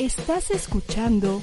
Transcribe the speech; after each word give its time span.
Estás 0.00 0.52
escuchando 0.52 1.42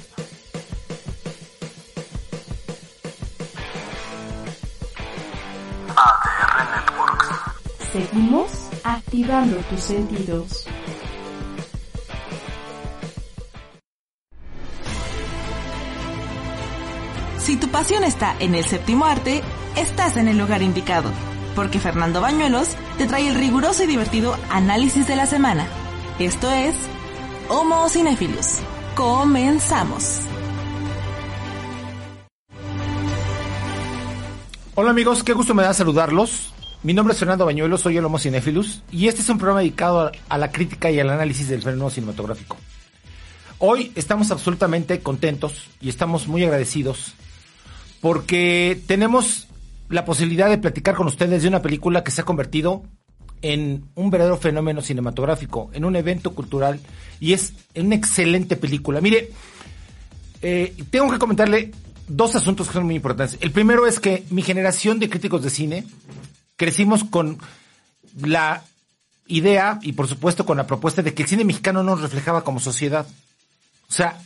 ADR 5.94 6.64
Networks. 6.74 7.28
Seguimos 7.92 8.50
activando 8.82 9.58
tus 9.58 9.80
sentidos. 9.80 10.66
Si 17.36 17.58
tu 17.58 17.68
pasión 17.68 18.04
está 18.04 18.34
en 18.38 18.54
el 18.54 18.64
séptimo 18.64 19.04
arte, 19.04 19.42
estás 19.76 20.16
en 20.16 20.28
el 20.28 20.38
lugar 20.38 20.62
indicado, 20.62 21.10
porque 21.54 21.78
Fernando 21.78 22.22
Bañuelos 22.22 22.70
te 22.96 23.06
trae 23.06 23.28
el 23.28 23.34
riguroso 23.34 23.84
y 23.84 23.86
divertido 23.86 24.34
análisis 24.48 25.06
de 25.06 25.16
la 25.16 25.26
semana. 25.26 25.68
Esto 26.18 26.50
es 26.50 26.74
Homo 27.48 27.88
Cinephilus. 27.88 28.58
Comenzamos. 28.96 30.20
Hola 34.74 34.90
amigos, 34.90 35.22
qué 35.22 35.32
gusto 35.32 35.54
me 35.54 35.62
da 35.62 35.72
saludarlos. 35.72 36.52
Mi 36.82 36.92
nombre 36.92 37.12
es 37.12 37.20
Fernando 37.20 37.46
Bañuelos, 37.46 37.82
soy 37.82 37.98
el 37.98 38.04
Homo 38.04 38.18
Cinephilus 38.18 38.82
y 38.90 39.06
este 39.06 39.22
es 39.22 39.28
un 39.28 39.38
programa 39.38 39.60
dedicado 39.60 40.10
a 40.28 40.38
la 40.38 40.50
crítica 40.50 40.90
y 40.90 40.98
al 40.98 41.08
análisis 41.08 41.48
del 41.48 41.62
fenómeno 41.62 41.90
cinematográfico. 41.90 42.56
Hoy 43.58 43.92
estamos 43.94 44.32
absolutamente 44.32 44.98
contentos 44.98 45.68
y 45.80 45.88
estamos 45.88 46.26
muy 46.26 46.42
agradecidos 46.42 47.14
porque 48.00 48.82
tenemos 48.88 49.46
la 49.88 50.04
posibilidad 50.04 50.50
de 50.50 50.58
platicar 50.58 50.96
con 50.96 51.06
ustedes 51.06 51.42
de 51.42 51.48
una 51.48 51.62
película 51.62 52.02
que 52.02 52.10
se 52.10 52.22
ha 52.22 52.24
convertido 52.24 52.82
en 53.42 53.84
un 53.94 54.10
verdadero 54.10 54.36
fenómeno 54.36 54.82
cinematográfico, 54.82 55.70
en 55.72 55.84
un 55.84 55.96
evento 55.96 56.34
cultural 56.34 56.80
y 57.20 57.32
es 57.32 57.52
una 57.74 57.94
excelente 57.94 58.56
película. 58.56 59.00
Mire, 59.00 59.30
eh, 60.42 60.74
tengo 60.90 61.10
que 61.10 61.18
comentarle 61.18 61.72
dos 62.08 62.34
asuntos 62.34 62.68
que 62.68 62.74
son 62.74 62.84
muy 62.84 62.96
importantes. 62.96 63.38
El 63.40 63.50
primero 63.50 63.86
es 63.86 64.00
que 64.00 64.24
mi 64.30 64.42
generación 64.42 64.98
de 64.98 65.08
críticos 65.08 65.42
de 65.42 65.50
cine 65.50 65.86
crecimos 66.56 67.04
con 67.04 67.38
la 68.20 68.62
idea 69.26 69.78
y 69.82 69.92
por 69.92 70.08
supuesto 70.08 70.46
con 70.46 70.56
la 70.56 70.66
propuesta 70.66 71.02
de 71.02 71.14
que 71.14 71.22
el 71.22 71.28
cine 71.28 71.44
mexicano 71.44 71.82
nos 71.82 72.00
reflejaba 72.00 72.44
como 72.44 72.60
sociedad. 72.60 73.06
O 73.88 73.92
sea, 73.92 74.18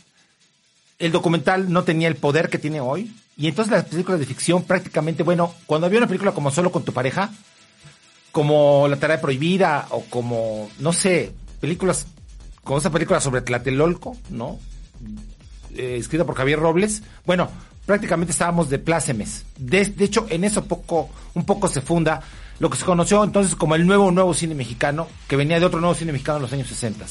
el 0.99 1.11
documental 1.11 1.71
no 1.71 1.83
tenía 1.83 2.07
el 2.07 2.15
poder 2.15 2.49
que 2.49 2.59
tiene 2.59 2.79
hoy. 2.79 3.13
Y 3.37 3.47
entonces 3.47 3.71
las 3.71 3.85
películas 3.85 4.19
de 4.19 4.25
ficción 4.25 4.63
prácticamente, 4.63 5.23
bueno, 5.23 5.53
cuando 5.65 5.87
había 5.87 5.97
una 5.97 6.07
película 6.07 6.31
como 6.31 6.51
Solo 6.51 6.71
con 6.71 6.83
tu 6.83 6.93
pareja, 6.93 7.31
como 8.31 8.87
La 8.87 8.97
tarea 8.97 9.21
prohibida 9.21 9.87
o 9.89 10.01
como, 10.09 10.69
no 10.79 10.93
sé, 10.93 11.33
películas, 11.59 12.07
como 12.63 12.79
esa 12.79 12.91
película 12.91 13.19
sobre 13.19 13.41
Tlatelolco, 13.41 14.15
¿no? 14.29 14.59
Eh, 15.75 15.97
escrita 15.99 16.25
por 16.25 16.35
Javier 16.35 16.59
Robles. 16.59 17.03
Bueno, 17.25 17.49
prácticamente 17.85 18.31
estábamos 18.31 18.69
de 18.69 18.79
plácemes. 18.79 19.45
De, 19.57 19.85
de, 19.85 20.05
hecho, 20.05 20.27
en 20.29 20.43
eso 20.43 20.65
poco, 20.65 21.09
un 21.33 21.45
poco 21.45 21.67
se 21.67 21.81
funda 21.81 22.21
lo 22.59 22.69
que 22.69 22.77
se 22.77 22.85
conoció 22.85 23.23
entonces 23.23 23.55
como 23.55 23.73
el 23.75 23.87
nuevo 23.87 24.11
nuevo 24.11 24.33
cine 24.33 24.53
mexicano, 24.53 25.07
que 25.27 25.35
venía 25.35 25.59
de 25.59 25.65
otro 25.65 25.79
nuevo 25.79 25.95
cine 25.95 26.11
mexicano 26.11 26.37
en 26.37 26.43
los 26.43 26.53
años 26.53 26.67
60. 26.67 27.05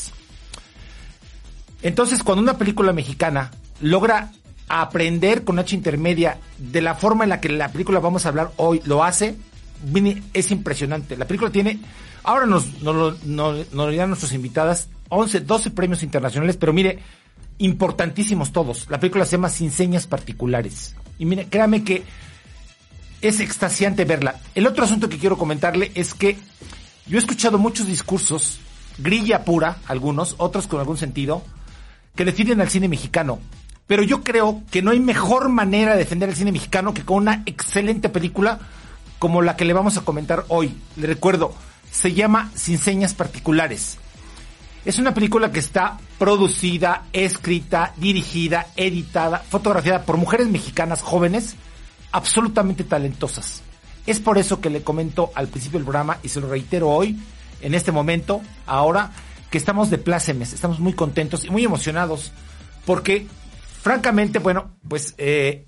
Entonces, 1.83 2.23
cuando 2.23 2.43
una 2.43 2.59
película 2.59 2.93
mexicana 2.93 3.51
logra 3.81 4.31
aprender 4.69 5.43
con 5.43 5.59
H 5.59 5.75
intermedia 5.75 6.39
de 6.59 6.81
la 6.81 6.95
forma 6.95 7.25
en 7.25 7.31
la 7.31 7.41
que 7.41 7.49
la 7.49 7.73
película 7.73 7.99
vamos 7.99 8.25
a 8.25 8.29
hablar 8.29 8.53
hoy 8.57 8.81
lo 8.85 9.03
hace, 9.03 9.37
es 10.35 10.51
impresionante. 10.51 11.17
La 11.17 11.27
película 11.27 11.51
tiene, 11.51 11.79
ahora 12.23 12.47
nos, 12.47 12.83
nos, 12.83 13.25
nos, 13.25 13.91
dirán 13.91 14.11
nuestras 14.11 14.33
invitadas, 14.33 14.89
11, 15.09 15.41
12 15.41 15.71
premios 15.71 16.03
internacionales, 16.03 16.57
pero 16.57 16.73
mire, 16.73 16.99
importantísimos 17.59 18.53
todos. 18.53 18.87
La 18.91 19.01
película 19.01 19.25
se 19.25 19.33
llama 19.33 19.49
Sin 19.49 19.71
Señas 19.71 20.07
Particulares. 20.07 20.95
Y 21.19 21.27
mire, 21.27 21.47
créame 21.47 21.85
que 21.85 22.05
es 23.21 23.41
extasiante 23.41 24.05
verla. 24.05 24.41
El 24.55 24.67
otro 24.67 24.85
asunto 24.85 25.09
que 25.09 25.19
quiero 25.19 25.37
comentarle 25.37 25.93
es 25.95 26.15
que 26.15 26.37
yo 27.07 27.17
he 27.17 27.21
escuchado 27.21 27.59
muchos 27.59 27.87
discursos, 27.87 28.61
grilla 28.99 29.45
pura, 29.45 29.79
algunos, 29.87 30.37
otros 30.39 30.67
con 30.67 30.81
algún 30.81 30.97
sentido, 30.97 31.43
que 32.15 32.25
defienden 32.25 32.61
al 32.61 32.71
cine 32.71 32.89
mexicano. 32.89 33.41
Pero 33.87 34.05
yo 34.05 34.23
creo 34.23 34.63
que 34.71 34.83
no 34.83 34.93
hay 34.93 35.01
mejor 35.01 35.49
manera 35.49 35.93
de 35.93 35.99
defender 35.99 36.29
el 36.29 36.37
cine 36.37 36.53
mexicano 36.53 36.95
que 36.95 37.05
con 37.05 37.17
una 37.17 37.43
excelente 37.47 38.09
película 38.09 38.61
como 39.21 39.43
la 39.43 39.55
que 39.55 39.67
le 39.67 39.75
vamos 39.75 39.99
a 39.99 40.01
comentar 40.01 40.47
hoy. 40.49 40.77
Le 40.97 41.07
recuerdo, 41.07 41.55
se 41.93 42.15
llama 42.15 42.51
Sin 42.57 42.79
Señas 42.79 43.15
Particulares. 43.15 43.99
Es 44.87 44.99
una 44.99 45.13
película 45.13 45.53
que 45.53 45.61
está 45.61 45.99
producida, 46.19 47.05
escrita, 47.13 47.93
dirigida, 47.99 48.69
editada, 48.77 49.39
fotografiada 49.39 50.05
por 50.05 50.17
mujeres 50.17 50.49
mexicanas 50.49 51.03
jóvenes 51.03 51.55
absolutamente 52.13 52.83
talentosas. 52.83 53.63
Es 54.07 54.21
por 54.21 54.39
eso 54.39 54.63
que 54.63 54.71
le 54.71 54.83
comento 54.83 55.31
al 55.35 55.49
principio 55.49 55.79
del 55.79 55.85
programa 55.85 56.17
y 56.23 56.31
se 56.31 56.41
lo 56.41 56.49
reitero 56.49 56.89
hoy, 56.89 57.21
en 57.61 57.75
este 57.75 57.93
momento, 57.93 58.41
ahora, 58.67 59.13
que 59.51 59.59
estamos 59.59 59.91
de 59.91 59.99
plácemes, 59.99 60.55
estamos 60.55 60.81
muy 60.81 60.95
contentos 60.95 61.45
y 61.45 61.51
muy 61.51 61.63
emocionados 61.63 62.33
porque, 62.87 63.27
francamente, 63.83 64.39
bueno, 64.39 64.71
pues 64.89 65.15
eh, 65.19 65.67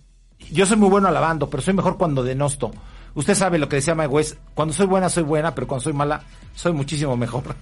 yo 0.51 0.65
soy 0.65 0.79
muy 0.79 0.89
bueno 0.89 1.09
alabando, 1.09 1.51
pero 1.51 1.63
soy 1.63 1.75
mejor 1.75 1.99
cuando 1.99 2.23
denosto. 2.23 2.73
Usted 3.15 3.35
sabe 3.35 3.59
lo 3.59 3.69
que 3.69 3.77
decía 3.77 3.95
West, 3.95 4.39
cuando 4.55 4.73
soy 4.73 4.87
buena 4.87 5.09
soy 5.09 5.23
buena, 5.23 5.55
pero 5.55 5.67
cuando 5.67 5.85
soy 5.85 5.93
mala 5.93 6.23
soy 6.55 6.73
muchísimo 6.73 7.17
mejor. 7.17 7.55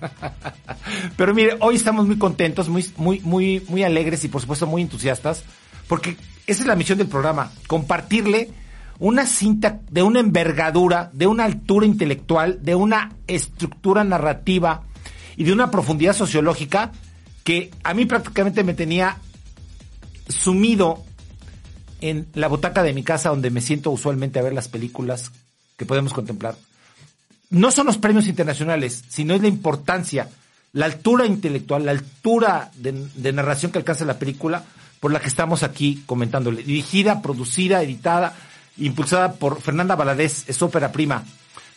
pero 1.16 1.34
mire, 1.34 1.56
hoy 1.60 1.76
estamos 1.76 2.06
muy 2.06 2.18
contentos, 2.18 2.68
muy, 2.68 2.84
muy, 2.96 3.20
muy, 3.20 3.64
muy 3.68 3.82
alegres 3.82 4.24
y 4.24 4.28
por 4.28 4.40
supuesto 4.40 4.66
muy 4.66 4.82
entusiastas, 4.82 5.44
porque 5.88 6.16
esa 6.46 6.62
es 6.62 6.66
la 6.66 6.76
misión 6.76 6.98
del 6.98 7.08
programa, 7.08 7.50
compartirle 7.66 8.50
una 9.00 9.26
cinta 9.26 9.80
de 9.90 10.02
una 10.02 10.20
envergadura, 10.20 11.10
de 11.12 11.26
una 11.26 11.44
altura 11.44 11.86
intelectual, 11.86 12.58
de 12.62 12.74
una 12.74 13.16
estructura 13.26 14.04
narrativa 14.04 14.82
y 15.36 15.44
de 15.44 15.52
una 15.52 15.70
profundidad 15.70 16.12
sociológica 16.12 16.92
que 17.44 17.70
a 17.82 17.94
mí 17.94 18.04
prácticamente 18.04 18.62
me 18.62 18.74
tenía 18.74 19.16
sumido 20.28 21.02
en 22.00 22.28
la 22.34 22.48
butaca 22.48 22.82
de 22.82 22.92
mi 22.92 23.02
casa 23.02 23.28
donde 23.28 23.50
me 23.50 23.60
siento 23.60 23.90
usualmente 23.90 24.38
a 24.38 24.42
ver 24.42 24.52
las 24.52 24.68
películas 24.68 25.30
que 25.76 25.86
podemos 25.86 26.12
contemplar. 26.12 26.56
No 27.50 27.70
son 27.70 27.86
los 27.86 27.98
premios 27.98 28.28
internacionales, 28.28 29.02
sino 29.08 29.34
es 29.34 29.42
la 29.42 29.48
importancia, 29.48 30.28
la 30.72 30.86
altura 30.86 31.26
intelectual, 31.26 31.84
la 31.84 31.92
altura 31.92 32.70
de, 32.76 33.32
narración 33.32 33.72
que 33.72 33.78
alcanza 33.78 34.04
la 34.04 34.18
película 34.18 34.64
por 35.00 35.12
la 35.12 35.20
que 35.20 35.28
estamos 35.28 35.62
aquí 35.62 36.02
comentándole. 36.06 36.62
Dirigida, 36.62 37.22
producida, 37.22 37.82
editada, 37.82 38.34
impulsada 38.78 39.32
por 39.32 39.60
Fernanda 39.60 39.96
Valadez, 39.96 40.48
es 40.48 40.62
ópera 40.62 40.92
prima. 40.92 41.24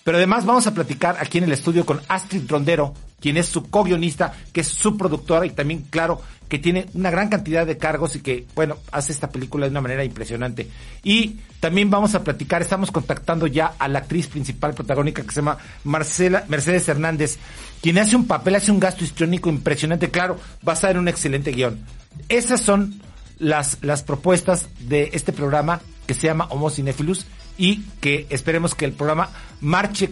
Pero 0.03 0.17
además 0.17 0.45
vamos 0.45 0.67
a 0.67 0.73
platicar 0.73 1.17
aquí 1.19 1.37
en 1.37 1.45
el 1.45 1.53
estudio 1.53 1.85
con 1.85 2.01
Astrid 2.07 2.43
Rondero, 2.47 2.93
quien 3.23 3.37
es 3.37 3.45
su 3.45 3.63
co-guionista, 3.63 4.33
que 4.51 4.59
es 4.59 4.67
su 4.67 4.97
productora 4.97 5.45
y 5.45 5.51
también, 5.51 5.85
claro, 5.89 6.21
que 6.49 6.59
tiene 6.59 6.87
una 6.93 7.09
gran 7.09 7.29
cantidad 7.29 7.65
de 7.65 7.77
cargos 7.77 8.17
y 8.17 8.19
que, 8.19 8.45
bueno, 8.53 8.75
hace 8.91 9.13
esta 9.13 9.29
película 9.29 9.65
de 9.65 9.71
una 9.71 9.79
manera 9.79 10.03
impresionante. 10.03 10.67
Y 11.05 11.37
también 11.61 11.89
vamos 11.89 12.15
a 12.15 12.23
platicar, 12.25 12.61
estamos 12.61 12.91
contactando 12.91 13.47
ya 13.47 13.75
a 13.79 13.87
la 13.87 13.99
actriz 13.99 14.27
principal 14.27 14.73
protagónica 14.73 15.23
que 15.23 15.29
se 15.29 15.37
llama 15.37 15.57
Marcela, 15.85 16.43
Mercedes 16.49 16.89
Hernández, 16.89 17.37
quien 17.81 17.97
hace 17.97 18.17
un 18.17 18.27
papel, 18.27 18.55
hace 18.55 18.71
un 18.71 18.81
gasto 18.81 19.05
histriónico 19.05 19.49
impresionante, 19.49 20.11
claro, 20.11 20.37
estar 20.69 20.91
en 20.91 20.97
un 20.97 21.07
excelente 21.07 21.53
guion. 21.53 21.79
Esas 22.27 22.59
son 22.59 22.99
las, 23.39 23.77
las 23.83 24.03
propuestas 24.03 24.67
de 24.81 25.11
este 25.13 25.31
programa 25.31 25.79
que 26.05 26.13
se 26.13 26.27
llama 26.27 26.47
Homo 26.49 26.69
Cinephilus 26.69 27.25
y 27.57 27.83
que 28.01 28.27
esperemos 28.29 28.75
que 28.75 28.83
el 28.83 28.91
programa 28.91 29.29
marche 29.61 30.09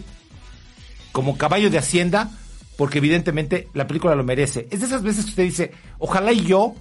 como 1.12 1.36
caballo 1.36 1.68
de 1.68 1.76
hacienda 1.76 2.30
porque 2.76 2.98
evidentemente 2.98 3.68
la 3.74 3.86
película 3.86 4.14
lo 4.14 4.24
merece. 4.24 4.66
Es 4.70 4.80
de 4.80 4.86
esas 4.86 5.02
veces 5.02 5.24
que 5.24 5.30
usted 5.30 5.44
dice, 5.44 5.72
ojalá 5.98 6.32
y 6.32 6.44
yo 6.44 6.74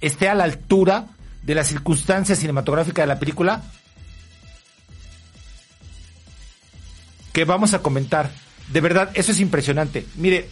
esté 0.00 0.28
a 0.28 0.34
la 0.34 0.44
altura 0.44 1.06
de 1.42 1.54
la 1.54 1.64
circunstancia 1.64 2.36
cinematográfica 2.36 3.02
de 3.02 3.08
la 3.08 3.18
película 3.18 3.62
que 7.32 7.44
vamos 7.44 7.74
a 7.74 7.80
comentar. 7.80 8.30
De 8.72 8.80
verdad, 8.80 9.10
eso 9.14 9.32
es 9.32 9.40
impresionante. 9.40 10.06
Mire, 10.16 10.48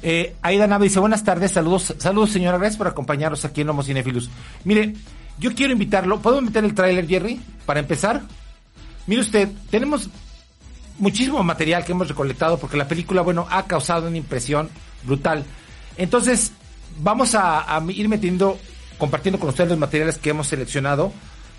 Eh, 0.00 0.36
Aida 0.42 0.68
Nava 0.68 0.84
dice, 0.84 1.00
buenas 1.00 1.24
tardes, 1.24 1.50
saludos, 1.50 1.92
saludos 1.98 2.30
señora, 2.30 2.56
gracias 2.56 2.78
por 2.78 2.86
acompañarnos 2.86 3.44
aquí 3.44 3.62
en 3.62 3.68
Homo 3.70 3.82
Cinefilus. 3.82 4.30
Mire, 4.62 4.94
yo 5.40 5.52
quiero 5.56 5.72
invitarlo, 5.72 6.20
¿puedo 6.20 6.40
meter 6.40 6.64
el 6.64 6.72
tráiler, 6.72 7.08
Jerry? 7.08 7.40
Para 7.66 7.80
empezar. 7.80 8.22
Mire 9.08 9.22
usted, 9.22 9.48
tenemos 9.70 10.08
muchísimo 10.98 11.42
material 11.42 11.84
que 11.84 11.92
hemos 11.92 12.08
recolectado 12.08 12.58
porque 12.58 12.76
la 12.76 12.88
película, 12.88 13.22
bueno, 13.22 13.46
ha 13.50 13.66
causado 13.66 14.08
una 14.08 14.16
impresión 14.16 14.68
brutal. 15.04 15.44
Entonces, 15.96 16.52
vamos 17.00 17.34
a, 17.34 17.82
ir 17.88 18.08
metiendo, 18.08 18.58
compartiendo 18.98 19.38
con 19.38 19.48
ustedes 19.48 19.70
los 19.70 19.78
materiales 19.78 20.18
que 20.18 20.30
hemos 20.30 20.48
seleccionado 20.48 21.12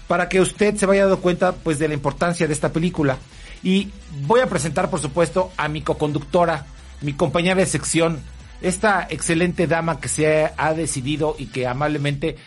para 0.08 0.28
que 0.28 0.42
usted 0.42 0.76
se 0.76 0.86
vaya 0.86 1.04
dando 1.04 1.22
cuenta, 1.22 1.54
pues, 1.54 1.80
de 1.80 1.88
la 1.88 1.94
importancia 1.94 2.48
de 2.48 2.54
esta 2.54 2.72
película. 2.72 3.18
Y 3.64 3.90
voy 4.26 4.40
a 4.40 4.48
presentar, 4.48 4.90
por 4.90 5.00
supuesto, 5.00 5.52
a 5.58 5.68
mi 5.68 5.82
coconductora, 5.82 6.66
mi 7.02 7.14
compañera 7.14 7.56
de 7.56 7.66
sección, 7.66 8.20
esta 8.62 9.08
excelente 9.10 9.68
dama 9.68 10.00
que 10.00 10.10
se 10.10 10.52
ha 10.56 10.74
decidido 10.74 11.36
y 11.38 11.48
que 11.48 11.68
amablemente 11.68 12.38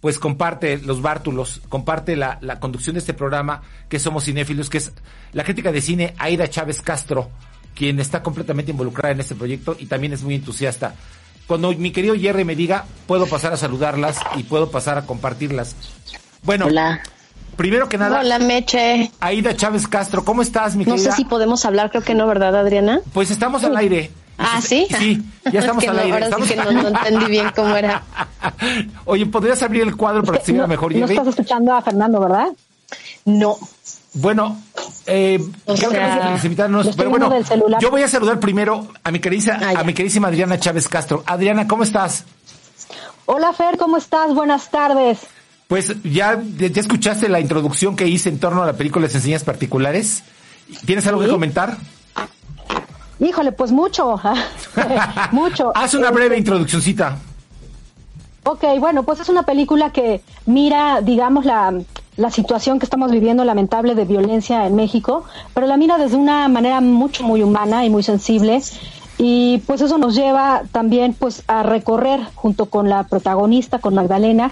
pues 0.00 0.18
comparte 0.18 0.78
los 0.78 1.02
bártulos, 1.02 1.62
comparte 1.68 2.16
la, 2.16 2.38
la, 2.40 2.60
conducción 2.60 2.94
de 2.94 3.00
este 3.00 3.14
programa 3.14 3.62
que 3.88 3.98
somos 3.98 4.24
cinéfilos, 4.24 4.70
que 4.70 4.78
es 4.78 4.92
la 5.32 5.44
crítica 5.44 5.72
de 5.72 5.80
cine 5.80 6.14
Aida 6.18 6.48
Chávez 6.48 6.82
Castro, 6.82 7.30
quien 7.74 7.98
está 8.00 8.22
completamente 8.22 8.70
involucrada 8.70 9.12
en 9.12 9.20
este 9.20 9.34
proyecto 9.34 9.76
y 9.78 9.86
también 9.86 10.12
es 10.12 10.22
muy 10.22 10.34
entusiasta. 10.34 10.94
Cuando 11.46 11.72
mi 11.72 11.92
querido 11.92 12.14
Jerry 12.16 12.44
me 12.44 12.56
diga, 12.56 12.84
puedo 13.06 13.26
pasar 13.26 13.52
a 13.52 13.56
saludarlas 13.56 14.18
y 14.36 14.42
puedo 14.42 14.70
pasar 14.70 14.98
a 14.98 15.06
compartirlas. 15.06 15.76
Bueno, 16.42 16.66
Hola. 16.66 17.00
primero 17.56 17.88
que 17.88 17.98
nada, 17.98 18.20
Hola, 18.20 18.38
Meche. 18.38 19.10
Aida 19.20 19.54
Chávez 19.54 19.86
Castro, 19.86 20.24
¿cómo 20.24 20.42
estás, 20.42 20.74
mi 20.76 20.84
No 20.84 20.94
querida? 20.94 21.12
sé 21.12 21.16
si 21.16 21.24
podemos 21.24 21.64
hablar, 21.64 21.90
creo 21.90 22.02
que 22.02 22.14
no, 22.14 22.26
¿verdad, 22.26 22.56
Adriana? 22.56 23.00
Pues 23.12 23.30
estamos 23.30 23.62
al 23.64 23.76
aire. 23.76 24.10
Ah, 24.38 24.60
¿sí? 24.60 24.86
Sí, 24.98 25.22
ya 25.52 25.60
estamos 25.60 25.82
Es 25.82 25.90
que 25.90 25.90
al 25.90 25.96
no, 25.96 26.02
aire. 26.02 26.12
Ahora 26.14 26.26
estamos 26.26 26.48
sí 26.48 26.54
que 26.54 26.60
no, 26.64 26.72
no 26.72 26.88
entendí 26.88 27.24
bien 27.26 27.46
cómo 27.54 27.76
era. 27.76 28.02
Oye, 29.04 29.26
¿podrías 29.26 29.62
abrir 29.62 29.82
el 29.82 29.96
cuadro 29.96 30.22
para 30.22 30.38
que 30.38 30.44
se 30.46 30.52
vea 30.52 30.62
no, 30.62 30.68
mejor, 30.68 30.94
no 30.94 31.06
estás 31.06 31.26
escuchando 31.28 31.74
a 31.74 31.82
Fernando, 31.82 32.20
¿verdad? 32.20 32.48
No. 33.24 33.56
Bueno, 34.14 34.58
eh, 35.06 35.38
O 35.66 35.74
creo 35.74 35.90
que 35.90 35.96
sea, 35.96 36.68
no 36.68 36.82
no 36.82 36.90
pero 36.96 37.10
bueno, 37.10 37.30
yo 37.80 37.90
voy 37.90 38.02
a 38.02 38.08
saludar 38.08 38.40
primero 38.40 38.88
a 39.04 39.10
mi 39.10 39.18
querida, 39.18 39.58
Ah, 39.62 39.80
a 39.80 39.84
mi 39.84 39.92
queridísima 39.92 40.28
Adriana 40.28 40.58
Chávez 40.58 40.88
Castro. 40.88 41.22
Adriana, 41.26 41.68
¿cómo 41.68 41.82
estás? 41.82 42.24
Hola 43.26 43.52
Fer, 43.52 43.76
¿cómo 43.76 43.96
estás? 43.98 44.32
Buenas 44.34 44.70
tardes. 44.70 45.18
Pues 45.68 45.92
ya, 46.04 46.40
ya 46.56 46.68
escuchaste 46.80 47.28
la 47.28 47.40
introducción 47.40 47.96
que 47.96 48.06
hice 48.06 48.28
en 48.28 48.38
torno 48.38 48.62
a 48.62 48.66
la 48.66 48.72
película 48.74 49.06
Las 49.06 49.14
Enseñas 49.16 49.42
Particulares. 49.44 50.22
¿Tienes 50.84 51.06
algo 51.08 51.20
que 51.20 51.26
Sí. 51.26 51.32
comentar? 51.32 51.76
Híjole, 53.20 53.52
pues 53.52 53.72
mucho, 53.72 54.20
mucho. 55.32 55.72
Haz 55.74 55.94
una 55.94 56.08
Este, 56.08 56.14
breve 56.14 56.38
introduccióncita. 56.38 57.16
Ok, 58.44 58.64
bueno, 58.78 59.02
pues 59.02 59.20
es 59.20 59.28
una 59.28 59.42
película 59.42 59.90
que 59.90 60.22
mira, 60.44 61.00
digamos, 61.00 61.44
la, 61.44 61.74
la 62.16 62.30
situación 62.30 62.78
que 62.78 62.86
estamos 62.86 63.10
viviendo 63.10 63.44
lamentable 63.44 63.94
de 63.94 64.04
violencia 64.04 64.66
en 64.66 64.76
México, 64.76 65.24
pero 65.52 65.66
la 65.66 65.76
mira 65.76 65.98
desde 65.98 66.16
una 66.16 66.46
manera 66.48 66.80
mucho, 66.80 67.24
muy 67.24 67.42
humana 67.42 67.84
y 67.84 67.90
muy 67.90 68.02
sensible. 68.04 68.62
Y 69.18 69.58
pues 69.66 69.80
eso 69.80 69.96
nos 69.96 70.14
lleva 70.14 70.62
también 70.72 71.14
pues 71.14 71.42
a 71.46 71.62
recorrer 71.62 72.20
junto 72.34 72.66
con 72.66 72.90
la 72.90 73.04
protagonista, 73.04 73.78
con 73.78 73.94
Magdalena, 73.94 74.50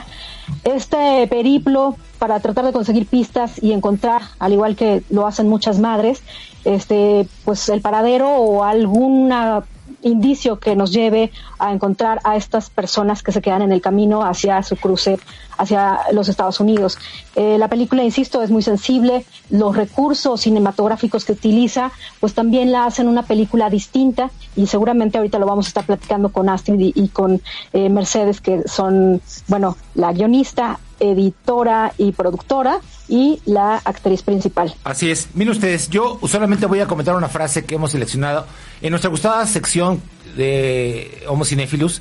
este 0.65 1.27
periplo 1.29 1.97
para 2.19 2.41
tratar 2.41 2.65
de 2.65 2.73
conseguir 2.73 3.07
pistas 3.07 3.63
y 3.63 3.73
encontrar, 3.73 4.23
al 4.39 4.55
igual 4.55 4.77
que 4.77 5.03
lo 5.11 5.27
hacen 5.27 5.49
muchas 5.49 5.79
madres, 5.79 6.23
este 6.65 7.29
pues 7.45 7.69
el 7.69 7.83
paradero 7.83 8.31
o 8.31 8.65
alguna 8.65 9.65
indicio 10.05 10.59
que 10.59 10.77
nos 10.77 10.93
lleve 10.93 11.33
a 11.59 11.73
encontrar 11.73 12.21
a 12.25 12.37
estas 12.37 12.71
personas 12.71 13.23
que 13.23 13.33
se 13.33 13.43
quedan 13.43 13.63
en 13.63 13.73
el 13.73 13.81
camino 13.81 14.23
hacia 14.23 14.63
su 14.63 14.77
cruce 14.77 15.19
hacia 15.57 16.01
los 16.13 16.29
Estados 16.29 16.61
Unidos. 16.61 16.99
Eh, 17.37 17.59
la 17.59 17.69
película, 17.69 18.03
insisto, 18.03 18.43
es 18.43 18.51
muy 18.51 18.63
sensible. 18.63 19.25
Los 19.51 19.77
recursos 19.77 20.41
cinematográficos 20.41 21.25
que 21.25 21.33
utiliza, 21.33 21.93
pues 22.21 22.35
también 22.35 22.73
la 22.73 22.87
hacen 22.87 23.09
una 23.09 23.23
película 23.23 23.71
distinta 23.71 24.31
y 24.57 24.67
seguramente 24.67 25.19
ahorita 25.19 25.39
lo 25.39 25.47
vamos 25.47 25.67
a 25.67 25.69
estar 25.69 25.85
platicando 25.87 26.31
con 26.31 26.49
Astrid 26.49 26.81
y, 26.81 26.93
y 26.95 27.09
con 27.09 27.41
eh, 27.73 27.89
Mercedes, 27.89 28.41
que 28.41 28.63
son, 28.67 29.21
bueno, 29.49 29.77
la 29.95 30.13
guionista, 30.13 30.79
editora 31.01 31.93
y 31.99 32.13
productora 32.13 32.81
y 33.09 33.41
la 33.45 33.77
actriz 33.77 34.23
principal. 34.23 34.75
Así 34.85 35.11
es. 35.11 35.29
Miren 35.35 35.53
ustedes, 35.53 35.91
yo 35.91 36.19
solamente 36.27 36.67
voy 36.67 36.81
a 36.81 36.87
comentar 36.87 37.15
una 37.17 37.29
frase 37.29 37.65
que 37.65 37.75
hemos 37.75 37.93
seleccionado 37.93 38.47
en 38.81 38.91
nuestra 38.91 39.11
gustada 39.11 39.47
sección 39.47 40.03
de 40.37 41.23
Homo 41.29 41.45
Cinephilus, 41.45 42.01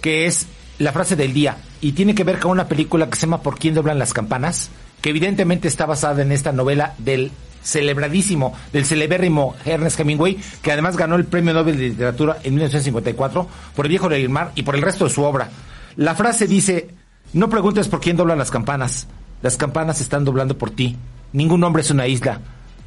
que 0.00 0.26
es 0.26 0.46
la 0.78 0.92
frase 0.92 1.16
del 1.16 1.32
día. 1.32 1.56
Y 1.80 1.92
tiene 1.92 2.14
que 2.14 2.24
ver 2.24 2.38
con 2.38 2.50
una 2.50 2.68
película 2.68 3.08
que 3.08 3.16
se 3.16 3.26
llama 3.26 3.42
¿Por 3.42 3.58
quién 3.58 3.74
doblan 3.74 3.98
las 3.98 4.12
campanas? 4.12 4.70
Que 5.00 5.10
evidentemente 5.10 5.68
está 5.68 5.86
basada 5.86 6.22
en 6.22 6.32
esta 6.32 6.52
novela 6.52 6.94
del 6.98 7.32
celebradísimo, 7.62 8.54
del 8.72 8.84
celebérrimo 8.84 9.54
Ernest 9.64 10.00
Hemingway, 10.00 10.38
que 10.62 10.72
además 10.72 10.96
ganó 10.96 11.16
el 11.16 11.24
Premio 11.24 11.54
Nobel 11.54 11.76
de 11.76 11.88
Literatura 11.88 12.38
en 12.42 12.54
1954 12.54 13.48
por 13.74 13.86
El 13.86 13.90
viejo 13.90 14.08
del 14.08 14.28
mar 14.28 14.52
y 14.54 14.62
por 14.62 14.74
el 14.74 14.82
resto 14.82 15.04
de 15.04 15.10
su 15.10 15.22
obra. 15.22 15.48
La 15.96 16.14
frase 16.14 16.46
dice, 16.46 16.88
no 17.32 17.48
preguntes 17.48 17.88
por 17.88 18.00
quién 18.00 18.16
doblan 18.16 18.38
las 18.38 18.50
campanas, 18.50 19.06
las 19.42 19.56
campanas 19.56 20.00
están 20.00 20.24
doblando 20.24 20.56
por 20.56 20.70
ti. 20.70 20.96
Ningún 21.32 21.64
hombre 21.64 21.82
es 21.82 21.90
una 21.90 22.06
isla. 22.06 22.40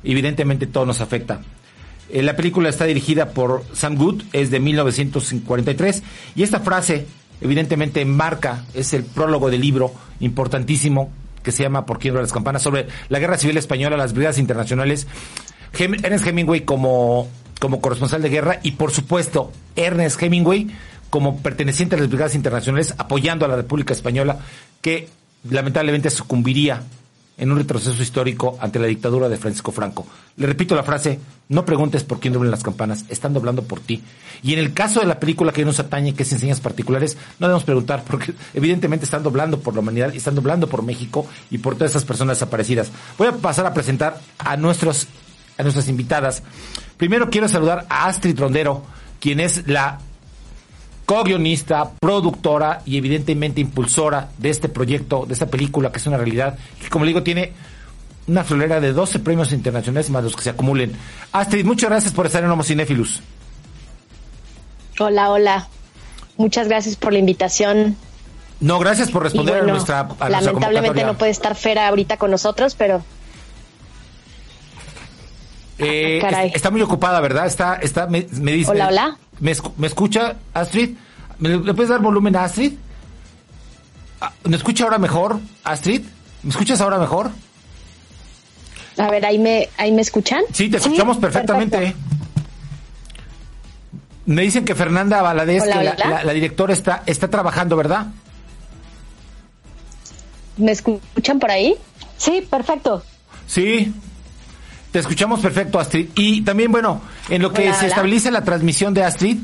Evidentemente 0.04 0.68
todo 0.68 0.86
nos 0.86 1.02
afecta. 1.02 1.42
Eh, 2.10 2.22
la 2.22 2.36
película 2.36 2.70
está 2.70 2.86
dirigida 2.86 3.32
por 3.32 3.64
Sam 3.74 3.96
Good, 3.96 4.24
es 4.34 4.52
de 4.52 4.60
1943, 4.60 6.04
y 6.36 6.44
esta 6.44 6.60
frase 6.60 7.08
evidentemente 7.42 8.06
marca, 8.06 8.64
es 8.74 8.94
el 8.94 9.04
prólogo 9.04 9.50
del 9.50 9.62
libro 9.62 9.92
importantísimo 10.20 11.12
que 11.44 11.52
se 11.52 11.64
llama 11.64 11.86
Por 11.86 12.00
quién 12.00 12.14
doblan 12.14 12.24
las 12.24 12.34
campanas, 12.34 12.62
sobre 12.62 12.88
la 13.10 13.20
guerra 13.20 13.38
civil 13.38 13.58
española, 13.58 13.98
las 13.98 14.14
brigadas 14.14 14.40
internacionales. 14.40 15.08
Ernest 15.78 16.26
Hemingway 16.26 16.62
como, 16.62 17.28
como 17.60 17.82
corresponsal 17.82 18.22
de 18.22 18.30
guerra 18.30 18.60
y 18.64 18.72
por 18.72 18.92
supuesto 18.92 19.52
Ernest 19.76 20.22
Hemingway 20.22 20.70
como 21.16 21.38
perteneciente 21.38 21.96
a 21.96 22.00
las 22.00 22.10
brigadas 22.10 22.36
internacionales 22.36 22.94
apoyando 22.98 23.46
a 23.46 23.48
la 23.48 23.56
República 23.56 23.94
Española 23.94 24.38
que 24.82 25.08
lamentablemente 25.50 26.10
sucumbiría 26.10 26.84
en 27.38 27.54
un 27.54 27.58
retroceso 27.58 28.04
histórico 28.04 28.58
ante 28.60 28.80
la 28.80 28.88
dictadura 28.88 29.30
de 29.30 29.38
Francisco 29.38 29.72
Franco. 29.72 30.06
Le 30.36 30.46
repito 30.46 30.76
la 30.76 30.84
frase, 30.84 31.22
no 31.48 31.64
preguntes 31.64 32.04
por 32.04 32.20
quién 32.20 32.34
doblan 32.34 32.52
las 32.52 32.64
campanas, 32.64 33.06
están 33.08 33.34
doblando 33.34 33.64
por 33.64 33.80
ti. 33.80 34.04
Y 34.44 34.52
en 34.52 34.60
el 34.60 34.74
caso 34.74 35.00
de 35.00 35.06
la 35.06 35.18
película 35.18 35.54
que 35.54 35.64
nos 35.64 35.80
atañe, 35.80 36.14
que 36.14 36.24
es 36.24 36.34
Enseñas 36.34 36.60
Particulares, 36.60 37.16
no 37.40 37.48
debemos 37.48 37.64
preguntar, 37.64 38.04
porque 38.06 38.34
evidentemente 38.54 39.06
están 39.06 39.24
doblando 39.24 39.62
por 39.62 39.74
la 39.74 39.80
humanidad, 39.80 40.14
están 40.14 40.36
doblando 40.36 40.68
por 40.68 40.84
México 40.84 41.26
y 41.50 41.60
por 41.60 41.76
todas 41.76 41.92
esas 41.92 42.04
personas 42.04 42.40
desaparecidas. 42.40 42.92
Voy 43.18 43.30
a 43.30 43.38
pasar 43.38 43.66
a 43.66 43.74
presentar 43.74 44.20
a 44.38 44.58
nuestros 44.58 45.08
a 45.58 45.64
nuestras 45.64 45.88
invitadas. 45.88 46.44
Primero 46.98 47.30
quiero 47.30 47.48
saludar 47.48 47.86
a 47.88 48.08
Astrid 48.08 48.38
Rondero, 48.38 48.84
quien 49.22 49.40
es 49.40 49.66
la 49.66 50.02
co-guionista, 51.06 51.92
productora 52.00 52.82
y 52.86 52.98
evidentemente 52.98 53.62
impulsora 53.62 54.30
de 54.38 54.50
este 54.50 54.70
proyecto, 54.70 55.26
de 55.28 55.34
esta 55.34 55.46
película 55.48 55.92
que 55.92 56.00
es 56.00 56.08
una 56.08 56.18
realidad, 56.18 56.58
que 56.82 56.90
como 56.90 57.06
le 57.06 57.10
digo 57.10 57.24
tiene 57.24 57.54
una 58.28 58.44
florera 58.44 58.80
de 58.80 58.92
12 58.92 59.20
premios 59.20 59.52
internacionales 59.52 60.10
más 60.10 60.24
los 60.24 60.36
que 60.36 60.42
se 60.42 60.50
acumulen. 60.50 60.94
Astrid, 61.32 61.64
muchas 61.66 61.90
gracias 61.92 62.14
por 62.14 62.26
estar 62.26 62.44
en 62.44 62.50
Homo 62.50 62.64
Cinéfilos. 62.64 63.22
Hola, 65.00 65.30
hola. 65.30 65.68
Muchas 66.38 66.68
gracias 66.68 66.96
por 66.96 67.14
la 67.14 67.20
invitación. 67.20 67.96
No, 68.60 68.80
gracias 68.80 69.12
por 69.12 69.22
responder 69.24 69.58
bueno, 69.58 69.74
a 69.74 69.76
nuestra, 69.76 70.08
a 70.20 70.30
lamentablemente 70.30 71.04
no 71.04 71.18
puede 71.18 71.32
estar 71.32 71.56
Fera 71.56 71.88
ahorita 71.88 72.18
con 72.18 72.32
nosotros, 72.32 72.74
pero 72.76 73.04
Eh, 75.78 76.20
Ah, 76.24 76.30
caray. 76.30 76.48
es- 76.50 76.56
está 76.56 76.72
muy 76.72 76.82
ocupada, 76.82 77.20
¿verdad? 77.20 77.46
Está, 77.48 77.76
está, 77.76 78.08
me, 78.08 78.26
me 78.32 78.54
dice. 78.54 78.72
Hola, 78.72 78.88
hola. 78.88 79.18
¿Me, 79.40 79.52
escu- 79.56 79.74
me 79.78 79.88
escucha, 79.88 80.36
Astrid? 80.54 80.96
¿Me, 81.40 81.50
¿Le 81.58 81.74
puedes 81.74 81.90
dar 81.90 82.00
volumen 82.02 82.36
a 82.36 82.44
Astrid? 82.46 82.74
Ah, 84.22 84.32
¿Me 84.46 84.56
escucha 84.56 84.84
ahora 84.86 84.98
mejor, 84.98 85.40
Astrid? 85.64 86.02
¿Me 86.44 86.50
escuchas 86.52 86.80
ahora 86.82 86.98
mejor? 87.00 87.32
a 88.98 89.10
ver, 89.10 89.26
ahí 89.26 89.38
me, 89.38 89.68
ahí 89.78 89.92
me 89.92 90.02
escuchan. 90.02 90.44
Sí, 90.54 90.70
te 90.70 90.80
Sí, 90.80 90.86
escuchamos 90.86 91.18
perfectamente. 91.18 91.78
perfecto. 91.78 92.00
Me 94.26 94.42
dicen 94.44 94.64
que 94.64 94.74
Fernanda 94.74 95.22
Valadez, 95.22 95.64
Hola, 95.64 95.78
que 95.80 95.84
la, 95.84 95.92
hola. 95.92 96.10
la- 96.10 96.24
la 96.24 96.34
directora, 96.34 96.72
está, 96.74 97.04
está 97.06 97.30
trabajando, 97.30 97.76
¿verdad? 97.76 98.08
¿Me 100.58 100.72
escuchan 100.72 101.40
por 101.40 101.52
ahí? 101.52 101.76
Sí, 102.18 102.42
perfecto. 102.50 103.04
Sí. 103.48 103.94
Te 104.96 105.00
escuchamos 105.02 105.42
perfecto, 105.42 105.78
Astrid. 105.78 106.08
Y 106.16 106.40
también, 106.44 106.72
bueno, 106.72 107.02
en 107.28 107.42
lo 107.42 107.52
que 107.52 107.64
Hola, 107.64 107.74
se 107.74 107.80
hola. 107.80 107.88
estabiliza 107.90 108.32
la 108.32 108.46
transmisión 108.46 108.94
de 108.94 109.04
Astrid, 109.04 109.40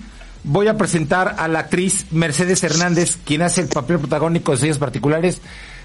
voy 0.45 0.69
a 0.69 0.77
presentar 0.77 1.35
a 1.37 1.49
la 1.49 1.59
actriz 1.59 2.05
Mercedes 2.11 2.63
Hernández, 2.63 3.17
quien 3.25 3.41
hace 3.41 3.59
el 3.59 3.67
papel 3.67 3.99
protagónico 3.99 4.53
de 4.53 4.59
Sellos 4.59 4.77
Particulares, 4.77 5.41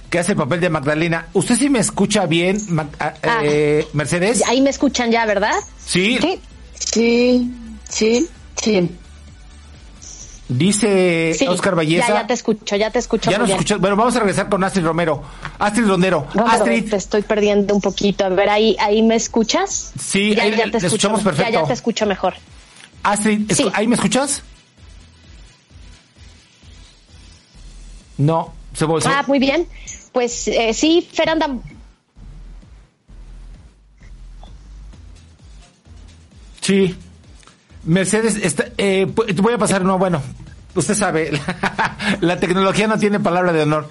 que 0.09 0.21
hace 0.21 0.33
el 0.33 0.39
papel 0.39 0.61
de 0.61 0.71
Magdalena. 0.71 1.27
¿Usted 1.33 1.57
sí 1.57 1.69
me 1.69 1.81
escucha 1.81 2.27
bien, 2.27 2.59
Ma- 2.69 2.89
a- 3.01 3.15
Ah. 3.25 3.41
eh, 3.43 3.85
Mercedes? 3.93 4.45
Ahí 4.47 4.61
me 4.61 4.71
escuchan 4.71 5.11
ya, 5.11 5.27
¿verdad? 5.27 5.57
Sí. 5.85 6.17
Sí, 6.23 6.41
Sí, 6.79 7.51
sí, 7.89 8.29
sí. 8.63 8.89
Dice 10.49 11.35
Sí, 11.37 11.47
Oscar 11.49 11.75
Valleza. 11.75 12.07
Ya, 12.09 12.15
ya 12.21 12.27
te 12.29 12.35
escucho, 12.35 12.77
ya 12.77 12.91
te 12.91 13.01
escucho. 13.01 13.31
Ya 13.31 13.39
nos 13.39 13.51
escuchas. 13.51 13.81
Bueno, 13.81 13.97
vamos 13.97 14.15
a 14.15 14.21
regresar 14.21 14.49
con 14.49 14.63
Astrid 14.63 14.85
Romero. 14.85 15.23
Astrid 15.59 15.87
Rondero. 15.87 16.21
No, 16.35 16.45
pero 16.45 16.47
Astrid, 16.47 16.89
te 16.89 16.97
estoy 16.97 17.23
perdiendo 17.23 17.75
un 17.75 17.81
poquito. 17.81 18.25
A 18.25 18.29
ver, 18.29 18.49
ahí, 18.49 18.77
ahí 18.79 19.03
me 19.03 19.17
escuchas. 19.17 19.93
Sí, 19.99 20.37
ya, 20.37 20.45
ahí 20.45 20.51
ya 20.53 20.57
te 20.57 20.63
escucho. 20.65 20.87
escuchamos 20.87 21.23
perfecto. 21.25 21.51
Ya, 21.53 21.61
ya 21.63 21.67
te 21.67 21.73
escucho 21.73 22.07
mejor. 22.07 22.35
Astrid, 23.03 23.51
Sí. 23.53 23.69
¿ahí 23.75 23.89
me 23.89 23.97
escuchas? 23.97 24.43
No, 28.19 28.55
se 28.73 28.85
volvió. 28.85 29.11
Ah, 29.11 29.25
muy 29.27 29.39
bien. 29.41 29.67
Pues 30.13 30.47
eh, 30.49 30.73
sí, 30.73 31.07
Fer 31.13 31.29
anda 31.31 31.49
Sí. 36.61 36.97
Mercedes, 37.87 38.37
está, 38.37 38.67
eh, 38.77 39.07
te 39.27 39.43
voy 39.43 39.55
a 39.55 39.59
pasar, 39.59 39.85
no, 39.85 39.99
bueno, 39.99 40.21
usted 40.75 40.95
sabe, 40.95 41.33
la 42.21 42.39
tecnología 42.39 42.87
no 42.87 42.99
tiene 42.99 43.21
palabra 43.21 43.53
de 43.53 43.63
honor. 43.63 43.89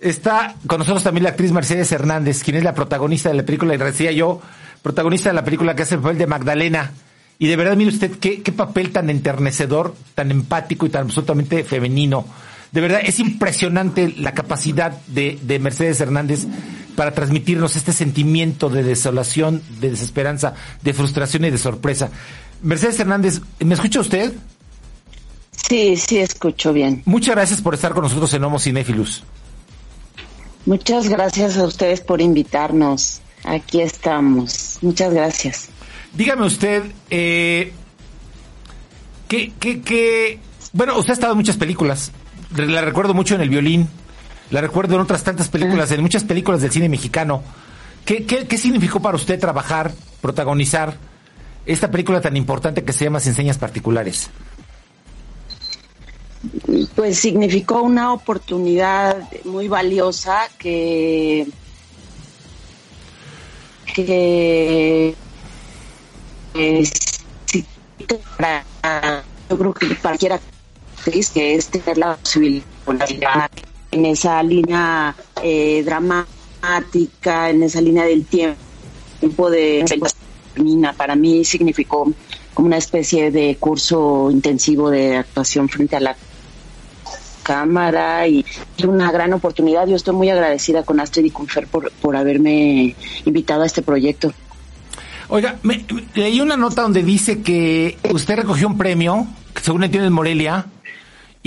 Está 0.00 0.54
con 0.66 0.78
nosotros 0.78 1.02
también 1.02 1.24
la 1.24 1.30
actriz 1.30 1.50
Mercedes 1.52 1.90
Hernández, 1.90 2.42
quien 2.44 2.56
es 2.56 2.64
la 2.64 2.74
protagonista 2.74 3.30
de 3.30 3.36
la 3.36 3.42
película, 3.44 3.74
y 3.74 3.78
decía 3.78 4.12
yo, 4.12 4.40
protagonista 4.82 5.30
de 5.30 5.34
la 5.34 5.44
película 5.44 5.74
que 5.74 5.82
hace 5.82 5.96
el 5.96 6.00
papel 6.00 6.18
de 6.18 6.26
Magdalena. 6.26 6.92
Y 7.38 7.46
de 7.46 7.56
verdad, 7.56 7.76
mire 7.76 7.90
usted, 7.90 8.18
qué, 8.18 8.42
qué 8.42 8.52
papel 8.52 8.90
tan 8.90 9.10
enternecedor, 9.10 9.94
tan 10.14 10.30
empático 10.30 10.86
y 10.86 10.90
tan 10.90 11.02
absolutamente 11.02 11.64
femenino. 11.64 12.26
De 12.72 12.80
verdad, 12.80 13.00
es 13.02 13.18
impresionante 13.18 14.12
la 14.16 14.32
capacidad 14.32 14.92
de, 15.06 15.38
de 15.42 15.58
Mercedes 15.58 16.00
Hernández 16.00 16.46
para 16.96 17.12
transmitirnos 17.12 17.76
este 17.76 17.92
sentimiento 17.92 18.68
de 18.68 18.82
desolación, 18.82 19.62
de 19.80 19.90
desesperanza, 19.90 20.54
de 20.82 20.92
frustración 20.92 21.44
y 21.44 21.50
de 21.50 21.58
sorpresa. 21.58 22.10
Mercedes 22.60 22.98
Hernández, 22.98 23.40
¿me 23.60 23.74
escucha 23.74 24.00
usted? 24.00 24.32
Sí, 25.68 25.96
sí, 25.96 26.18
escucho 26.18 26.72
bien. 26.72 27.02
Muchas 27.04 27.34
gracias 27.34 27.60
por 27.60 27.74
estar 27.74 27.92
con 27.92 28.02
nosotros 28.02 28.32
en 28.34 28.44
Homo 28.44 28.58
Cinéfilos. 28.58 29.22
Muchas 30.66 31.08
gracias 31.08 31.56
a 31.56 31.64
ustedes 31.64 32.00
por 32.00 32.20
invitarnos. 32.20 33.20
Aquí 33.44 33.80
estamos. 33.80 34.78
Muchas 34.82 35.14
gracias. 35.14 35.68
Dígame 36.14 36.46
usted, 36.46 36.82
eh, 37.10 37.72
¿qué, 39.28 39.52
qué, 39.58 39.80
qué? 39.82 40.40
Bueno, 40.72 40.98
usted 40.98 41.10
ha 41.10 41.14
estado 41.14 41.32
en 41.32 41.38
muchas 41.38 41.56
películas. 41.56 42.12
La 42.56 42.80
recuerdo 42.80 43.14
mucho 43.14 43.34
en 43.34 43.40
El 43.42 43.50
Violín. 43.50 43.88
La 44.50 44.60
recuerdo 44.60 44.94
en 44.94 45.02
otras 45.02 45.22
tantas 45.22 45.48
películas, 45.48 45.90
en 45.90 46.00
muchas 46.00 46.24
películas 46.24 46.62
del 46.62 46.70
cine 46.70 46.88
mexicano. 46.88 47.42
¿Qué, 48.04 48.24
qué, 48.24 48.46
qué 48.46 48.56
significó 48.56 49.00
para 49.02 49.16
usted 49.16 49.38
trabajar, 49.38 49.92
protagonizar 50.22 50.96
esta 51.66 51.90
película 51.90 52.22
tan 52.22 52.36
importante 52.36 52.82
que 52.82 52.94
se 52.94 53.04
llama 53.04 53.20
Sin 53.20 53.34
Señas 53.34 53.58
Particulares? 53.58 54.30
Pues 56.94 57.18
significó 57.18 57.82
una 57.82 58.12
oportunidad 58.12 59.16
muy 59.44 59.68
valiosa 59.68 60.48
que 60.58 61.46
que 63.94 65.14
es, 66.54 66.92
sí, 67.46 67.66
para 68.36 68.64
yo 69.50 69.58
creo 69.58 69.74
que 69.74 69.86
para 69.88 70.00
cualquier 70.00 70.32
actriz 71.08 71.30
que 71.30 71.54
es 71.54 71.68
tener 71.68 71.98
la 71.98 72.16
posibilidad 72.16 72.64
en 73.90 74.04
esa 74.04 74.42
línea 74.42 75.14
eh, 75.42 75.82
dramática, 75.84 77.48
en 77.50 77.62
esa 77.62 77.80
línea 77.80 78.04
del 78.04 78.24
tiempo 78.26 79.50
de 79.50 79.84
para 80.96 81.14
mí 81.16 81.44
significó 81.44 82.12
como 82.52 82.66
una 82.66 82.76
especie 82.76 83.30
de 83.30 83.56
curso 83.58 84.28
intensivo 84.30 84.90
de 84.90 85.16
actuación 85.16 85.68
frente 85.68 85.96
a 85.96 86.00
la 86.00 86.16
cámara 87.42 88.26
y 88.28 88.44
una 88.86 89.10
gran 89.10 89.32
oportunidad. 89.32 89.86
Yo 89.86 89.96
estoy 89.96 90.14
muy 90.14 90.28
agradecida 90.28 90.82
con 90.82 91.00
Astrid 91.00 91.26
y 91.26 91.30
con 91.30 91.46
Fer 91.46 91.66
por, 91.68 91.90
por 91.92 92.16
haberme 92.16 92.94
invitado 93.24 93.62
a 93.62 93.66
este 93.66 93.82
proyecto. 93.82 94.32
Oiga, 95.28 95.58
me- 95.62 95.84
leí 96.14 96.40
una 96.40 96.56
nota 96.56 96.82
donde 96.82 97.02
dice 97.02 97.40
que 97.42 97.96
usted 98.12 98.36
recogió 98.36 98.66
un 98.66 98.76
premio, 98.76 99.26
según 99.62 99.84
entiendo 99.84 100.06
en 100.08 100.12
Morelia, 100.12 100.66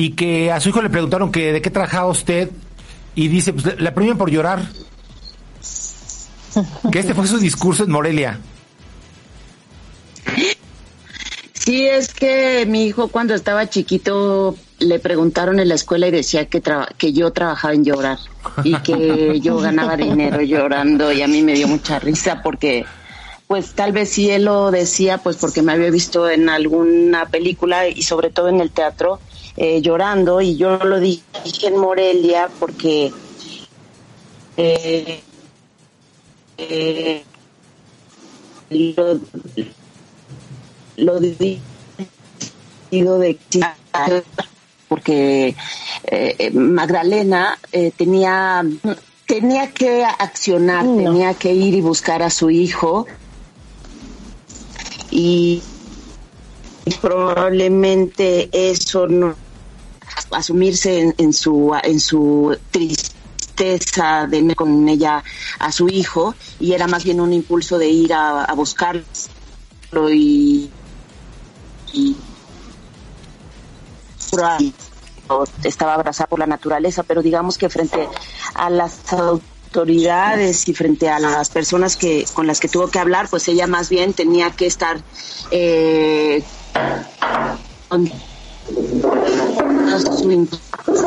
y 0.01 0.13
que 0.13 0.51
a 0.51 0.59
su 0.59 0.69
hijo 0.69 0.81
le 0.81 0.89
preguntaron 0.89 1.31
que 1.31 1.53
de 1.53 1.61
qué 1.61 1.69
trabajaba 1.69 2.07
usted, 2.07 2.49
y 3.13 3.27
dice, 3.27 3.53
pues 3.53 3.79
la 3.79 3.93
premian 3.93 4.17
por 4.17 4.31
llorar. 4.31 4.67
Que 6.91 6.99
este 6.99 7.13
fue 7.13 7.27
su 7.27 7.37
discurso 7.37 7.83
en 7.83 7.91
Morelia. 7.91 8.39
Sí, 11.53 11.87
es 11.87 12.11
que 12.15 12.65
mi 12.67 12.85
hijo 12.85 13.09
cuando 13.09 13.35
estaba 13.35 13.69
chiquito 13.69 14.55
le 14.79 14.97
preguntaron 14.97 15.59
en 15.59 15.69
la 15.69 15.75
escuela 15.75 16.07
y 16.07 16.11
decía 16.11 16.47
que, 16.47 16.63
que 16.97 17.13
yo 17.13 17.31
trabajaba 17.31 17.75
en 17.75 17.85
llorar 17.85 18.17
y 18.63 18.75
que 18.77 19.39
yo 19.39 19.59
ganaba 19.59 19.95
dinero 19.97 20.41
llorando 20.41 21.11
y 21.11 21.21
a 21.21 21.27
mí 21.27 21.43
me 21.43 21.53
dio 21.53 21.67
mucha 21.67 21.99
risa 21.99 22.41
porque 22.41 22.85
pues 23.45 23.73
tal 23.73 23.91
vez 23.91 24.09
si 24.09 24.31
él 24.31 24.45
lo 24.45 24.71
decía 24.71 25.19
pues 25.19 25.37
porque 25.37 25.61
me 25.61 25.73
había 25.73 25.91
visto 25.91 26.27
en 26.27 26.49
alguna 26.49 27.27
película 27.27 27.87
y 27.87 28.01
sobre 28.01 28.31
todo 28.31 28.49
en 28.49 28.59
el 28.59 28.71
teatro 28.71 29.19
eh, 29.63 29.79
llorando 29.79 30.41
y 30.41 30.57
yo 30.57 30.75
lo 30.77 30.99
dije 30.99 31.21
en 31.61 31.77
Morelia 31.77 32.49
porque 32.59 33.11
eh, 34.57 35.21
eh, 36.57 37.23
lo, 38.71 39.19
lo 40.97 41.19
di- 41.19 41.61
digo 42.89 43.19
de 43.19 43.37
porque 44.87 45.55
eh, 46.05 46.51
Magdalena 46.55 47.59
eh, 47.71 47.91
tenía 47.95 48.65
tenía 49.27 49.71
que 49.71 50.03
accionar, 50.03 50.85
tenía 50.85 51.35
que 51.35 51.53
ir 51.53 51.75
y 51.75 51.81
buscar 51.81 52.23
a 52.23 52.31
su 52.31 52.49
hijo. 52.49 53.05
Y 55.11 55.61
probablemente 56.99 58.49
eso 58.51 59.07
no 59.07 59.35
asumirse 60.31 60.99
en, 60.99 61.15
en 61.17 61.33
su 61.33 61.73
en 61.83 61.99
su 61.99 62.57
tristeza 62.71 64.27
de 64.27 64.55
con 64.55 64.87
ella 64.89 65.23
a 65.59 65.71
su 65.71 65.87
hijo 65.87 66.35
y 66.59 66.73
era 66.73 66.87
más 66.87 67.03
bien 67.03 67.21
un 67.21 67.33
impulso 67.33 67.77
de 67.77 67.89
ir 67.89 68.13
a, 68.13 68.51
buscarlo 68.55 69.03
y, 70.09 70.69
y 71.93 72.15
estaba 75.63 75.93
abrazada 75.93 76.27
por 76.27 76.39
la 76.39 76.47
naturaleza, 76.47 77.03
pero 77.03 77.21
digamos 77.21 77.57
que 77.57 77.69
frente 77.69 78.07
a 78.53 78.69
las 78.69 79.13
autoridades 79.13 80.67
y 80.67 80.73
frente 80.73 81.09
a 81.09 81.19
las 81.19 81.49
personas 81.49 81.95
que 81.95 82.25
con 82.33 82.47
las 82.47 82.59
que 82.59 82.67
tuvo 82.67 82.87
que 82.89 82.99
hablar, 82.99 83.27
pues 83.29 83.47
ella 83.47 83.67
más 83.67 83.89
bien 83.89 84.13
tenía 84.13 84.51
que 84.51 84.65
estar 84.67 85.01
eh, 85.51 86.43
su 89.99 90.27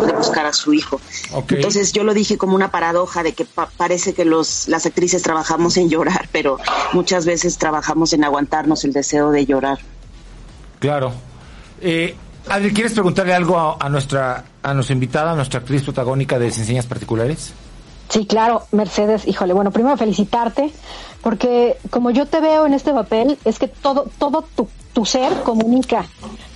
de 0.07 0.12
buscar 0.12 0.47
a 0.47 0.53
su 0.53 0.73
hijo. 0.75 1.00
Ok. 1.33 1.53
Entonces 1.53 1.93
yo 1.93 2.05
lo 2.05 2.14
dije 2.14 2.37
como 2.38 2.55
una 2.55 2.71
paradoja 2.71 3.23
de 3.23 3.33
que 3.33 3.45
pa- 3.45 3.69
parece 3.76 4.14
que 4.14 4.25
los 4.25 4.69
las 4.69 4.87
actrices 4.87 5.23
trabajamos 5.23 5.76
en 5.76 5.88
llorar, 5.88 6.29
pero 6.33 6.59
muchas 6.93 7.25
veces 7.26 7.59
trabajamos 7.59 8.12
en 8.12 8.25
aguantarnos 8.25 8.85
el 8.85 8.93
deseo 8.93 9.31
de 9.31 9.47
llorar. 9.47 9.79
Claro. 10.81 11.12
Eh, 11.81 12.14
Adri, 12.49 12.73
¿quieres 12.73 12.93
preguntarle 12.93 13.33
algo 13.35 13.59
a, 13.59 13.76
a 13.81 13.88
nuestra 13.88 14.45
a 14.62 14.75
nuestra 14.75 14.93
invitada, 14.95 15.33
a 15.33 15.35
nuestra 15.35 15.61
actriz 15.61 15.83
protagónica 15.83 16.38
de 16.38 16.50
Sin 16.50 16.64
Señas 16.64 16.87
Particulares? 16.87 17.53
Sí, 18.08 18.26
claro, 18.26 18.62
Mercedes, 18.70 19.26
híjole, 19.26 19.54
bueno, 19.54 19.70
primero 19.70 19.96
felicitarte, 19.96 20.70
porque 21.23 21.78
como 21.90 22.11
yo 22.11 22.26
te 22.26 22.40
veo 22.40 22.66
en 22.66 22.75
este 22.75 22.92
papel, 22.92 23.38
es 23.44 23.58
que 23.58 23.66
todo, 23.66 24.06
todo 24.18 24.44
tu, 24.54 24.68
tu 24.92 25.04
ser 25.06 25.42
comunica, 25.42 26.06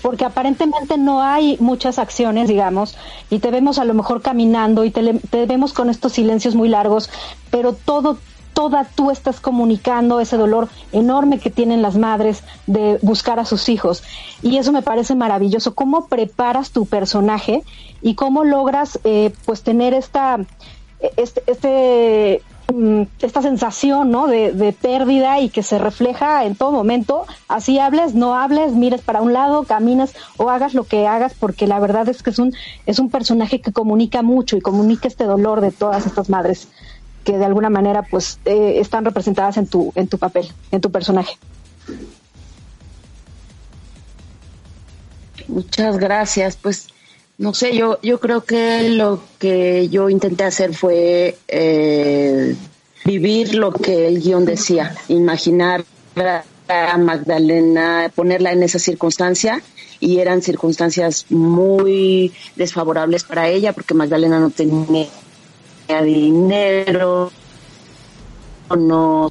porque 0.02 0.24
aparentemente 0.24 0.98
no 0.98 1.22
hay 1.22 1.56
muchas 1.58 1.98
acciones, 1.98 2.48
digamos, 2.48 2.96
y 3.30 3.38
te 3.38 3.50
vemos 3.50 3.78
a 3.78 3.84
lo 3.84 3.94
mejor 3.94 4.20
caminando 4.20 4.84
y 4.84 4.90
te, 4.90 5.14
te 5.14 5.46
vemos 5.46 5.72
con 5.72 5.88
estos 5.88 6.12
silencios 6.12 6.54
muy 6.54 6.68
largos, 6.68 7.10
pero 7.50 7.72
todo, 7.72 8.18
toda 8.52 8.84
tú 8.84 9.10
estás 9.10 9.40
comunicando 9.40 10.20
ese 10.20 10.36
dolor 10.36 10.68
enorme 10.92 11.38
que 11.38 11.48
tienen 11.48 11.80
las 11.80 11.96
madres 11.96 12.42
de 12.66 12.98
buscar 13.02 13.38
a 13.38 13.44
sus 13.44 13.68
hijos. 13.68 14.02
Y 14.42 14.58
eso 14.58 14.72
me 14.72 14.82
parece 14.82 15.14
maravilloso. 15.14 15.76
¿Cómo 15.76 16.08
preparas 16.08 16.72
tu 16.72 16.84
personaje 16.84 17.62
y 18.02 18.16
cómo 18.16 18.42
logras 18.42 18.98
eh, 19.04 19.32
pues 19.44 19.62
tener 19.62 19.94
esta 19.94 20.38
este, 21.16 21.42
este 21.46 22.42
mm, 22.72 23.02
esta 23.20 23.42
sensación 23.42 24.10
¿no? 24.10 24.26
de, 24.26 24.52
de 24.52 24.72
pérdida 24.72 25.40
y 25.40 25.48
que 25.48 25.62
se 25.62 25.78
refleja 25.78 26.44
en 26.44 26.56
todo 26.56 26.72
momento, 26.72 27.26
así 27.48 27.78
hables, 27.78 28.14
no 28.14 28.34
hables, 28.34 28.72
mires 28.72 29.00
para 29.00 29.22
un 29.22 29.32
lado, 29.32 29.64
camines 29.64 30.14
o 30.36 30.50
hagas 30.50 30.74
lo 30.74 30.84
que 30.84 31.06
hagas, 31.06 31.34
porque 31.38 31.66
la 31.66 31.80
verdad 31.80 32.08
es 32.08 32.22
que 32.22 32.30
es 32.30 32.38
un, 32.38 32.54
es 32.86 32.98
un 32.98 33.10
personaje 33.10 33.60
que 33.60 33.72
comunica 33.72 34.22
mucho 34.22 34.56
y 34.56 34.60
comunica 34.60 35.08
este 35.08 35.24
dolor 35.24 35.60
de 35.60 35.70
todas 35.70 36.06
estas 36.06 36.28
madres 36.28 36.68
que 37.24 37.36
de 37.36 37.44
alguna 37.44 37.68
manera 37.68 38.02
pues 38.02 38.40
eh, 38.46 38.78
están 38.80 39.04
representadas 39.04 39.58
en 39.58 39.66
tu, 39.66 39.92
en 39.94 40.08
tu 40.08 40.18
papel, 40.18 40.50
en 40.70 40.80
tu 40.80 40.90
personaje. 40.90 41.36
muchas 45.48 45.98
gracias. 45.98 46.56
Pues 46.56 46.88
no 47.38 47.54
sé, 47.54 47.76
yo, 47.76 47.98
yo 48.02 48.18
creo 48.18 48.42
que 48.42 48.90
lo 48.90 49.20
que 49.38 49.88
yo 49.88 50.10
intenté 50.10 50.42
hacer 50.42 50.74
fue 50.74 51.38
eh, 51.46 52.56
vivir 53.04 53.54
lo 53.54 53.72
que 53.72 54.08
el 54.08 54.20
guion 54.20 54.44
decía, 54.44 54.94
imaginar 55.06 55.84
a 56.68 56.98
Magdalena, 56.98 58.10
ponerla 58.12 58.50
en 58.50 58.64
esa 58.64 58.80
circunstancia 58.80 59.62
y 60.00 60.18
eran 60.18 60.42
circunstancias 60.42 61.26
muy 61.30 62.32
desfavorables 62.56 63.22
para 63.22 63.48
ella 63.48 63.72
porque 63.72 63.94
Magdalena 63.94 64.40
no 64.40 64.50
tenía 64.50 65.06
dinero, 66.02 67.30
no 68.76 69.28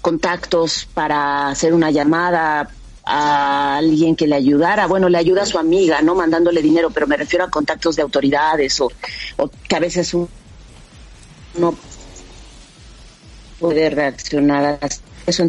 contactos 0.00 0.88
para 0.94 1.48
hacer 1.48 1.74
una 1.74 1.90
llamada 1.90 2.70
a 3.04 3.76
alguien 3.76 4.16
que 4.16 4.26
le 4.26 4.36
ayudara. 4.36 4.86
Bueno, 4.86 5.08
le 5.08 5.18
ayuda 5.18 5.42
a 5.42 5.46
su 5.46 5.58
amiga, 5.58 6.02
¿no? 6.02 6.14
Mandándole 6.14 6.62
dinero, 6.62 6.90
pero 6.90 7.06
me 7.06 7.16
refiero 7.16 7.44
a 7.44 7.50
contactos 7.50 7.96
de 7.96 8.02
autoridades 8.02 8.80
o, 8.80 8.90
que 9.68 9.76
a 9.76 9.80
veces 9.80 10.14
uno 10.14 10.28
no 11.58 11.74
puede 13.58 13.90
reaccionar 13.90 14.78
a 14.80 14.88
eso. 15.26 15.46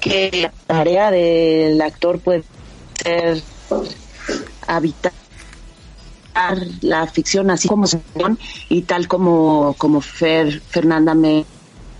Que 0.00 0.30
la 0.32 0.52
tarea 0.66 1.10
del 1.10 1.80
actor 1.80 2.20
puede 2.20 2.44
ser 3.02 3.42
habitar 4.66 5.12
la 6.80 7.06
ficción 7.06 7.50
así 7.50 7.68
como 7.68 7.86
y 8.68 8.82
tal 8.82 9.08
como 9.08 9.74
como 9.76 10.00
Fer, 10.00 10.60
Fernanda 10.60 11.14
me 11.14 11.44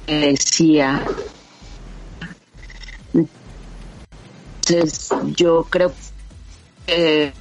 decía 0.06 1.04
entonces 4.70 5.10
yo 5.36 5.66
creo 5.68 5.92
que 6.86 7.32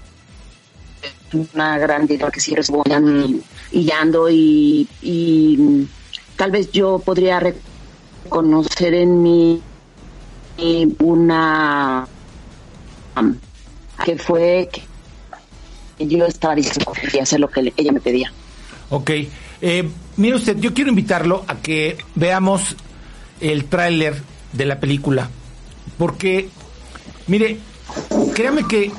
una 1.54 1.78
gran 1.78 2.08
directora 2.08 2.32
que 2.32 2.40
si 2.40 2.56
voy 2.72 3.44
hillando 3.72 4.30
y, 4.30 4.88
y 5.02 5.88
tal 6.36 6.52
vez 6.52 6.72
yo 6.72 7.00
podría 7.00 7.40
reconocer 7.40 8.94
en 8.94 9.22
mí 9.22 9.62
una 11.00 12.08
que 14.04 14.18
fue 14.18 14.70
que 14.72 16.08
yo 16.08 16.26
estaba 16.26 16.56
diciendo 16.56 16.92
que 17.12 17.22
hacer 17.22 17.40
lo 17.40 17.50
que 17.50 17.74
ella 17.76 17.92
me 17.92 18.00
pedía. 18.00 18.32
Ok. 18.90 19.12
Eh, 19.62 19.90
mire 20.18 20.36
usted, 20.36 20.58
yo 20.58 20.74
quiero 20.74 20.90
invitarlo 20.90 21.44
a 21.48 21.58
que 21.58 21.98
veamos 22.16 22.76
el 23.42 23.66
tráiler 23.66 24.22
de 24.54 24.66
la 24.66 24.80
película. 24.80 25.30
Porque, 25.98 26.50
mire, 27.30 27.58
créame 28.34 28.68
que 28.68 28.92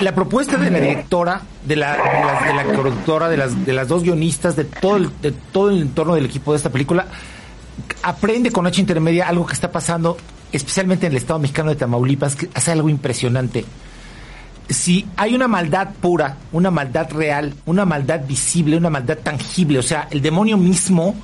la 0.00 0.14
propuesta 0.14 0.56
de 0.56 0.70
la 0.70 0.80
directora, 0.80 1.42
de 1.64 1.76
la, 1.76 1.92
de 2.46 2.54
la, 2.54 2.64
productora, 2.64 3.28
de 3.28 3.36
las, 3.36 3.64
de 3.64 3.72
las 3.72 3.88
dos 3.88 4.02
guionistas, 4.02 4.56
de 4.56 4.64
todo, 4.64 4.96
el, 4.96 5.10
de 5.20 5.32
todo 5.32 5.70
el 5.70 5.82
entorno 5.82 6.14
del 6.14 6.26
equipo 6.26 6.52
de 6.52 6.58
esta 6.58 6.70
película, 6.70 7.06
aprende 8.02 8.50
con 8.50 8.66
H 8.66 8.80
intermedia 8.80 9.28
algo 9.28 9.46
que 9.46 9.54
está 9.54 9.70
pasando 9.70 10.16
especialmente 10.52 11.06
en 11.06 11.12
el 11.12 11.18
Estado 11.18 11.38
mexicano 11.38 11.70
de 11.70 11.76
Tamaulipas, 11.76 12.36
que 12.36 12.48
hace 12.54 12.72
algo 12.72 12.88
impresionante. 12.88 13.64
Si 14.68 15.06
hay 15.16 15.34
una 15.34 15.48
maldad 15.48 15.90
pura, 16.00 16.38
una 16.52 16.70
maldad 16.70 17.10
real, 17.10 17.54
una 17.66 17.84
maldad 17.84 18.26
visible, 18.26 18.76
una 18.76 18.90
maldad 18.90 19.18
tangible, 19.18 19.78
o 19.78 19.82
sea, 19.82 20.08
el 20.10 20.22
demonio 20.22 20.56
mismo, 20.56 21.14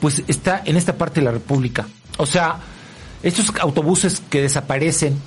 pues 0.00 0.22
está 0.26 0.62
en 0.64 0.76
esta 0.76 0.96
parte 0.96 1.20
de 1.20 1.26
la 1.26 1.32
República. 1.32 1.86
O 2.18 2.26
sea, 2.26 2.58
estos 3.24 3.52
autobuses 3.60 4.22
que 4.30 4.42
desaparecen 4.42 5.18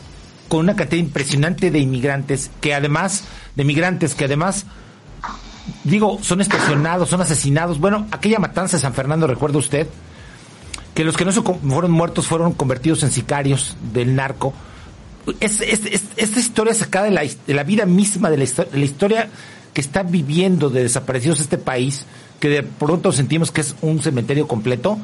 con 0.47 0.61
una 0.61 0.75
cantidad 0.75 1.01
impresionante 1.01 1.71
de 1.71 1.79
inmigrantes, 1.79 2.49
que 2.61 2.73
además, 2.73 3.25
de 3.55 3.65
migrantes, 3.65 4.15
que 4.15 4.25
además, 4.25 4.65
digo, 5.83 6.19
son 6.21 6.39
extorsionados, 6.39 7.09
son 7.09 7.21
asesinados. 7.21 7.79
Bueno, 7.79 8.07
aquella 8.11 8.39
matanza 8.39 8.77
de 8.77 8.81
San 8.81 8.93
Fernando, 8.93 9.27
¿recuerda 9.27 9.57
usted? 9.57 9.87
que 10.97 11.03
los 11.03 11.15
que 11.15 11.25
no 11.25 11.31
fueron 11.31 11.91
muertos 11.91 12.25
fueron 12.25 12.53
convertidos 12.53 13.03
en 13.03 13.11
sicarios 13.11 13.77
del 13.93 14.15
narco. 14.15 14.51
Es, 15.39 15.61
esta 15.61 16.39
historia 16.39 16.73
sacada 16.73 17.05
de 17.05 17.11
la, 17.11 17.21
de 17.21 17.53
la 17.53 17.63
vida 17.63 17.85
misma, 17.85 18.31
de 18.31 18.37
la, 18.37 18.45
de 18.45 18.79
la, 18.79 18.83
historia 18.83 19.29
que 19.75 19.81
está 19.81 20.01
viviendo 20.01 20.71
de 20.71 20.81
desaparecidos 20.81 21.39
este 21.39 21.59
país, 21.59 22.07
que 22.39 22.49
de 22.49 22.63
pronto 22.63 23.11
sentimos 23.11 23.51
que 23.51 23.61
es 23.61 23.75
un 23.83 24.01
cementerio 24.01 24.47
completo, 24.47 24.97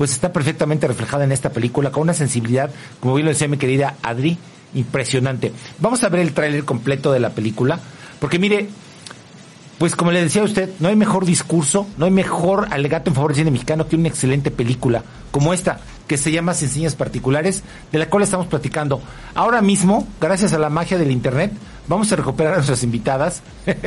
pues 0.00 0.12
está 0.12 0.32
perfectamente 0.32 0.86
reflejada 0.86 1.24
en 1.24 1.32
esta 1.32 1.50
película 1.50 1.90
con 1.90 2.04
una 2.04 2.14
sensibilidad, 2.14 2.70
como 3.00 3.16
bien 3.16 3.26
lo 3.26 3.32
decía 3.32 3.48
mi 3.48 3.58
querida 3.58 3.96
Adri, 4.02 4.38
impresionante. 4.72 5.52
Vamos 5.78 6.02
a 6.02 6.08
ver 6.08 6.22
el 6.22 6.32
tráiler 6.32 6.64
completo 6.64 7.12
de 7.12 7.20
la 7.20 7.28
película, 7.28 7.78
porque 8.18 8.38
mire, 8.38 8.70
pues 9.76 9.94
como 9.94 10.10
le 10.10 10.22
decía 10.22 10.40
a 10.40 10.46
usted, 10.46 10.70
no 10.78 10.88
hay 10.88 10.96
mejor 10.96 11.26
discurso, 11.26 11.86
no 11.98 12.06
hay 12.06 12.10
mejor 12.12 12.68
alegato 12.70 13.10
en 13.10 13.14
favor 13.14 13.32
del 13.32 13.40
cine 13.40 13.50
mexicano 13.50 13.88
que 13.88 13.96
una 13.96 14.08
excelente 14.08 14.50
película 14.50 15.04
como 15.30 15.52
esta, 15.52 15.80
que 16.08 16.16
se 16.16 16.32
llama 16.32 16.54
Sin 16.54 16.90
Particulares, 16.92 17.62
de 17.92 17.98
la 17.98 18.08
cual 18.08 18.22
estamos 18.22 18.46
platicando. 18.46 19.02
Ahora 19.34 19.60
mismo, 19.60 20.08
gracias 20.18 20.54
a 20.54 20.58
la 20.58 20.70
magia 20.70 20.96
del 20.96 21.10
Internet, 21.10 21.52
vamos 21.88 22.10
a 22.10 22.16
recuperar 22.16 22.54
a 22.54 22.56
nuestras 22.56 22.82
invitadas. 22.84 23.42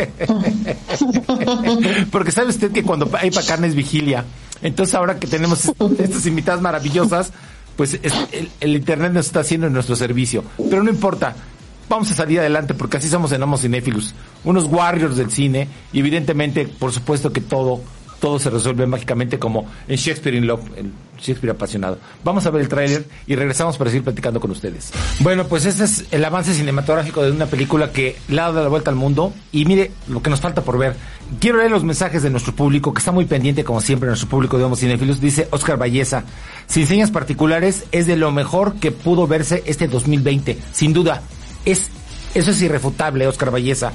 Porque 2.12 2.32
sabe 2.32 2.50
usted 2.50 2.72
que 2.72 2.84
cuando 2.84 3.10
hay 3.20 3.32
para 3.32 3.48
carnes 3.48 3.74
vigilia, 3.74 4.26
entonces 4.62 4.96
ahora 4.96 5.20
que 5.20 5.28
tenemos 5.28 5.72
estas 6.00 6.26
invitadas 6.26 6.62
maravillosas, 6.62 7.32
pues 7.76 8.00
el, 8.32 8.50
el 8.60 8.76
Internet 8.76 9.14
nos 9.14 9.26
está 9.28 9.40
haciendo 9.42 9.68
en 9.68 9.74
nuestro 9.74 9.96
servicio. 9.96 10.44
Pero 10.70 10.84
no 10.84 10.90
importa, 10.90 11.36
vamos 11.90 12.12
a 12.12 12.14
salir 12.14 12.40
adelante 12.40 12.74
porque 12.74 12.98
así 12.98 13.10
somos 13.10 13.32
en 13.32 13.44
Homo 13.44 13.58
Cinéfilos, 13.58 14.14
unos 14.44 14.66
warriors 14.66 15.16
del 15.16 15.32
cine 15.32 15.68
y 15.92 16.00
evidentemente, 16.00 16.68
por 16.68 16.92
supuesto 16.92 17.32
que 17.32 17.42
todo 17.42 17.82
todo 18.24 18.40
se 18.40 18.50
resuelve 18.50 18.88
mágicamente 18.88 19.38
como 19.38 19.66
en 19.86 19.98
Shakespeare 19.98 20.38
in 20.38 20.48
Love, 20.48 20.62
en 20.78 20.94
Shakespeare 21.18 21.52
apasionado. 21.52 21.98
Vamos 22.24 22.46
a 22.46 22.52
ver 22.52 22.62
el 22.62 22.70
tráiler 22.70 23.04
y 23.28 23.36
regresamos 23.36 23.78
para 23.78 23.90
seguir 23.90 24.06
platicando 24.06 24.40
con 24.40 24.50
ustedes. 24.50 24.94
Bueno, 25.20 25.46
pues 25.46 25.66
este 25.66 25.84
es 25.84 26.06
el 26.10 26.24
avance 26.24 26.54
cinematográfico 26.54 27.22
de 27.22 27.32
una 27.32 27.48
película 27.48 27.92
que 27.92 28.16
le 28.30 28.38
dado 28.38 28.64
la 28.64 28.70
vuelta 28.70 28.90
al 28.90 28.96
mundo 28.96 29.34
y 29.52 29.66
mire 29.66 29.92
lo 30.08 30.22
que 30.22 30.30
nos 30.30 30.40
falta 30.40 30.62
por 30.62 30.78
ver. 30.78 30.96
Quiero 31.42 31.58
leer 31.58 31.70
los 31.70 31.84
mensajes 31.84 32.24
de 32.24 32.30
nuestro 32.30 32.56
público, 32.56 32.94
que 32.94 33.00
está 33.00 33.12
muy 33.12 33.26
pendiente 33.26 33.66
como 33.66 33.82
siempre 33.82 34.08
nuestro 34.08 34.30
público 34.30 34.58
de 34.58 34.64
Homo 34.64 34.78
Cinéfilos. 34.78 35.20
Dice 35.20 35.50
Oscar 35.52 35.78
Valleza, 35.78 36.24
sin 36.66 36.88
señas 36.88 37.12
particulares 37.12 37.84
es 37.92 38.08
de 38.08 38.16
lo 38.16 38.32
mejor 38.32 38.76
que 38.76 38.94
pudo 38.94 39.28
verse 39.28 39.64
este 39.66 39.90
2020, 39.90 40.58
sin 40.72 40.94
duda 40.94 41.24
es 41.66 41.90
eso 42.36 42.52
es 42.52 42.62
irrefutable, 42.62 43.28
Oscar 43.28 43.52
Valleza. 43.52 43.92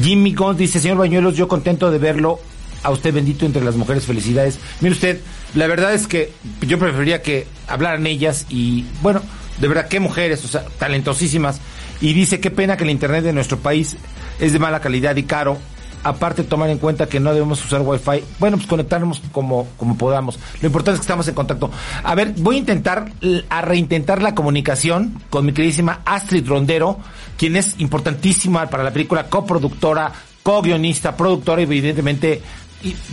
Jimmy 0.00 0.34
Gons 0.34 0.58
dice, 0.58 0.78
señor 0.80 0.98
Bañuelos, 0.98 1.34
yo 1.34 1.48
contento 1.48 1.90
de 1.90 1.98
verlo. 1.98 2.38
A 2.82 2.90
usted 2.90 3.12
bendito 3.12 3.46
entre 3.46 3.64
las 3.64 3.76
mujeres, 3.76 4.04
felicidades. 4.04 4.58
Mire 4.80 4.94
usted, 4.94 5.20
la 5.54 5.66
verdad 5.66 5.92
es 5.94 6.06
que 6.06 6.32
yo 6.62 6.78
preferiría 6.78 7.22
que 7.22 7.46
hablaran 7.66 8.06
ellas 8.06 8.46
y, 8.48 8.86
bueno, 9.02 9.20
de 9.58 9.68
verdad, 9.68 9.88
qué 9.88 10.00
mujeres, 10.00 10.44
o 10.44 10.48
sea, 10.48 10.64
talentosísimas. 10.78 11.60
Y 12.00 12.14
dice, 12.14 12.40
qué 12.40 12.50
pena 12.50 12.76
que 12.76 12.84
el 12.84 12.90
Internet 12.90 13.24
de 13.24 13.32
nuestro 13.32 13.58
país 13.58 13.96
es 14.38 14.52
de 14.52 14.58
mala 14.58 14.80
calidad 14.80 15.16
y 15.16 15.24
caro 15.24 15.58
aparte 16.02 16.44
tomar 16.44 16.70
en 16.70 16.78
cuenta 16.78 17.06
que 17.06 17.20
no 17.20 17.32
debemos 17.32 17.64
usar 17.64 17.82
wifi, 17.82 18.24
bueno, 18.38 18.56
pues 18.56 18.68
conectarnos 18.68 19.20
como, 19.32 19.66
como 19.76 19.96
podamos. 19.96 20.38
Lo 20.60 20.66
importante 20.66 20.96
es 20.96 21.00
que 21.00 21.04
estamos 21.04 21.28
en 21.28 21.34
contacto. 21.34 21.70
A 22.02 22.14
ver, 22.14 22.34
voy 22.38 22.56
a 22.56 22.58
intentar, 22.58 23.12
a 23.48 23.62
reintentar 23.62 24.22
la 24.22 24.34
comunicación 24.34 25.20
con 25.30 25.44
mi 25.46 25.52
queridísima 25.52 26.00
Astrid 26.04 26.46
Rondero, 26.46 26.98
quien 27.36 27.56
es 27.56 27.78
importantísima 27.78 28.66
para 28.68 28.82
la 28.82 28.92
película, 28.92 29.28
coproductora, 29.28 30.12
co-guionista, 30.42 31.16
productora 31.16 31.60
y 31.60 31.64
evidentemente 31.64 32.42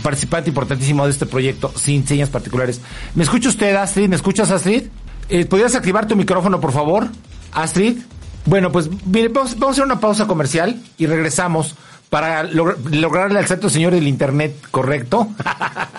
participante 0.02 0.50
importantísimo 0.50 1.06
de 1.06 1.12
este 1.12 1.26
proyecto, 1.26 1.74
sin 1.76 2.08
señas 2.08 2.30
particulares. 2.30 2.82
¿Me 3.16 3.24
escucha 3.24 3.50
usted, 3.50 3.76
Astrid? 3.76 4.10
¿Me 4.10 4.16
escuchas, 4.16 4.52
Astrid? 4.52 4.84
Eh, 5.30 5.46
¿Podrías 5.46 5.76
activar 5.76 6.08
tu 6.08 6.16
micrófono, 6.16 6.60
por 6.60 6.72
favor? 6.72 7.08
Astrid. 7.52 7.98
Bueno, 8.46 8.72
pues 8.72 8.90
mire, 9.06 9.28
vamos 9.28 9.56
a 9.60 9.70
hacer 9.70 9.84
una 9.84 10.00
pausa 10.00 10.26
comercial 10.26 10.82
y 10.98 11.06
regresamos 11.06 11.76
para 12.10 12.44
lograrle 12.44 13.40
al 13.40 13.48
Santo 13.48 13.70
Señor 13.70 13.94
del 13.94 14.08
Internet 14.08 14.56
correcto, 14.72 15.28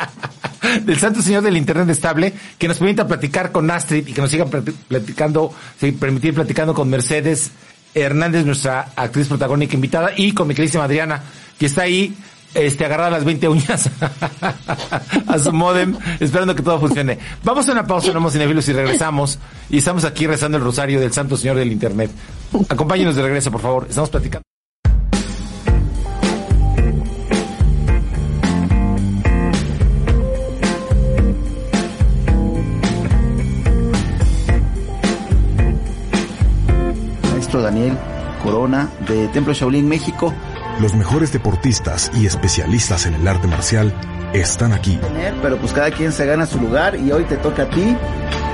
del 0.85 0.99
Santo 0.99 1.21
Señor 1.21 1.43
del 1.43 1.59
Internet 1.59 1.91
estable, 1.91 2.33
que 2.57 2.67
nos 2.67 2.79
permita 2.79 3.07
platicar 3.07 3.53
con 3.53 3.71
Astrid 3.71 4.09
y 4.09 4.13
que 4.15 4.21
nos 4.23 4.31
siga 4.31 4.47
platicando, 4.47 5.53
permitir 6.01 6.33
platicando 6.33 6.73
con 6.73 6.89
Mercedes 6.89 7.51
Hernández, 7.95 8.47
nuestra 8.47 8.93
actriz 8.97 9.29
protagónica 9.29 9.75
invitada, 9.75 10.13
y 10.17 10.33
con 10.33 10.49
mi 10.49 10.55
queridísima 10.55 10.85
Adriana, 10.85 11.23
que 11.59 11.67
está 11.67 11.83
ahí 11.83 12.17
este, 12.55 12.85
agarrada 12.85 13.11
las 13.11 13.25
20 13.25 13.49
uñas 13.49 13.91
a 15.27 15.39
su 15.39 15.53
modem, 15.53 15.97
esperando 16.21 16.55
que 16.55 16.63
todo 16.63 16.81
funcione. 16.81 17.19
Vamos 17.45 17.69
a 17.69 17.73
una 17.73 17.87
pausa 17.87 18.11
en 18.11 18.31
Cinefilos 18.31 18.69
y 18.69 18.73
regresamos. 18.73 19.39
Y 19.71 19.79
estamos 19.79 20.05
aquí 20.05 20.27
rezando 20.27 20.59
el 20.59 20.65
rosario 20.65 21.01
del 21.01 21.13
Santo 21.13 21.37
Señor 21.37 21.57
del 21.57 21.73
Internet. 21.73 22.11
Acompáñenos 22.69 23.17
de 23.17 23.23
regreso, 23.23 23.51
por 23.51 23.61
favor. 23.61 23.87
Estamos 23.89 24.11
platicando. 24.11 24.43
Daniel 37.63 37.97
Corona 38.43 38.91
de 39.07 39.29
Templo 39.29 39.53
Shaolin 39.53 39.89
México. 39.89 40.33
Los 40.81 40.95
mejores 40.95 41.33
deportistas 41.33 42.11
y 42.14 42.27
especialistas 42.27 43.07
en 43.07 43.14
el 43.14 43.27
arte 43.27 43.49
marcial 43.49 43.93
están 44.33 44.73
aquí. 44.73 44.99
Pero 45.43 45.59
pues 45.59 45.73
cada 45.73 45.91
quien 45.91 46.12
se 46.12 46.25
gana 46.25 46.47
su 46.47 46.61
lugar 46.61 46.95
y 46.95 47.11
hoy 47.11 47.25
te 47.25 47.37
toca 47.37 47.64
a 47.64 47.71
ti. 47.71 47.97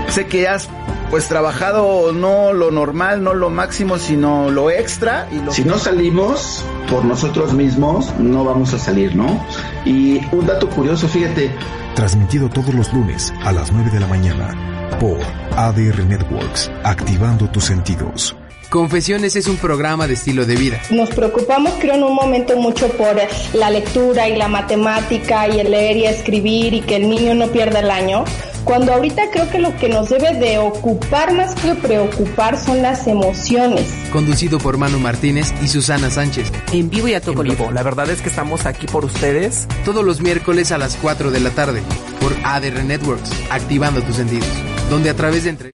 Sé 0.09 0.27
que 0.27 0.49
has 0.49 0.69
pues 1.11 1.29
trabajado 1.29 2.13
no 2.13 2.55
lo 2.55 2.71
normal, 2.71 3.23
no 3.23 3.35
lo 3.35 3.51
máximo, 3.51 3.99
sino 3.99 4.51
lo 4.51 4.71
extra. 4.71 5.29
Y 5.31 5.37
lo... 5.41 5.53
Si 5.53 5.65
no 5.65 5.77
salimos 5.77 6.65
por 6.91 7.05
nosotros 7.05 7.53
mismos, 7.53 8.13
no 8.19 8.43
vamos 8.43 8.73
a 8.73 8.79
salir, 8.79 9.15
¿no? 9.15 9.45
Y 9.85 10.21
un 10.33 10.47
dato 10.47 10.69
curioso, 10.71 11.07
fíjate. 11.07 11.55
Transmitido 11.95 12.49
todos 12.49 12.73
los 12.73 12.93
lunes 12.93 13.35
a 13.45 13.53
las 13.53 13.71
9 13.71 13.91
de 13.91 14.01
la 14.01 14.07
mañana 14.07 14.99
por 14.99 15.19
ADR 15.57 16.05
Networks, 16.05 16.71
activando 16.85 17.51
tus 17.51 17.65
sentidos. 17.65 18.35
Confesiones 18.71 19.37
es 19.37 19.47
un 19.47 19.57
programa 19.57 20.07
de 20.07 20.15
estilo 20.15 20.47
de 20.47 20.57
vida. 20.57 20.81
Nos 20.91 21.11
preocupamos, 21.11 21.73
creo, 21.79 21.95
en 21.95 22.05
un 22.05 22.15
momento 22.15 22.57
mucho 22.57 22.89
por 22.89 23.17
la 23.55 23.71
lectura 23.71 24.29
y 24.29 24.37
la 24.37 24.49
matemática 24.49 25.49
y 25.49 25.61
el 25.61 25.71
leer 25.71 25.97
y 25.97 26.07
escribir 26.07 26.75
y 26.75 26.81
que 26.81 26.97
el 26.97 27.09
niño 27.09 27.35
no 27.35 27.49
pierda 27.49 27.81
el 27.81 27.91
año. 27.91 28.25
Cuando 28.65 28.95
ahorita 28.95 29.31
creo 29.31 29.49
que 29.51 29.59
lo 29.59 29.77
que 29.77 29.91
nos 29.91 30.09
debe 30.09 30.35
de 30.35 30.59
ocupar 30.59 31.35
más 31.35 31.55
que 31.55 31.75
preocupar 31.75 32.59
son 32.59 32.81
las 32.81 33.07
emociones. 33.07 33.87
Conducido 34.11 34.59
por 34.59 34.79
Manu 34.79 34.99
Martínez 34.99 35.53
y 35.63 35.69
Susana 35.69 36.11
Sánchez. 36.11 36.51
En 36.73 36.89
vivo 36.89 37.09
y 37.09 37.15
a 37.15 37.21
todo 37.21 37.43
vivo. 37.43 37.71
La 37.71 37.83
verdad 37.83 38.09
es 38.09 38.23
que 38.23 38.31
estamos 38.31 38.65
aquí 38.65 38.87
por 38.87 39.05
ustedes. 39.05 39.69
Todos 39.85 40.03
los 40.03 40.23
miércoles 40.23 40.73
a 40.73 40.79
las 40.79 40.97
4 40.97 41.31
de 41.31 41.41
la 41.41 41.51
tarde 41.51 41.83
por 42.21 42.35
ADR 42.43 42.83
Networks, 42.85 43.31
activando 43.51 44.03
tus 44.03 44.17
sentidos. 44.17 44.49
Donde 44.89 45.11
a 45.11 45.15
través 45.15 45.45
de 45.45 45.51
entre 45.51 45.74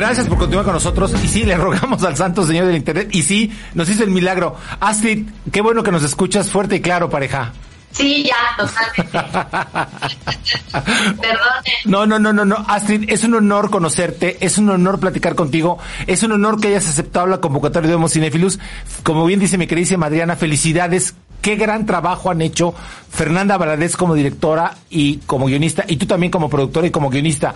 Gracias 0.00 0.26
por 0.28 0.38
continuar 0.38 0.64
con 0.64 0.72
nosotros. 0.72 1.12
Y 1.22 1.28
sí, 1.28 1.44
le 1.44 1.58
rogamos 1.58 2.02
al 2.04 2.16
Santo 2.16 2.46
Señor 2.46 2.64
del 2.64 2.76
Internet. 2.76 3.10
Y 3.12 3.22
sí, 3.22 3.52
nos 3.74 3.86
hizo 3.90 4.02
el 4.02 4.08
milagro. 4.08 4.56
Astrid, 4.80 5.28
qué 5.52 5.60
bueno 5.60 5.82
que 5.82 5.92
nos 5.92 6.02
escuchas 6.02 6.48
fuerte 6.48 6.76
y 6.76 6.80
claro, 6.80 7.10
pareja. 7.10 7.52
Sí, 7.90 8.24
ya, 8.24 8.34
totalmente. 8.56 9.12
Perdone. 11.20 11.70
No, 11.84 12.06
no, 12.06 12.18
no, 12.18 12.32
no, 12.32 12.46
no. 12.46 12.64
Astrid, 12.66 13.10
es 13.10 13.24
un 13.24 13.34
honor 13.34 13.68
conocerte, 13.68 14.38
es 14.40 14.56
un 14.56 14.70
honor 14.70 15.00
platicar 15.00 15.34
contigo, 15.34 15.76
es 16.06 16.22
un 16.22 16.32
honor 16.32 16.58
que 16.58 16.68
hayas 16.68 16.88
aceptado 16.88 17.26
la 17.26 17.42
convocatoria 17.42 17.90
de 17.90 17.96
Homo 17.96 18.08
Cinefilus. 18.08 18.58
Como 19.02 19.26
bien 19.26 19.38
dice 19.38 19.58
mi 19.58 19.66
querida 19.66 20.06
Adriana, 20.06 20.34
felicidades 20.34 21.14
qué 21.40 21.56
gran 21.56 21.86
trabajo 21.86 22.30
han 22.30 22.42
hecho 22.42 22.74
Fernanda 23.10 23.58
Valadez 23.58 23.96
como 23.96 24.14
directora 24.14 24.76
y 24.88 25.18
como 25.18 25.46
guionista, 25.46 25.84
y 25.88 25.96
tú 25.96 26.06
también 26.06 26.30
como 26.30 26.48
productora 26.48 26.86
y 26.86 26.90
como 26.90 27.10
guionista. 27.10 27.54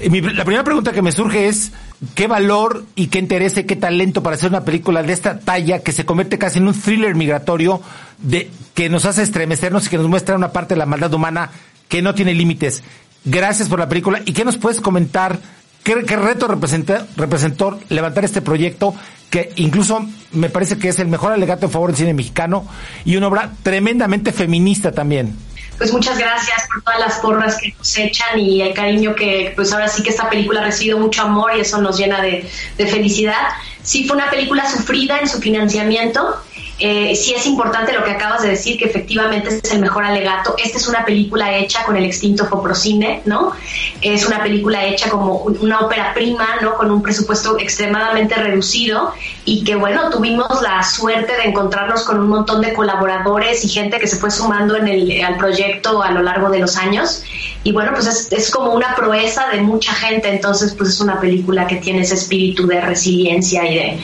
La 0.00 0.44
primera 0.44 0.64
pregunta 0.64 0.92
que 0.92 1.02
me 1.02 1.12
surge 1.12 1.48
es, 1.48 1.72
¿qué 2.14 2.26
valor 2.26 2.84
y 2.94 3.08
qué 3.08 3.18
interés 3.18 3.56
y 3.56 3.64
qué 3.64 3.76
talento 3.76 4.22
para 4.22 4.36
hacer 4.36 4.50
una 4.50 4.64
película 4.64 5.02
de 5.02 5.12
esta 5.12 5.38
talla 5.38 5.80
que 5.80 5.92
se 5.92 6.04
convierte 6.04 6.38
casi 6.38 6.58
en 6.58 6.68
un 6.68 6.74
thriller 6.74 7.14
migratorio 7.14 7.80
de, 8.18 8.50
que 8.74 8.88
nos 8.88 9.04
hace 9.04 9.22
estremecernos 9.22 9.86
y 9.86 9.90
que 9.90 9.98
nos 9.98 10.08
muestra 10.08 10.36
una 10.36 10.52
parte 10.52 10.74
de 10.74 10.78
la 10.78 10.86
maldad 10.86 11.12
humana 11.12 11.50
que 11.88 12.02
no 12.02 12.14
tiene 12.14 12.34
límites? 12.34 12.82
Gracias 13.24 13.68
por 13.68 13.78
la 13.78 13.88
película. 13.88 14.20
¿Y 14.24 14.32
qué 14.32 14.44
nos 14.44 14.58
puedes 14.58 14.80
comentar 14.80 15.38
¿Qué, 15.84 15.94
reto 16.16 16.48
representó, 16.48 17.78
levantar 17.90 18.24
este 18.24 18.40
proyecto 18.40 18.94
que 19.34 19.50
incluso 19.56 20.06
me 20.30 20.48
parece 20.48 20.78
que 20.78 20.90
es 20.90 21.00
el 21.00 21.08
mejor 21.08 21.32
alegato 21.32 21.66
en 21.66 21.72
favor 21.72 21.90
del 21.90 21.96
cine 21.96 22.14
mexicano 22.14 22.68
y 23.04 23.16
una 23.16 23.26
obra 23.26 23.50
tremendamente 23.64 24.30
feminista 24.30 24.92
también? 24.92 25.36
Pues 25.76 25.92
muchas 25.92 26.16
gracias 26.16 26.68
por 26.72 26.84
todas 26.84 27.00
las 27.00 27.18
porras 27.18 27.58
que 27.60 27.74
nos 27.76 27.98
echan 27.98 28.38
y 28.38 28.62
el 28.62 28.72
cariño 28.72 29.12
que 29.16 29.52
pues 29.56 29.72
ahora 29.72 29.88
sí 29.88 30.04
que 30.04 30.10
esta 30.10 30.30
película 30.30 30.60
ha 30.60 30.64
recibido 30.66 31.00
mucho 31.00 31.22
amor 31.22 31.50
y 31.56 31.62
eso 31.62 31.82
nos 31.82 31.98
llena 31.98 32.22
de, 32.22 32.48
de 32.78 32.86
felicidad. 32.86 33.48
Sí 33.82 34.06
fue 34.06 34.16
una 34.16 34.30
película 34.30 34.70
sufrida 34.70 35.18
en 35.18 35.28
su 35.28 35.40
financiamiento, 35.40 36.36
eh, 36.78 37.14
sí 37.14 37.32
es 37.34 37.46
importante 37.46 37.92
lo 37.92 38.02
que 38.02 38.10
acabas 38.10 38.42
de 38.42 38.48
decir, 38.48 38.76
que 38.76 38.86
efectivamente 38.86 39.48
este 39.48 39.68
es 39.68 39.74
el 39.74 39.80
mejor 39.80 40.04
alegato. 40.04 40.56
Esta 40.58 40.78
es 40.78 40.88
una 40.88 41.04
película 41.04 41.56
hecha 41.56 41.84
con 41.84 41.96
el 41.96 42.04
extinto 42.04 42.46
Foprocine, 42.46 43.22
¿no? 43.26 43.52
Es 44.00 44.26
una 44.26 44.42
película 44.42 44.84
hecha 44.84 45.08
como 45.08 45.36
una 45.36 45.80
ópera 45.80 46.12
prima, 46.14 46.46
¿no? 46.62 46.74
Con 46.74 46.90
un 46.90 47.00
presupuesto 47.00 47.58
extremadamente 47.60 48.34
reducido 48.34 49.12
y 49.44 49.62
que, 49.62 49.76
bueno, 49.76 50.10
tuvimos 50.10 50.62
la 50.62 50.82
suerte 50.82 51.36
de 51.36 51.44
encontrarnos 51.44 52.02
con 52.02 52.18
un 52.18 52.28
montón 52.28 52.60
de 52.60 52.72
colaboradores 52.72 53.64
y 53.64 53.68
gente 53.68 53.98
que 53.98 54.08
se 54.08 54.16
fue 54.16 54.32
sumando 54.32 54.76
en 54.76 54.88
el, 54.88 55.22
al 55.22 55.36
proyecto 55.36 56.02
a 56.02 56.10
lo 56.10 56.22
largo 56.22 56.50
de 56.50 56.58
los 56.58 56.76
años. 56.76 57.22
Y 57.62 57.70
bueno, 57.70 57.92
pues 57.94 58.06
es, 58.06 58.32
es 58.32 58.50
como 58.50 58.72
una 58.72 58.96
proeza 58.96 59.48
de 59.52 59.60
mucha 59.60 59.94
gente, 59.94 60.28
entonces 60.28 60.74
pues 60.74 60.90
es 60.90 61.00
una 61.00 61.20
película 61.20 61.68
que 61.68 61.76
tiene 61.76 62.02
ese 62.02 62.14
espíritu 62.14 62.66
de 62.66 62.80
resiliencia 62.80 63.64
y 63.70 63.74
de 63.74 63.98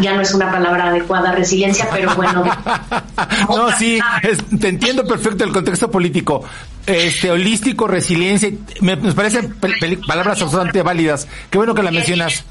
ya 0.00 0.14
no 0.14 0.22
es 0.22 0.34
una 0.34 0.50
palabra 0.50 0.88
adecuada, 0.88 1.32
resiliencia, 1.32 1.88
pero 1.90 2.14
bueno. 2.14 2.44
no, 3.48 3.70
sí, 3.78 3.98
te 4.60 4.68
entiendo 4.68 5.04
perfecto 5.04 5.44
el 5.44 5.52
contexto 5.52 5.90
político. 5.90 6.44
Este, 6.86 7.30
holístico, 7.30 7.86
resiliencia, 7.86 8.50
me, 8.80 8.96
nos 8.96 9.14
parecen 9.14 9.54
palabras 10.06 10.40
absolutamente 10.40 10.82
válidas. 10.82 11.28
Qué 11.50 11.58
bueno 11.58 11.74
que 11.74 11.82
la 11.82 11.90
mencionas. 11.90 12.44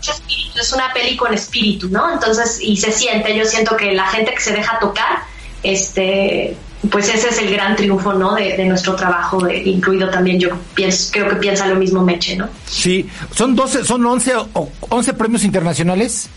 Es 0.60 0.74
una 0.74 0.94
peli 0.94 1.18
con 1.18 1.34
espíritu, 1.34 1.90
¿no? 1.90 2.12
Entonces, 2.14 2.60
y 2.62 2.78
se 2.78 2.92
siente, 2.92 3.36
yo 3.36 3.46
siento 3.46 3.76
que 3.76 3.92
la 3.94 4.08
gente 4.08 4.34
que 4.34 4.42
se 4.42 4.54
deja 4.54 4.80
tocar, 4.80 5.24
este, 5.64 6.56
pues 6.90 7.10
ese 7.10 7.30
es 7.30 7.40
el 7.40 7.52
gran 7.52 7.76
triunfo, 7.76 8.14
¿no? 8.14 8.36
De, 8.36 8.64
nuestro 8.66 8.96
trabajo, 8.96 9.50
incluido 9.50 10.10
también 10.10 10.40
yo 10.40 10.50
pienso, 10.74 11.12
creo 11.12 11.30
que 11.30 11.36
piensa 11.36 11.66
lo 11.68 11.76
mismo 11.76 12.04
Meche, 12.04 12.38
¿no? 12.38 12.48
Sí, 12.66 13.08
son 13.36 13.56
12, 13.56 13.84
son 13.84 14.06
11 14.06 14.36
o 14.54 14.70
11 14.90 15.14
premios 15.14 15.44
internacionales. 15.44 16.30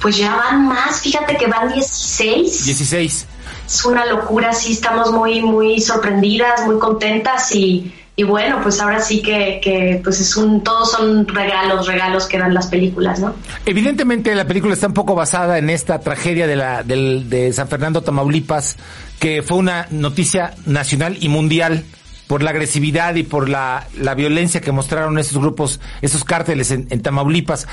Pues 0.00 0.16
ya 0.16 0.36
van 0.36 0.68
más, 0.68 1.00
fíjate 1.00 1.36
que 1.36 1.46
van 1.46 1.72
16. 1.72 2.64
16. 2.64 3.26
Es 3.66 3.84
una 3.84 4.06
locura, 4.06 4.52
sí, 4.52 4.72
estamos 4.72 5.10
muy, 5.10 5.42
muy 5.42 5.80
sorprendidas, 5.80 6.64
muy 6.66 6.78
contentas 6.78 7.52
y, 7.52 7.92
y 8.14 8.22
bueno, 8.22 8.60
pues 8.62 8.80
ahora 8.80 9.00
sí 9.00 9.20
que, 9.20 9.60
que, 9.62 10.00
pues 10.02 10.20
es 10.20 10.36
un, 10.36 10.62
todos 10.62 10.92
son 10.92 11.26
regalos, 11.26 11.86
regalos 11.86 12.26
que 12.26 12.38
dan 12.38 12.54
las 12.54 12.68
películas, 12.68 13.18
¿no? 13.18 13.34
Evidentemente 13.66 14.34
la 14.34 14.46
película 14.46 14.74
está 14.74 14.86
un 14.86 14.94
poco 14.94 15.14
basada 15.14 15.58
en 15.58 15.68
esta 15.68 15.98
tragedia 15.98 16.46
de 16.46 16.56
la, 16.56 16.82
del, 16.82 17.28
de 17.28 17.52
San 17.52 17.68
Fernando, 17.68 18.02
Tamaulipas, 18.02 18.76
que 19.18 19.42
fue 19.42 19.58
una 19.58 19.86
noticia 19.90 20.54
nacional 20.64 21.16
y 21.20 21.28
mundial 21.28 21.84
por 22.26 22.42
la 22.42 22.50
agresividad 22.50 23.14
y 23.14 23.22
por 23.22 23.48
la, 23.48 23.86
la 23.96 24.14
violencia 24.14 24.60
que 24.60 24.72
mostraron 24.72 25.18
esos 25.18 25.38
grupos, 25.38 25.80
esos 26.02 26.24
cárteles 26.24 26.70
en, 26.70 26.86
Tamaulipas. 27.00 27.66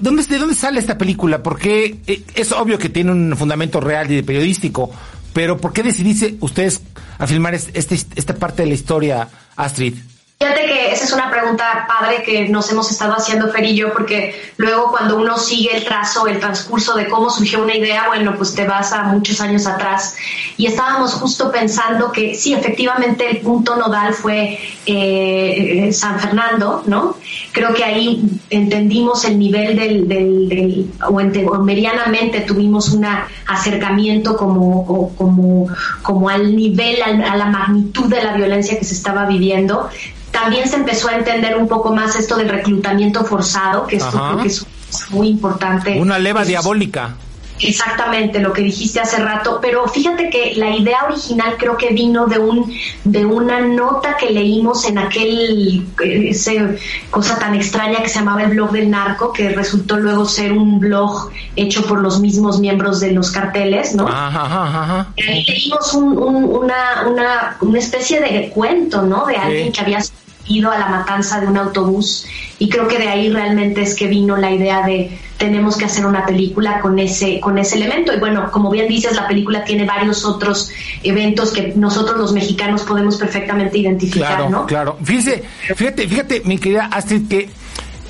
¿Dónde, 0.00 0.22
¿De 0.24 0.38
dónde 0.38 0.54
sale 0.54 0.80
esta 0.80 0.96
película? 0.96 1.42
Porque 1.42 1.98
eh, 2.06 2.22
es 2.34 2.52
obvio 2.52 2.78
que 2.78 2.88
tiene 2.88 3.12
un 3.12 3.36
fundamento 3.36 3.80
real 3.80 4.10
y 4.10 4.22
periodístico, 4.22 4.90
pero 5.32 5.58
¿por 5.58 5.72
qué 5.72 5.82
decidiste 5.82 6.36
ustedes 6.40 6.82
a 7.18 7.26
filmar 7.26 7.54
este, 7.54 7.94
esta 7.94 8.34
parte 8.36 8.62
de 8.62 8.68
la 8.68 8.74
historia, 8.74 9.28
Astrid? 9.56 9.94
Fíjate 10.38 10.66
que 10.66 10.92
esa 10.92 11.04
es 11.04 11.12
una 11.12 11.30
pregunta 11.30 11.86
padre 11.88 12.22
que 12.22 12.48
nos 12.48 12.70
hemos 12.70 12.90
estado 12.90 13.14
haciendo 13.14 13.50
Fer 13.50 13.64
y 13.64 13.76
yo, 13.76 13.92
porque 13.92 14.52
luego 14.56 14.90
cuando 14.90 15.16
uno 15.16 15.38
sigue 15.38 15.76
el 15.76 15.84
trazo, 15.84 16.26
el 16.26 16.40
transcurso 16.40 16.94
de 16.94 17.08
cómo 17.08 17.30
surgió 17.30 17.62
una 17.62 17.74
idea, 17.74 18.08
bueno, 18.08 18.34
pues 18.36 18.54
te 18.54 18.66
vas 18.66 18.92
a 18.92 19.04
muchos 19.04 19.40
años 19.40 19.66
atrás. 19.66 20.16
Y 20.56 20.66
estábamos 20.66 21.14
justo 21.14 21.50
pensando 21.50 22.10
que 22.10 22.34
sí, 22.34 22.52
efectivamente 22.52 23.30
el 23.30 23.38
punto 23.38 23.76
nodal 23.76 24.12
fue 24.12 24.58
eh, 24.86 25.90
San 25.92 26.18
Fernando, 26.18 26.82
¿no? 26.86 27.16
Creo 27.54 27.72
que 27.72 27.84
ahí 27.84 28.20
entendimos 28.50 29.24
el 29.24 29.38
nivel 29.38 29.76
del, 29.76 30.08
del, 30.08 30.90
o, 31.08 31.58
medianamente 31.60 32.40
tuvimos 32.40 32.88
un 32.88 33.06
acercamiento 33.46 34.36
como, 34.36 35.14
como, 35.14 35.68
como 36.02 36.28
al 36.28 36.56
nivel, 36.56 37.00
a 37.00 37.36
la 37.36 37.46
magnitud 37.46 38.06
de 38.06 38.24
la 38.24 38.34
violencia 38.36 38.76
que 38.76 38.84
se 38.84 38.94
estaba 38.94 39.24
viviendo 39.26 39.88
también 40.32 40.68
se 40.68 40.74
empezó 40.74 41.08
a 41.08 41.14
entender 41.14 41.56
un 41.56 41.68
poco 41.68 41.94
más 41.94 42.16
esto 42.16 42.36
del 42.36 42.48
reclutamiento 42.48 43.24
forzado, 43.24 43.86
que 43.86 43.96
esto 43.96 44.40
es 44.44 44.66
muy 45.10 45.28
importante. 45.28 46.00
Una 46.00 46.18
leva 46.18 46.44
diabólica. 46.44 47.14
Exactamente 47.60 48.40
lo 48.40 48.52
que 48.52 48.62
dijiste 48.62 49.00
hace 49.00 49.18
rato, 49.18 49.60
pero 49.62 49.86
fíjate 49.86 50.28
que 50.28 50.54
la 50.56 50.70
idea 50.70 51.04
original 51.04 51.54
creo 51.56 51.76
que 51.76 51.90
vino 51.90 52.26
de 52.26 52.38
un 52.40 52.72
de 53.04 53.24
una 53.24 53.60
nota 53.60 54.16
que 54.16 54.30
leímos 54.30 54.84
en 54.86 54.98
aquel 54.98 55.86
ese 56.00 56.78
cosa 57.10 57.38
tan 57.38 57.54
extraña 57.54 58.02
que 58.02 58.08
se 58.08 58.18
llamaba 58.18 58.42
el 58.42 58.50
blog 58.50 58.72
del 58.72 58.90
narco, 58.90 59.32
que 59.32 59.50
resultó 59.50 59.98
luego 59.98 60.26
ser 60.26 60.52
un 60.52 60.80
blog 60.80 61.30
hecho 61.54 61.86
por 61.86 62.00
los 62.00 62.18
mismos 62.18 62.58
miembros 62.58 62.98
de 62.98 63.12
los 63.12 63.30
carteles, 63.30 63.94
¿no? 63.94 64.08
Ajá, 64.08 65.12
Ahí 65.16 65.44
leímos 65.46 65.94
una, 65.94 67.06
una, 67.06 67.56
una 67.60 67.78
especie 67.78 68.20
de 68.20 68.50
cuento, 68.50 69.02
¿no? 69.02 69.26
De 69.26 69.36
alguien 69.36 69.70
que 69.70 69.80
había 69.80 70.00
debido 70.46 70.72
a 70.72 70.78
la 70.78 70.88
matanza 70.88 71.40
de 71.40 71.46
un 71.46 71.56
autobús 71.56 72.26
y 72.58 72.68
creo 72.68 72.88
que 72.88 72.98
de 72.98 73.08
ahí 73.08 73.30
realmente 73.30 73.82
es 73.82 73.94
que 73.94 74.06
vino 74.06 74.36
la 74.36 74.50
idea 74.50 74.86
de 74.86 75.18
tenemos 75.38 75.76
que 75.76 75.84
hacer 75.84 76.06
una 76.06 76.24
película 76.24 76.80
con 76.80 76.98
ese 76.98 77.40
con 77.40 77.58
ese 77.58 77.76
elemento 77.76 78.14
y 78.14 78.20
bueno 78.20 78.50
como 78.52 78.70
bien 78.70 78.86
dices 78.86 79.16
la 79.16 79.26
película 79.26 79.64
tiene 79.64 79.84
varios 79.84 80.24
otros 80.24 80.70
eventos 81.02 81.50
que 81.52 81.72
nosotros 81.74 82.16
los 82.16 82.32
mexicanos 82.32 82.82
podemos 82.82 83.16
perfectamente 83.16 83.78
identificar 83.78 84.24
Claro, 84.24 84.50
no 84.50 84.66
claro. 84.66 84.98
Fíjese, 85.02 85.42
fíjate, 85.74 86.08
fíjate, 86.08 86.42
mi 86.44 86.58
querida 86.58 86.86
Astrid, 86.86 87.28
que 87.28 87.48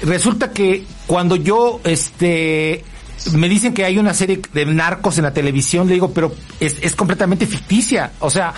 resulta 0.03 0.53
que 0.53 0.85
cuando 1.07 1.37
yo, 1.37 1.81
este, 1.85 2.85
me 3.33 3.49
dicen 3.49 3.75
que 3.75 3.85
hay 3.85 3.99
una 3.99 4.15
serie 4.15 4.41
de 4.53 4.67
narcos 4.67 5.19
en 5.19 5.25
la 5.25 5.33
televisión, 5.33 5.87
le 5.89 5.95
digo, 5.95 6.13
pero 6.13 6.35
es, 6.61 6.77
es 6.81 6.95
completamente 6.95 7.47
ficticia. 7.47 8.13
O 8.21 8.31
sea, 8.31 8.53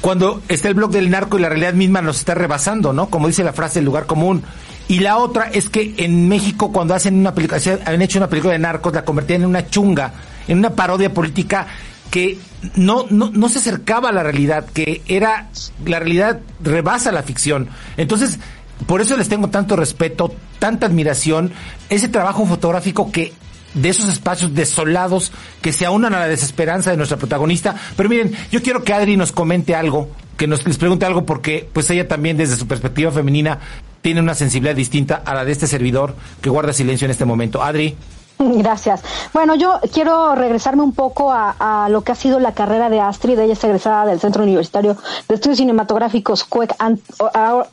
cuando 0.00 0.42
está 0.48 0.68
el 0.68 0.74
blog 0.74 0.90
del 0.90 1.10
narco 1.10 1.38
y 1.38 1.42
la 1.42 1.48
realidad 1.48 1.74
misma 1.74 2.02
nos 2.02 2.18
está 2.18 2.34
rebasando, 2.34 2.92
¿no? 2.92 3.08
Como 3.10 3.26
dice 3.26 3.44
la 3.44 3.52
frase, 3.52 3.80
el 3.80 3.84
lugar 3.84 4.06
común. 4.06 4.42
Y 4.88 5.00
la 5.00 5.18
otra 5.18 5.50
es 5.52 5.68
que 5.68 5.94
en 5.98 6.28
México 6.28 6.72
cuando 6.72 6.94
hacen 6.94 7.14
una 7.14 7.34
película, 7.34 7.60
han 7.84 8.02
hecho 8.02 8.18
una 8.18 8.28
película 8.28 8.54
de 8.54 8.58
narcos, 8.58 8.94
la 8.94 9.04
convertían 9.04 9.42
en 9.42 9.48
una 9.48 9.68
chunga, 9.68 10.14
en 10.48 10.58
una 10.58 10.70
parodia 10.70 11.12
política 11.12 11.66
que 12.10 12.38
no, 12.74 13.04
no, 13.10 13.30
no 13.30 13.48
se 13.50 13.58
acercaba 13.58 14.08
a 14.08 14.12
la 14.12 14.22
realidad, 14.22 14.64
que 14.72 15.02
era, 15.06 15.48
la 15.84 15.98
realidad 15.98 16.40
rebasa 16.62 17.12
la 17.12 17.22
ficción. 17.22 17.68
Entonces, 17.98 18.38
por 18.86 19.02
eso 19.02 19.14
les 19.16 19.28
tengo 19.28 19.48
tanto 19.48 19.76
respeto, 19.76 20.34
tanta 20.58 20.86
admiración, 20.86 21.52
ese 21.90 22.08
trabajo 22.08 22.46
fotográfico 22.46 23.12
que 23.12 23.34
de 23.74 23.90
esos 23.90 24.08
espacios 24.08 24.54
desolados 24.54 25.32
que 25.60 25.72
se 25.72 25.84
aunan 25.84 26.14
a 26.14 26.20
la 26.20 26.28
desesperanza 26.28 26.90
de 26.90 26.96
nuestra 26.96 27.18
protagonista. 27.18 27.76
Pero 27.96 28.08
miren, 28.08 28.32
yo 28.50 28.62
quiero 28.62 28.82
que 28.82 28.94
Adri 28.94 29.18
nos 29.18 29.32
comente 29.32 29.74
algo, 29.74 30.08
que 30.38 30.46
nos 30.46 30.66
les 30.66 30.78
pregunte 30.78 31.04
algo 31.04 31.26
porque 31.26 31.68
pues 31.72 31.90
ella 31.90 32.08
también 32.08 32.36
desde 32.36 32.56
su 32.56 32.66
perspectiva 32.66 33.10
femenina 33.10 33.58
tiene 34.00 34.20
una 34.20 34.34
sensibilidad 34.34 34.74
distinta 34.74 35.22
a 35.24 35.34
la 35.34 35.44
de 35.44 35.52
este 35.52 35.66
servidor 35.66 36.14
que 36.40 36.50
guarda 36.50 36.72
silencio 36.72 37.04
en 37.06 37.10
este 37.10 37.24
momento. 37.24 37.62
Adri. 37.62 37.96
Gracias. 38.38 39.02
Bueno, 39.32 39.56
yo 39.56 39.80
quiero 39.92 40.36
regresarme 40.36 40.82
un 40.82 40.92
poco 40.92 41.32
a, 41.32 41.88
lo 41.90 42.02
que 42.02 42.12
ha 42.12 42.14
sido 42.14 42.38
la 42.38 42.52
carrera 42.52 42.88
de 42.88 43.00
Astrid. 43.00 43.38
Ella 43.38 43.52
es 43.52 43.64
egresada 43.64 44.06
del 44.06 44.20
Centro 44.20 44.44
Universitario 44.44 44.96
de 45.28 45.34
Estudios 45.34 45.58
Cinematográficos 45.58 46.44
CUEC, 46.44 46.74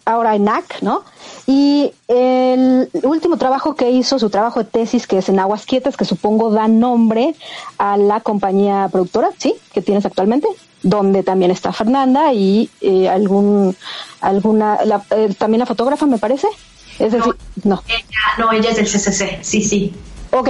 ahora 0.05 0.35
ENAC, 0.35 0.81
¿no? 0.81 1.03
Y 1.45 1.93
el 2.07 2.89
último 3.03 3.37
trabajo 3.37 3.75
que 3.75 3.91
hizo, 3.91 4.17
su 4.17 4.31
trabajo 4.31 4.63
de 4.63 4.65
tesis, 4.65 5.05
que 5.05 5.19
es 5.19 5.29
en 5.29 5.39
Aguas 5.39 5.65
Quietas, 5.65 5.97
que 5.97 6.05
supongo 6.05 6.49
da 6.49 6.67
nombre 6.67 7.35
a 7.77 7.97
la 7.97 8.21
compañía 8.21 8.89
productora, 8.91 9.29
¿sí? 9.37 9.53
Que 9.71 9.83
tienes 9.83 10.05
actualmente, 10.05 10.47
donde 10.85 11.23
también 11.23 11.49
está 11.49 11.73
Fernanda 11.73 12.31
y 12.31 12.69
eh, 12.79 13.09
algún, 13.09 13.75
alguna, 14.21 14.77
la- 14.85 15.03
eh, 15.09 15.33
también 15.37 15.59
la 15.59 15.65
fotógrafa, 15.65 16.05
me 16.05 16.19
parece. 16.19 16.47
Es 16.99 17.11
decir, 17.11 17.33
no. 17.63 17.81
Ella, 17.87 18.03
no 18.37 18.51
ella 18.51 18.69
es 18.69 18.75
del 18.77 18.85
CCC 18.85 19.39
sí 19.43 19.61
sí 19.63 19.93
Ok, 20.31 20.49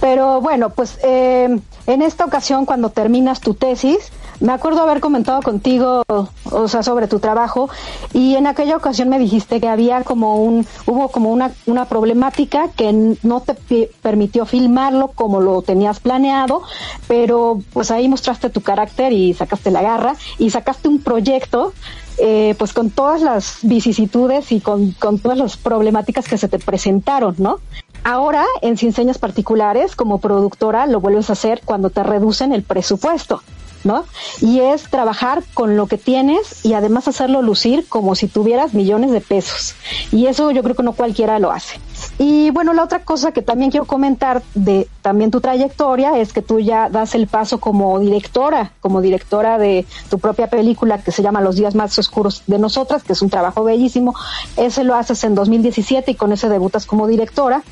pero 0.00 0.40
bueno, 0.40 0.70
pues 0.70 0.98
eh, 1.02 1.48
en 1.86 2.02
esta 2.02 2.24
ocasión 2.24 2.66
cuando 2.66 2.90
terminas 2.90 3.40
tu 3.40 3.54
tesis, 3.54 4.10
me 4.42 4.52
acuerdo 4.52 4.82
haber 4.82 5.00
comentado 5.00 5.40
contigo, 5.40 6.02
o 6.08 6.68
sea, 6.68 6.82
sobre 6.82 7.06
tu 7.06 7.20
trabajo, 7.20 7.70
y 8.12 8.34
en 8.34 8.46
aquella 8.46 8.76
ocasión 8.76 9.08
me 9.08 9.18
dijiste 9.18 9.60
que 9.60 9.68
había 9.68 10.02
como 10.02 10.42
un, 10.42 10.66
hubo 10.86 11.08
como 11.08 11.30
una, 11.30 11.52
una 11.66 11.84
problemática 11.84 12.68
que 12.76 13.16
no 13.22 13.40
te 13.40 13.54
permitió 14.02 14.44
filmarlo 14.44 15.12
como 15.14 15.40
lo 15.40 15.62
tenías 15.62 16.00
planeado, 16.00 16.62
pero 17.06 17.60
pues 17.72 17.90
ahí 17.92 18.08
mostraste 18.08 18.50
tu 18.50 18.60
carácter 18.62 19.12
y 19.12 19.32
sacaste 19.32 19.70
la 19.70 19.82
garra 19.82 20.16
y 20.38 20.50
sacaste 20.50 20.88
un 20.88 21.00
proyecto 21.00 21.72
eh, 22.18 22.54
pues 22.58 22.72
con 22.72 22.90
todas 22.90 23.22
las 23.22 23.58
vicisitudes 23.62 24.52
y 24.52 24.60
con, 24.60 24.92
con 24.92 25.18
todas 25.18 25.38
las 25.38 25.56
problemáticas 25.56 26.28
que 26.28 26.36
se 26.36 26.48
te 26.48 26.58
presentaron, 26.58 27.36
¿no? 27.38 27.58
Ahora, 28.04 28.44
en 28.60 28.76
Sin 28.76 28.92
Señas 28.92 29.18
Particulares, 29.18 29.94
como 29.94 30.18
productora, 30.18 30.86
lo 30.86 31.00
vuelves 31.00 31.30
a 31.30 31.34
hacer 31.34 31.62
cuando 31.64 31.90
te 31.90 32.02
reducen 32.02 32.52
el 32.52 32.64
presupuesto, 32.64 33.42
¿no? 33.84 34.04
Y 34.40 34.60
es 34.60 34.84
trabajar 34.84 35.42
con 35.54 35.76
lo 35.76 35.86
que 35.86 35.98
tienes 35.98 36.64
y 36.64 36.74
además 36.74 37.08
hacerlo 37.08 37.42
lucir 37.42 37.86
como 37.88 38.14
si 38.14 38.28
tuvieras 38.28 38.74
millones 38.74 39.10
de 39.10 39.20
pesos. 39.20 39.74
Y 40.10 40.26
eso 40.26 40.50
yo 40.50 40.62
creo 40.62 40.76
que 40.76 40.82
no 40.82 40.92
cualquiera 40.92 41.38
lo 41.38 41.50
hace. 41.50 41.78
Y 42.18 42.50
bueno, 42.50 42.72
la 42.72 42.84
otra 42.84 43.00
cosa 43.00 43.32
que 43.32 43.42
también 43.42 43.70
quiero 43.70 43.86
comentar 43.86 44.42
de 44.54 44.88
también 45.02 45.30
tu 45.30 45.40
trayectoria 45.40 46.18
es 46.18 46.32
que 46.32 46.42
tú 46.42 46.60
ya 46.60 46.88
das 46.88 47.14
el 47.14 47.26
paso 47.26 47.58
como 47.58 47.98
directora, 47.98 48.72
como 48.80 49.00
directora 49.00 49.58
de 49.58 49.86
tu 50.10 50.18
propia 50.18 50.48
película 50.48 50.98
que 50.98 51.12
se 51.12 51.22
llama 51.22 51.40
Los 51.40 51.56
días 51.56 51.74
más 51.74 51.98
oscuros 51.98 52.42
de 52.46 52.58
nosotras, 52.58 53.02
que 53.02 53.12
es 53.12 53.22
un 53.22 53.30
trabajo 53.30 53.64
bellísimo. 53.64 54.14
Ese 54.56 54.84
lo 54.84 54.94
haces 54.94 55.24
en 55.24 55.34
2017 55.34 56.12
y 56.12 56.14
con 56.14 56.32
ese 56.32 56.48
debutas 56.48 56.86
como 56.86 57.06
directora. 57.06 57.62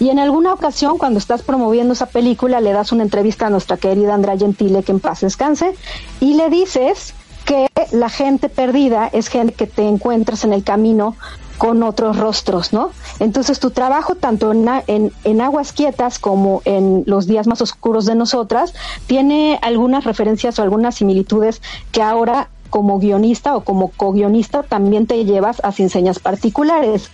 Y 0.00 0.10
en 0.10 0.18
alguna 0.18 0.52
ocasión, 0.52 0.98
cuando 0.98 1.18
estás 1.18 1.42
promoviendo 1.42 1.92
esa 1.92 2.06
película, 2.06 2.60
le 2.60 2.72
das 2.72 2.92
una 2.92 3.02
entrevista 3.02 3.46
a 3.46 3.50
nuestra 3.50 3.76
querida 3.76 4.14
Andrea 4.14 4.36
Gentile, 4.36 4.82
que 4.82 4.92
en 4.92 5.00
paz 5.00 5.20
descanse, 5.20 5.74
y 6.20 6.34
le 6.34 6.50
dices 6.50 7.14
que 7.44 7.68
la 7.92 8.08
gente 8.08 8.48
perdida 8.48 9.08
es 9.12 9.28
gente 9.28 9.52
que 9.52 9.66
te 9.66 9.86
encuentras 9.86 10.44
en 10.44 10.52
el 10.52 10.64
camino 10.64 11.14
con 11.58 11.82
otros 11.82 12.16
rostros, 12.16 12.72
¿no? 12.72 12.90
Entonces 13.20 13.60
tu 13.60 13.70
trabajo 13.70 14.16
tanto 14.16 14.52
en, 14.52 14.68
en, 14.86 15.12
en 15.24 15.40
Aguas 15.40 15.72
Quietas 15.72 16.18
como 16.18 16.62
en 16.64 17.04
los 17.06 17.26
días 17.26 17.46
más 17.46 17.60
oscuros 17.60 18.06
de 18.06 18.14
nosotras 18.14 18.74
tiene 19.06 19.58
algunas 19.62 20.04
referencias 20.04 20.58
o 20.58 20.62
algunas 20.62 20.96
similitudes 20.96 21.62
que 21.92 22.02
ahora 22.02 22.48
como 22.70 22.98
guionista 22.98 23.54
o 23.54 23.62
como 23.62 23.88
co-guionista 23.88 24.64
también 24.64 25.06
te 25.06 25.24
llevas 25.24 25.60
a 25.62 25.70
sin 25.70 25.90
señas 25.90 26.18
particulares. 26.18 27.08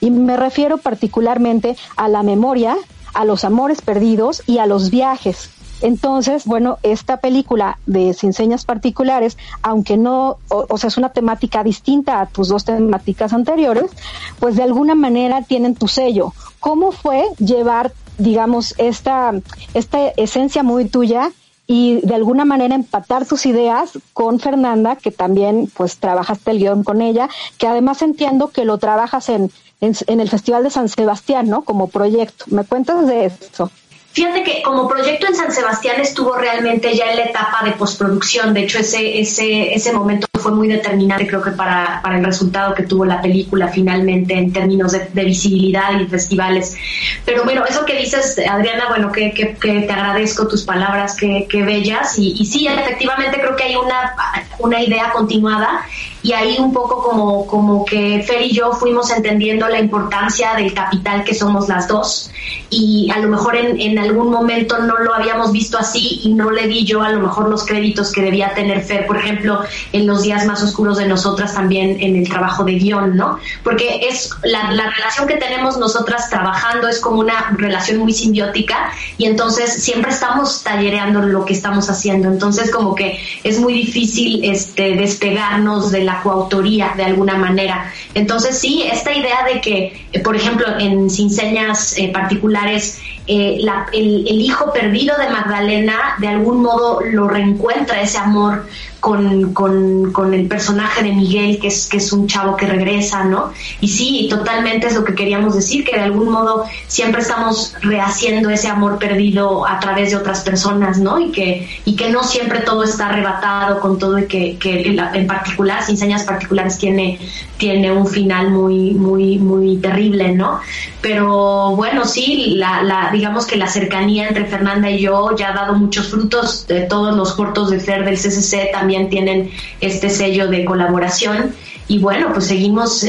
Y 0.00 0.10
me 0.10 0.36
refiero 0.36 0.78
particularmente 0.78 1.76
a 1.96 2.08
la 2.08 2.22
memoria, 2.22 2.76
a 3.14 3.24
los 3.24 3.44
amores 3.44 3.80
perdidos 3.80 4.42
y 4.46 4.58
a 4.58 4.66
los 4.66 4.90
viajes. 4.90 5.50
Entonces, 5.80 6.46
bueno, 6.46 6.78
esta 6.82 7.18
película 7.18 7.78
de 7.86 8.14
Sin 8.14 8.32
Señas 8.32 8.64
Particulares, 8.64 9.36
aunque 9.62 9.96
no, 9.96 10.38
o, 10.48 10.66
o 10.68 10.78
sea, 10.78 10.88
es 10.88 10.96
una 10.96 11.10
temática 11.10 11.62
distinta 11.62 12.20
a 12.20 12.26
tus 12.26 12.48
dos 12.48 12.64
temáticas 12.64 13.32
anteriores, 13.32 13.90
pues 14.38 14.56
de 14.56 14.62
alguna 14.62 14.94
manera 14.94 15.42
tienen 15.42 15.74
tu 15.74 15.88
sello. 15.88 16.32
¿Cómo 16.60 16.92
fue 16.92 17.24
llevar, 17.38 17.92
digamos, 18.18 18.74
esta, 18.78 19.32
esta 19.74 20.08
esencia 20.16 20.62
muy 20.62 20.86
tuya 20.86 21.32
y 21.66 22.00
de 22.02 22.14
alguna 22.14 22.44
manera 22.44 22.74
empatar 22.74 23.26
tus 23.26 23.46
ideas 23.46 23.92
con 24.12 24.38
Fernanda, 24.38 24.96
que 24.96 25.10
también 25.10 25.70
pues 25.74 25.98
trabajaste 25.98 26.50
el 26.50 26.58
guion 26.58 26.84
con 26.84 27.00
ella, 27.00 27.28
que 27.58 27.66
además 27.66 28.02
entiendo 28.02 28.48
que 28.48 28.64
lo 28.64 28.78
trabajas 28.78 29.28
en, 29.28 29.50
en, 29.80 29.94
en 30.06 30.20
el 30.20 30.28
Festival 30.28 30.64
de 30.64 30.70
San 30.70 30.88
Sebastián, 30.88 31.48
¿no? 31.48 31.62
Como 31.62 31.88
proyecto. 31.88 32.44
¿Me 32.48 32.64
cuentas 32.64 33.06
de 33.06 33.26
eso? 33.26 33.70
Fíjate 34.14 34.44
que 34.44 34.62
como 34.62 34.86
proyecto 34.86 35.26
en 35.26 35.34
San 35.34 35.50
Sebastián 35.50 36.00
estuvo 36.00 36.36
realmente 36.36 36.94
ya 36.94 37.10
en 37.10 37.16
la 37.16 37.24
etapa 37.24 37.64
de 37.64 37.72
postproducción. 37.72 38.54
De 38.54 38.60
hecho, 38.60 38.78
ese, 38.78 39.18
ese, 39.18 39.74
ese 39.74 39.92
momento 39.92 40.28
fue 40.38 40.52
muy 40.52 40.68
determinante, 40.68 41.26
creo 41.26 41.42
que 41.42 41.50
para, 41.50 42.00
para 42.00 42.18
el 42.18 42.24
resultado 42.24 42.76
que 42.76 42.84
tuvo 42.84 43.04
la 43.04 43.20
película 43.20 43.66
finalmente 43.66 44.34
en 44.34 44.52
términos 44.52 44.92
de, 44.92 45.24
visibilidad 45.24 45.98
y 45.98 46.06
festivales. 46.06 46.76
Pero 47.24 47.42
bueno, 47.42 47.64
eso 47.68 47.84
que 47.84 47.98
dices, 47.98 48.40
Adriana, 48.48 48.84
bueno, 48.88 49.10
que, 49.10 49.32
que, 49.32 49.56
que 49.56 49.80
te 49.80 49.92
agradezco 49.92 50.46
tus 50.46 50.62
palabras, 50.62 51.16
que, 51.16 51.48
que 51.50 51.64
bellas. 51.64 52.16
Y, 52.16 52.36
y 52.38 52.46
sí, 52.46 52.68
efectivamente 52.68 53.40
creo 53.40 53.56
que 53.56 53.64
hay 53.64 53.74
una, 53.74 54.14
una 54.60 54.80
idea 54.80 55.10
continuada 55.10 55.84
y 56.24 56.32
ahí 56.32 56.56
un 56.58 56.72
poco 56.72 57.02
como, 57.02 57.46
como 57.46 57.84
que 57.84 58.24
Fer 58.26 58.40
y 58.40 58.52
yo 58.52 58.72
fuimos 58.72 59.10
entendiendo 59.10 59.68
la 59.68 59.78
importancia 59.78 60.54
del 60.54 60.72
capital 60.72 61.22
que 61.22 61.34
somos 61.34 61.68
las 61.68 61.86
dos 61.86 62.30
y 62.70 63.10
a 63.14 63.18
lo 63.18 63.28
mejor 63.28 63.54
en, 63.56 63.78
en 63.78 63.98
algún 63.98 64.30
momento 64.30 64.78
no 64.78 64.96
lo 64.96 65.14
habíamos 65.14 65.52
visto 65.52 65.76
así 65.76 66.20
y 66.24 66.32
no 66.32 66.50
le 66.50 66.66
di 66.66 66.86
yo 66.86 67.02
a 67.02 67.10
lo 67.10 67.20
mejor 67.20 67.50
los 67.50 67.66
créditos 67.66 68.10
que 68.10 68.22
debía 68.22 68.54
tener 68.54 68.82
Fer, 68.82 69.06
por 69.06 69.18
ejemplo, 69.18 69.60
en 69.92 70.06
los 70.06 70.22
días 70.22 70.46
más 70.46 70.62
oscuros 70.62 70.96
de 70.96 71.06
nosotras 71.06 71.52
también 71.52 71.98
en 72.00 72.16
el 72.16 72.26
trabajo 72.26 72.64
de 72.64 72.72
guion, 72.72 73.16
¿no? 73.16 73.38
Porque 73.62 74.08
es 74.08 74.30
la, 74.44 74.72
la 74.72 74.88
relación 74.88 75.28
que 75.28 75.36
tenemos 75.36 75.76
nosotras 75.76 76.30
trabajando 76.30 76.88
es 76.88 77.00
como 77.00 77.20
una 77.20 77.54
relación 77.58 77.98
muy 77.98 78.14
simbiótica 78.14 78.92
y 79.18 79.26
entonces 79.26 79.82
siempre 79.82 80.10
estamos 80.10 80.62
tallereando 80.62 81.20
lo 81.20 81.44
que 81.44 81.52
estamos 81.52 81.90
haciendo, 81.90 82.28
entonces 82.28 82.70
como 82.70 82.94
que 82.94 83.20
es 83.42 83.60
muy 83.60 83.74
difícil 83.74 84.42
este 84.42 84.96
despegarnos 84.96 85.90
de 85.90 86.02
la 86.02 86.13
coautoría 86.22 86.92
de 86.96 87.04
alguna 87.04 87.36
manera. 87.36 87.92
Entonces 88.14 88.58
sí, 88.58 88.84
esta 88.90 89.12
idea 89.12 89.44
de 89.44 89.60
que, 89.60 90.06
eh, 90.12 90.20
por 90.20 90.36
ejemplo, 90.36 90.66
en 90.78 91.10
Sin 91.10 91.30
Señas 91.30 91.96
eh, 91.98 92.10
Particulares, 92.12 93.00
eh, 93.26 93.58
el 93.92 94.40
hijo 94.40 94.72
perdido 94.72 95.16
de 95.16 95.30
Magdalena 95.30 96.16
de 96.18 96.28
algún 96.28 96.62
modo 96.62 97.00
lo 97.00 97.26
reencuentra 97.26 98.02
ese 98.02 98.18
amor 98.18 98.66
con, 99.04 99.52
con, 99.52 100.12
con, 100.12 100.32
el 100.32 100.48
personaje 100.48 101.02
de 101.02 101.12
Miguel, 101.12 101.58
que 101.58 101.66
es, 101.66 101.88
que 101.88 101.98
es 101.98 102.10
un 102.10 102.26
chavo 102.26 102.56
que 102.56 102.64
regresa, 102.64 103.22
¿no? 103.22 103.52
Y 103.82 103.88
sí, 103.88 104.28
totalmente 104.30 104.86
es 104.86 104.94
lo 104.94 105.04
que 105.04 105.14
queríamos 105.14 105.54
decir, 105.54 105.84
que 105.84 105.94
de 105.94 106.04
algún 106.04 106.30
modo 106.30 106.64
siempre 106.86 107.20
estamos 107.20 107.74
rehaciendo 107.82 108.48
ese 108.48 108.68
amor 108.68 108.98
perdido 108.98 109.66
a 109.66 109.78
través 109.78 110.12
de 110.12 110.16
otras 110.16 110.40
personas, 110.40 110.96
¿no? 110.96 111.20
Y 111.20 111.32
que, 111.32 111.68
y 111.84 111.96
que 111.96 112.08
no 112.08 112.24
siempre 112.24 112.60
todo 112.60 112.82
está 112.82 113.10
arrebatado 113.10 113.78
con 113.78 113.98
todo 113.98 114.18
y 114.20 114.24
que, 114.24 114.56
que 114.56 114.96
en 114.96 115.26
particular, 115.26 115.84
sin 115.84 115.98
señas 115.98 116.22
particulares, 116.22 116.78
tiene, 116.78 117.18
tiene 117.58 117.92
un 117.92 118.06
final 118.06 118.52
muy, 118.52 118.92
muy, 118.92 119.38
muy 119.38 119.76
terrible, 119.76 120.32
¿no? 120.32 120.60
Pero 121.02 121.76
bueno, 121.76 122.06
sí, 122.06 122.54
la, 122.56 122.82
la, 122.82 123.10
digamos 123.12 123.44
que 123.44 123.56
la 123.56 123.66
cercanía 123.66 124.28
entre 124.28 124.46
Fernanda 124.46 124.88
y 124.88 125.00
yo 125.00 125.36
ya 125.36 125.50
ha 125.50 125.52
dado 125.52 125.74
muchos 125.74 126.08
frutos, 126.08 126.66
de 126.66 126.80
todos 126.82 127.14
los 127.14 127.34
cortos 127.34 127.70
de 127.70 127.80
Fer 127.80 128.06
del 128.06 128.16
CCC 128.16 128.72
también 128.72 128.93
tienen 129.08 129.50
este 129.80 130.10
sello 130.10 130.48
de 130.48 130.64
colaboración 130.64 131.54
y 131.86 131.98
bueno, 131.98 132.32
pues 132.32 132.46
seguimos 132.46 133.04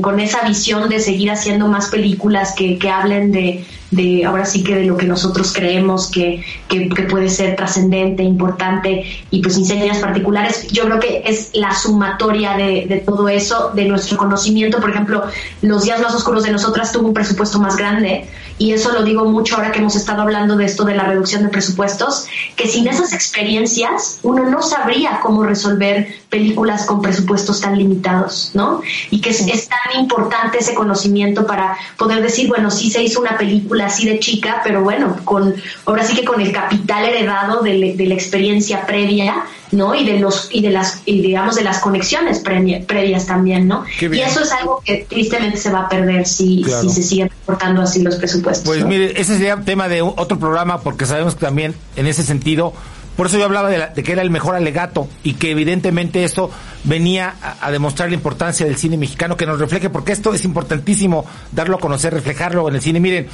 con 0.00 0.18
esa 0.18 0.46
visión 0.48 0.88
de 0.88 0.98
seguir 0.98 1.30
haciendo 1.30 1.68
más 1.68 1.88
películas 1.88 2.54
que, 2.56 2.78
hablen 2.88 3.32
de, 3.32 4.24
ahora 4.24 4.46
sí 4.46 4.64
que 4.64 4.76
de 4.76 4.84
lo 4.84 4.96
que 4.96 5.04
nosotros 5.04 5.52
creemos 5.52 6.10
que, 6.10 6.42
que, 6.68 6.88
puede 7.02 7.28
ser 7.28 7.54
trascendente, 7.54 8.22
importante 8.22 9.04
y 9.30 9.42
pues 9.42 9.54
señas 9.66 9.98
particulares. 9.98 10.68
Yo 10.72 10.84
creo 10.84 11.00
que 11.00 11.22
es 11.26 11.50
la 11.52 11.74
sumatoria 11.74 12.56
de, 12.56 12.86
de, 12.88 13.02
todo 13.04 13.28
eso, 13.28 13.72
de 13.74 13.84
nuestro 13.84 14.16
conocimiento. 14.16 14.80
Por 14.80 14.90
ejemplo, 14.90 15.24
Los 15.60 15.84
días 15.84 16.00
más 16.00 16.14
oscuros 16.14 16.44
de 16.44 16.52
nosotras 16.52 16.92
tuvo 16.92 17.08
un 17.08 17.14
presupuesto 17.14 17.58
más 17.60 17.76
grande 17.76 18.26
y 18.58 18.72
eso 18.72 18.92
lo 18.92 19.02
digo 19.02 19.24
mucho 19.24 19.56
ahora 19.56 19.72
que 19.72 19.80
hemos 19.80 19.96
estado 19.96 20.22
hablando 20.22 20.56
de 20.56 20.64
esto 20.64 20.84
de 20.84 20.94
la 20.94 21.04
reducción 21.04 21.42
de 21.42 21.48
presupuestos, 21.48 22.26
que 22.56 22.68
sin 22.68 22.86
esas 22.86 23.12
experiencias 23.12 24.20
uno 24.22 24.48
no 24.48 24.62
sabría 24.62 25.20
cómo 25.20 25.42
resolver 25.42 26.14
películas 26.28 26.86
con 26.86 27.02
presupuestos 27.02 27.60
tan 27.60 27.76
limitados, 27.76 28.52
¿no? 28.54 28.80
Y 29.10 29.20
que 29.20 29.30
es, 29.30 29.40
es 29.40 29.68
tan 29.68 30.00
importante 30.00 30.58
ese 30.58 30.74
conocimiento 30.74 31.46
para 31.46 31.76
poder 31.96 32.22
decir, 32.22 32.48
bueno, 32.48 32.70
sí 32.70 32.90
se 32.90 33.02
hizo 33.02 33.20
una 33.20 33.36
película 33.36 33.86
así 33.86 34.06
de 34.06 34.20
chica, 34.20 34.60
pero 34.62 34.82
bueno, 34.82 35.16
con 35.24 35.54
ahora 35.86 36.04
sí 36.04 36.14
que 36.14 36.24
con 36.24 36.40
el 36.40 36.52
capital 36.52 37.04
heredado 37.04 37.62
de, 37.62 37.94
de 37.96 38.06
la 38.06 38.14
experiencia 38.14 38.86
previa, 38.86 39.44
¿no? 39.74 39.94
Y 39.94 40.04
de 40.04 40.18
los 40.18 40.48
y 40.50 40.62
de 40.62 40.70
las 40.70 41.02
y 41.04 41.20
digamos 41.20 41.56
de 41.56 41.62
las 41.62 41.78
conexiones 41.80 42.40
previas 42.40 43.26
también, 43.26 43.68
¿no? 43.68 43.84
Y 44.00 44.20
eso 44.20 44.42
es 44.42 44.52
algo 44.52 44.82
que 44.84 45.06
tristemente 45.08 45.58
se 45.58 45.70
va 45.70 45.82
a 45.82 45.88
perder 45.88 46.26
si, 46.26 46.64
si 46.80 46.90
se 46.90 47.02
siguen 47.02 47.28
reportando 47.28 47.82
así 47.82 48.02
los 48.02 48.16
presupuestos. 48.16 48.66
Pues 48.66 48.84
mire, 48.84 49.20
ese 49.20 49.36
sería 49.36 49.56
tema 49.56 49.88
de 49.88 50.02
otro 50.02 50.38
programa 50.38 50.80
porque 50.80 51.06
sabemos 51.06 51.34
que 51.34 51.40
también 51.40 51.74
en 51.96 52.06
ese 52.06 52.22
sentido 52.22 52.72
por 53.16 53.28
eso 53.28 53.38
yo 53.38 53.44
hablaba 53.44 53.70
de, 53.70 54.02
que 54.02 54.12
era 54.12 54.22
el 54.22 54.30
mejor 54.30 54.56
alegato 54.56 55.08
y 55.22 55.34
que 55.34 55.52
evidentemente 55.52 56.24
esto 56.24 56.50
venía 56.82 57.34
a, 57.60 57.70
demostrar 57.70 58.08
la 58.08 58.16
importancia 58.16 58.66
del 58.66 58.76
cine 58.76 58.96
mexicano, 58.96 59.36
que 59.36 59.46
nos 59.46 59.60
refleje, 59.60 59.88
porque 59.88 60.12
esto 60.12 60.34
es 60.34 60.44
importantísimo 60.44 61.24
darlo 61.52 61.76
a 61.76 61.80
conocer, 61.80 62.12
reflejarlo 62.12 62.68
en 62.68 62.74
el 62.74 62.82
cine. 62.82 62.98
Miren, 62.98 63.28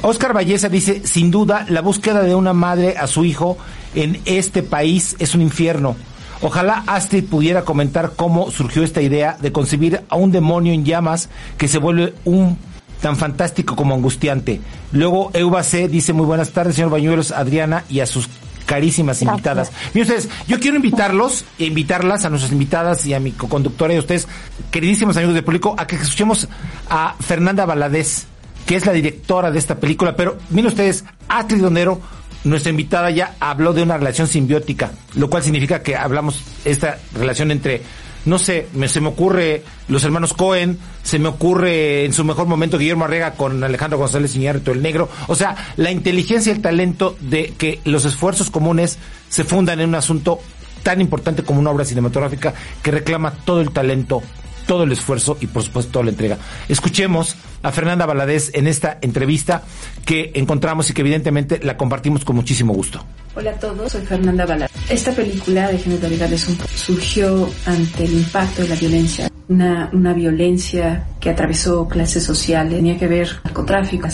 Oscar 0.00 0.32
Valleza 0.32 0.70
dice, 0.70 1.02
sin 1.04 1.30
duda, 1.30 1.66
la 1.68 1.82
búsqueda 1.82 2.22
de 2.22 2.34
una 2.34 2.54
madre 2.54 2.96
a 2.96 3.06
su 3.06 3.24
hijo 3.24 3.58
en 3.94 4.20
este 4.24 4.62
país 4.62 5.16
es 5.18 5.34
un 5.34 5.42
infierno. 5.42 5.96
Ojalá 6.40 6.84
Astrid 6.86 7.24
pudiera 7.24 7.64
comentar 7.64 8.12
cómo 8.14 8.50
surgió 8.50 8.84
esta 8.84 9.02
idea 9.02 9.36
de 9.40 9.50
concebir 9.50 10.02
a 10.08 10.16
un 10.16 10.30
demonio 10.30 10.72
en 10.72 10.84
llamas 10.84 11.28
que 11.56 11.66
se 11.66 11.78
vuelve 11.78 12.14
un 12.24 12.58
tan 13.00 13.16
fantástico 13.16 13.76
como 13.76 13.94
angustiante. 13.94 14.60
Luego 14.92 15.30
Euba 15.34 15.62
C 15.62 15.88
dice 15.88 16.12
muy 16.12 16.26
buenas 16.26 16.50
tardes, 16.50 16.76
señor 16.76 16.90
Bañuelos, 16.90 17.32
Adriana 17.32 17.84
y 17.88 18.00
a 18.00 18.06
sus 18.06 18.28
carísimas 18.66 19.22
invitadas. 19.22 19.72
Miren 19.94 20.12
ustedes, 20.12 20.28
yo 20.46 20.60
quiero 20.60 20.76
invitarlos 20.76 21.44
e 21.58 21.64
invitarlas 21.64 22.24
a 22.24 22.30
nuestras 22.30 22.52
invitadas 22.52 23.06
y 23.06 23.14
a 23.14 23.20
mi 23.20 23.32
co-conductora 23.32 23.94
y 23.94 23.96
a 23.96 24.00
ustedes, 24.00 24.28
queridísimos 24.70 25.16
amigos 25.16 25.34
del 25.34 25.44
público, 25.44 25.74
a 25.78 25.86
que 25.86 25.96
escuchemos 25.96 26.48
a 26.90 27.16
Fernanda 27.18 27.64
Valadez, 27.64 28.26
que 28.66 28.76
es 28.76 28.84
la 28.84 28.92
directora 28.92 29.50
de 29.50 29.58
esta 29.58 29.76
película. 29.76 30.14
Pero 30.14 30.36
miren 30.50 30.66
ustedes, 30.66 31.04
Astrid 31.28 31.62
Donero, 31.62 32.00
nuestra 32.44 32.70
invitada 32.70 33.10
ya 33.10 33.34
habló 33.40 33.72
de 33.72 33.82
una 33.82 33.96
relación 33.96 34.26
simbiótica, 34.26 34.92
lo 35.14 35.28
cual 35.28 35.42
significa 35.42 35.82
que 35.82 35.96
hablamos 35.96 36.42
esta 36.64 36.98
relación 37.14 37.50
entre 37.50 37.82
no 38.24 38.38
sé, 38.38 38.68
me, 38.74 38.88
se 38.88 39.00
me 39.00 39.08
ocurre 39.08 39.62
los 39.88 40.04
hermanos 40.04 40.34
Cohen, 40.34 40.78
se 41.02 41.18
me 41.18 41.28
ocurre 41.28 42.04
en 42.04 42.12
su 42.12 42.24
mejor 42.24 42.46
momento 42.46 42.78
Guillermo 42.78 43.04
Arrega 43.04 43.32
con 43.32 43.62
Alejandro 43.62 43.98
González 43.98 44.34
Iñárritu 44.36 44.72
el 44.72 44.82
Negro. 44.82 45.08
O 45.28 45.34
sea, 45.34 45.56
la 45.76 45.90
inteligencia 45.90 46.52
y 46.52 46.56
el 46.56 46.62
talento 46.62 47.16
de 47.20 47.54
que 47.56 47.80
los 47.84 48.04
esfuerzos 48.04 48.50
comunes 48.50 48.98
se 49.28 49.44
fundan 49.44 49.80
en 49.80 49.88
un 49.88 49.94
asunto 49.94 50.40
tan 50.82 51.00
importante 51.00 51.42
como 51.42 51.60
una 51.60 51.70
obra 51.70 51.84
cinematográfica 51.84 52.54
que 52.82 52.90
reclama 52.90 53.32
todo 53.32 53.60
el 53.60 53.70
talento, 53.70 54.22
todo 54.68 54.84
el 54.84 54.92
esfuerzo 54.92 55.38
y 55.40 55.46
por 55.46 55.64
supuesto 55.64 55.90
toda 55.90 56.04
la 56.04 56.10
entrega. 56.10 56.36
Escuchemos 56.68 57.34
a 57.62 57.72
Fernanda 57.72 58.06
Valadez 58.06 58.50
en 58.54 58.68
esta 58.68 58.98
entrevista 59.00 59.62
que 60.04 60.30
encontramos 60.34 60.90
y 60.90 60.92
que 60.92 61.00
evidentemente 61.00 61.58
la 61.62 61.76
compartimos 61.76 62.24
con 62.24 62.36
muchísimo 62.36 62.74
gusto. 62.74 63.02
Hola 63.34 63.52
a 63.52 63.54
todos, 63.54 63.92
soy 63.92 64.02
Fernanda 64.02 64.44
Valadez. 64.44 64.70
Esta 64.90 65.12
película 65.12 65.68
de 65.68 65.78
Generalidades 65.78 66.48
surgió 66.74 67.48
ante 67.64 68.04
el 68.04 68.12
impacto 68.12 68.62
de 68.62 68.68
la 68.68 68.76
violencia, 68.76 69.30
una, 69.48 70.12
violencia 70.12 71.06
que 71.18 71.30
atravesó 71.30 71.88
clases 71.88 72.22
sociales, 72.22 72.74
tenía 72.74 72.98
que 72.98 73.08
ver 73.08 73.28
narcotráfico, 73.44 74.06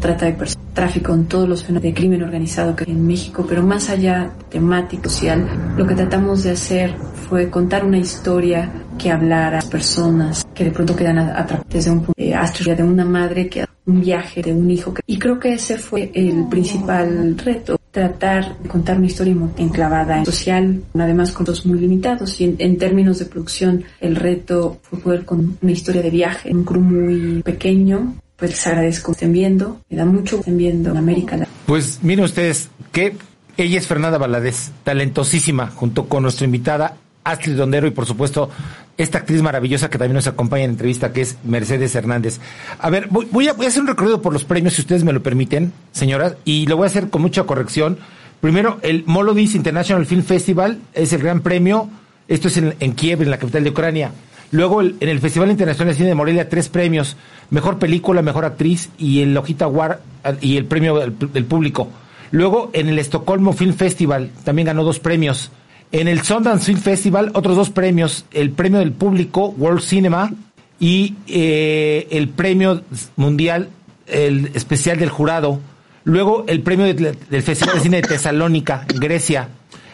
trata 0.00 0.24
de 0.24 0.32
personas, 0.32 0.72
tráfico 0.72 1.12
en 1.12 1.26
todos 1.26 1.46
los 1.46 1.62
fenómenos 1.62 1.82
de 1.82 1.94
crimen 1.94 2.22
organizado 2.22 2.74
que 2.74 2.84
hay 2.84 2.92
en 2.92 3.06
México, 3.06 3.44
pero 3.46 3.62
más 3.62 3.90
allá 3.90 4.30
temático, 4.48 5.10
social, 5.10 5.74
lo 5.76 5.86
que 5.86 5.94
tratamos 5.94 6.42
de 6.44 6.52
hacer 6.52 6.94
fue 7.32 7.48
contar 7.48 7.82
una 7.82 7.96
historia 7.96 8.70
que 8.98 9.10
hablara 9.10 9.60
a 9.60 9.62
personas 9.62 10.46
que 10.54 10.64
de 10.64 10.70
pronto 10.70 10.94
quedan 10.94 11.18
atrapadas 11.18 11.66
desde 11.66 11.90
un 11.90 12.02
punto 12.04 12.22
de 12.22 12.34
astro, 12.34 12.76
de 12.76 12.82
una 12.82 13.06
madre 13.06 13.48
que 13.48 13.64
un 13.86 14.02
viaje 14.02 14.42
de 14.42 14.52
un 14.52 14.70
hijo. 14.70 14.92
Y 15.06 15.18
creo 15.18 15.40
que 15.40 15.54
ese 15.54 15.78
fue 15.78 16.10
el 16.12 16.46
principal 16.50 17.38
reto, 17.38 17.80
tratar 17.90 18.58
de 18.58 18.68
contar 18.68 18.98
una 18.98 19.06
historia 19.06 19.34
enclavada 19.56 20.18
en 20.18 20.26
social, 20.26 20.82
además 20.92 21.32
con 21.32 21.46
dos 21.46 21.64
muy 21.64 21.78
limitados. 21.78 22.38
Y 22.38 22.54
en, 22.58 22.76
términos 22.76 23.18
de 23.20 23.24
producción, 23.24 23.82
el 24.02 24.14
reto 24.14 24.78
fue 24.82 24.98
poder 24.98 25.24
con 25.24 25.56
una 25.62 25.72
historia 25.72 26.02
de 26.02 26.10
viaje, 26.10 26.52
un 26.52 26.64
crew 26.64 26.82
muy 26.82 27.42
pequeño. 27.42 28.14
Pues 28.36 28.50
les 28.50 28.66
agradezco 28.66 29.12
que 29.12 29.16
estén 29.16 29.32
viendo, 29.32 29.80
me 29.88 29.96
da 29.96 30.04
mucho 30.04 30.36
que 30.36 30.40
estén 30.40 30.58
viendo 30.58 30.90
en 30.90 30.98
América. 30.98 31.38
Pues 31.64 32.00
miren 32.02 32.26
ustedes 32.26 32.68
que 32.92 33.16
ella 33.56 33.78
es 33.78 33.86
Fernanda 33.86 34.18
Valadez, 34.18 34.70
talentosísima, 34.84 35.68
junto 35.68 36.10
con 36.10 36.24
nuestra 36.24 36.44
invitada 36.44 36.98
Astrid 37.24 37.56
Dondero 37.56 37.86
y 37.86 37.90
por 37.90 38.06
supuesto 38.06 38.50
esta 38.98 39.18
actriz 39.18 39.42
maravillosa 39.42 39.88
que 39.88 39.98
también 39.98 40.14
nos 40.14 40.26
acompaña 40.26 40.64
en 40.64 40.70
la 40.70 40.74
entrevista, 40.74 41.12
que 41.12 41.22
es 41.22 41.36
Mercedes 41.44 41.94
Hernández. 41.94 42.40
A 42.78 42.90
ver, 42.90 43.08
voy, 43.08 43.48
a, 43.48 43.52
hacer 43.52 43.82
un 43.82 43.88
recorrido 43.88 44.20
por 44.22 44.32
los 44.32 44.44
premios, 44.44 44.74
si 44.74 44.82
ustedes 44.82 45.04
me 45.04 45.12
lo 45.12 45.22
permiten, 45.22 45.72
señoras, 45.92 46.36
y 46.44 46.66
lo 46.66 46.76
voy 46.76 46.84
a 46.84 46.86
hacer 46.88 47.10
con 47.10 47.22
mucha 47.22 47.44
corrección. 47.44 47.98
Primero, 48.40 48.78
el 48.82 49.04
Molodis 49.06 49.54
International 49.54 50.04
Film 50.04 50.22
Festival 50.22 50.80
es 50.94 51.12
el 51.12 51.22
gran 51.22 51.40
premio. 51.40 51.88
Esto 52.28 52.48
es 52.48 52.56
en, 52.56 52.92
Kiev, 52.94 53.22
en 53.22 53.30
la 53.30 53.38
capital 53.38 53.64
de 53.64 53.70
Ucrania. 53.70 54.12
Luego, 54.50 54.82
en 54.82 54.96
el 55.00 55.20
Festival 55.20 55.50
Internacional 55.50 55.94
de 55.94 55.96
Cine 55.96 56.08
de 56.08 56.14
Morelia, 56.14 56.48
tres 56.48 56.68
premios. 56.68 57.16
Mejor 57.50 57.78
película, 57.78 58.20
mejor 58.20 58.44
actriz 58.44 58.90
y 58.98 59.22
el 59.22 59.32
Lojita 59.32 59.66
War 59.66 60.00
y 60.40 60.56
el 60.56 60.66
premio 60.66 60.98
del 60.98 61.44
público. 61.44 61.88
Luego, 62.30 62.70
en 62.72 62.88
el 62.88 62.98
Estocolmo 62.98 63.52
Film 63.52 63.74
Festival, 63.74 64.30
también 64.44 64.66
ganó 64.66 64.84
dos 64.84 64.98
premios 64.98 65.50
en 65.92 66.08
el 66.08 66.22
Sundance 66.22 66.64
Film 66.64 66.80
Festival, 66.80 67.30
otros 67.34 67.54
dos 67.54 67.70
premios, 67.70 68.24
el 68.32 68.50
premio 68.50 68.80
del 68.80 68.92
público, 68.92 69.54
World 69.56 69.82
Cinema, 69.82 70.32
y 70.80 71.14
eh, 71.28 72.08
el 72.10 72.28
premio 72.28 72.82
mundial, 73.16 73.68
el 74.06 74.50
especial 74.54 74.98
del 74.98 75.10
jurado. 75.10 75.60
Luego 76.04 76.44
el 76.48 76.62
premio 76.62 76.92
del 76.92 77.42
Festival 77.42 77.76
de 77.76 77.80
Cine 77.80 77.96
de 78.02 78.08
Tesalónica, 78.08 78.84
Grecia. 78.88 79.48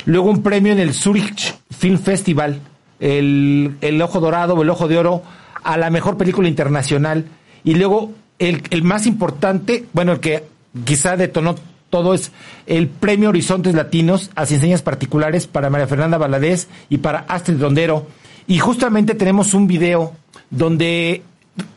Luego 0.06 0.30
un 0.30 0.42
premio 0.42 0.72
en 0.72 0.78
el 0.78 0.94
Zurich 0.94 1.54
Film 1.76 1.98
Festival, 1.98 2.60
el, 3.00 3.76
el 3.82 4.00
Ojo 4.00 4.20
Dorado 4.20 4.54
o 4.54 4.62
el 4.62 4.70
Ojo 4.70 4.88
de 4.88 4.96
Oro, 4.96 5.22
a 5.62 5.76
la 5.76 5.90
mejor 5.90 6.16
película 6.16 6.48
internacional. 6.48 7.26
Y 7.64 7.74
luego 7.74 8.12
el, 8.38 8.62
el 8.70 8.82
más 8.82 9.06
importante, 9.06 9.84
bueno, 9.92 10.12
el 10.12 10.20
que 10.20 10.44
quizá 10.86 11.16
detonó 11.18 11.56
todo 11.90 12.14
es 12.14 12.32
el 12.66 12.88
Premio 12.88 13.30
Horizontes 13.30 13.74
Latinos 13.74 14.30
a 14.34 14.46
Ciencias 14.46 14.82
Particulares 14.82 15.46
para 15.46 15.70
María 15.70 15.86
Fernanda 15.86 16.18
Valadez 16.18 16.68
y 16.88 16.98
para 16.98 17.20
Astrid 17.20 17.60
Rondero. 17.60 18.06
Y 18.46 18.58
justamente 18.58 19.14
tenemos 19.14 19.54
un 19.54 19.66
video 19.66 20.14
donde 20.50 21.22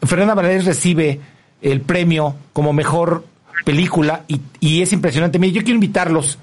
Fernanda 0.04 0.36
Valadez 0.36 0.66
recibe 0.66 1.20
el 1.62 1.82
premio 1.82 2.36
como 2.54 2.74
mejor 2.74 3.26
película 3.64 4.26
y, 4.28 4.82
es 4.82 4.94
impresionante. 4.94 5.40
Mire, 5.40 5.54
yo 5.54 5.62
quiero 5.62 5.76
invitarlos 5.76 6.40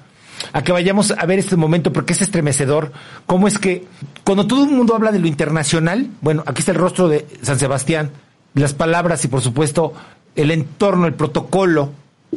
a 0.53 0.63
que 0.63 0.71
vayamos 0.71 1.11
a 1.11 1.25
ver 1.25 1.39
este 1.39 1.55
momento 1.55 1.91
porque 1.91 2.13
es 2.13 2.21
estremecedor. 2.21 2.91
Cómo 3.25 3.47
es 3.47 3.59
que 3.59 3.85
cuando 4.23 4.47
todo 4.47 4.63
el 4.63 4.71
mundo 4.71 4.95
habla 4.95 5.11
de 5.11 5.19
lo 5.19 5.27
internacional, 5.27 6.07
bueno, 6.21 6.43
aquí 6.45 6.59
está 6.59 6.71
el 6.71 6.77
rostro 6.77 7.07
de 7.07 7.27
San 7.41 7.59
Sebastián, 7.59 8.11
las 8.53 8.73
palabras 8.73 9.23
y 9.25 9.27
por 9.27 9.41
supuesto 9.41 9.93
el 10.35 10.51
entorno, 10.51 11.05
el 11.05 11.13
protocolo 11.13 11.91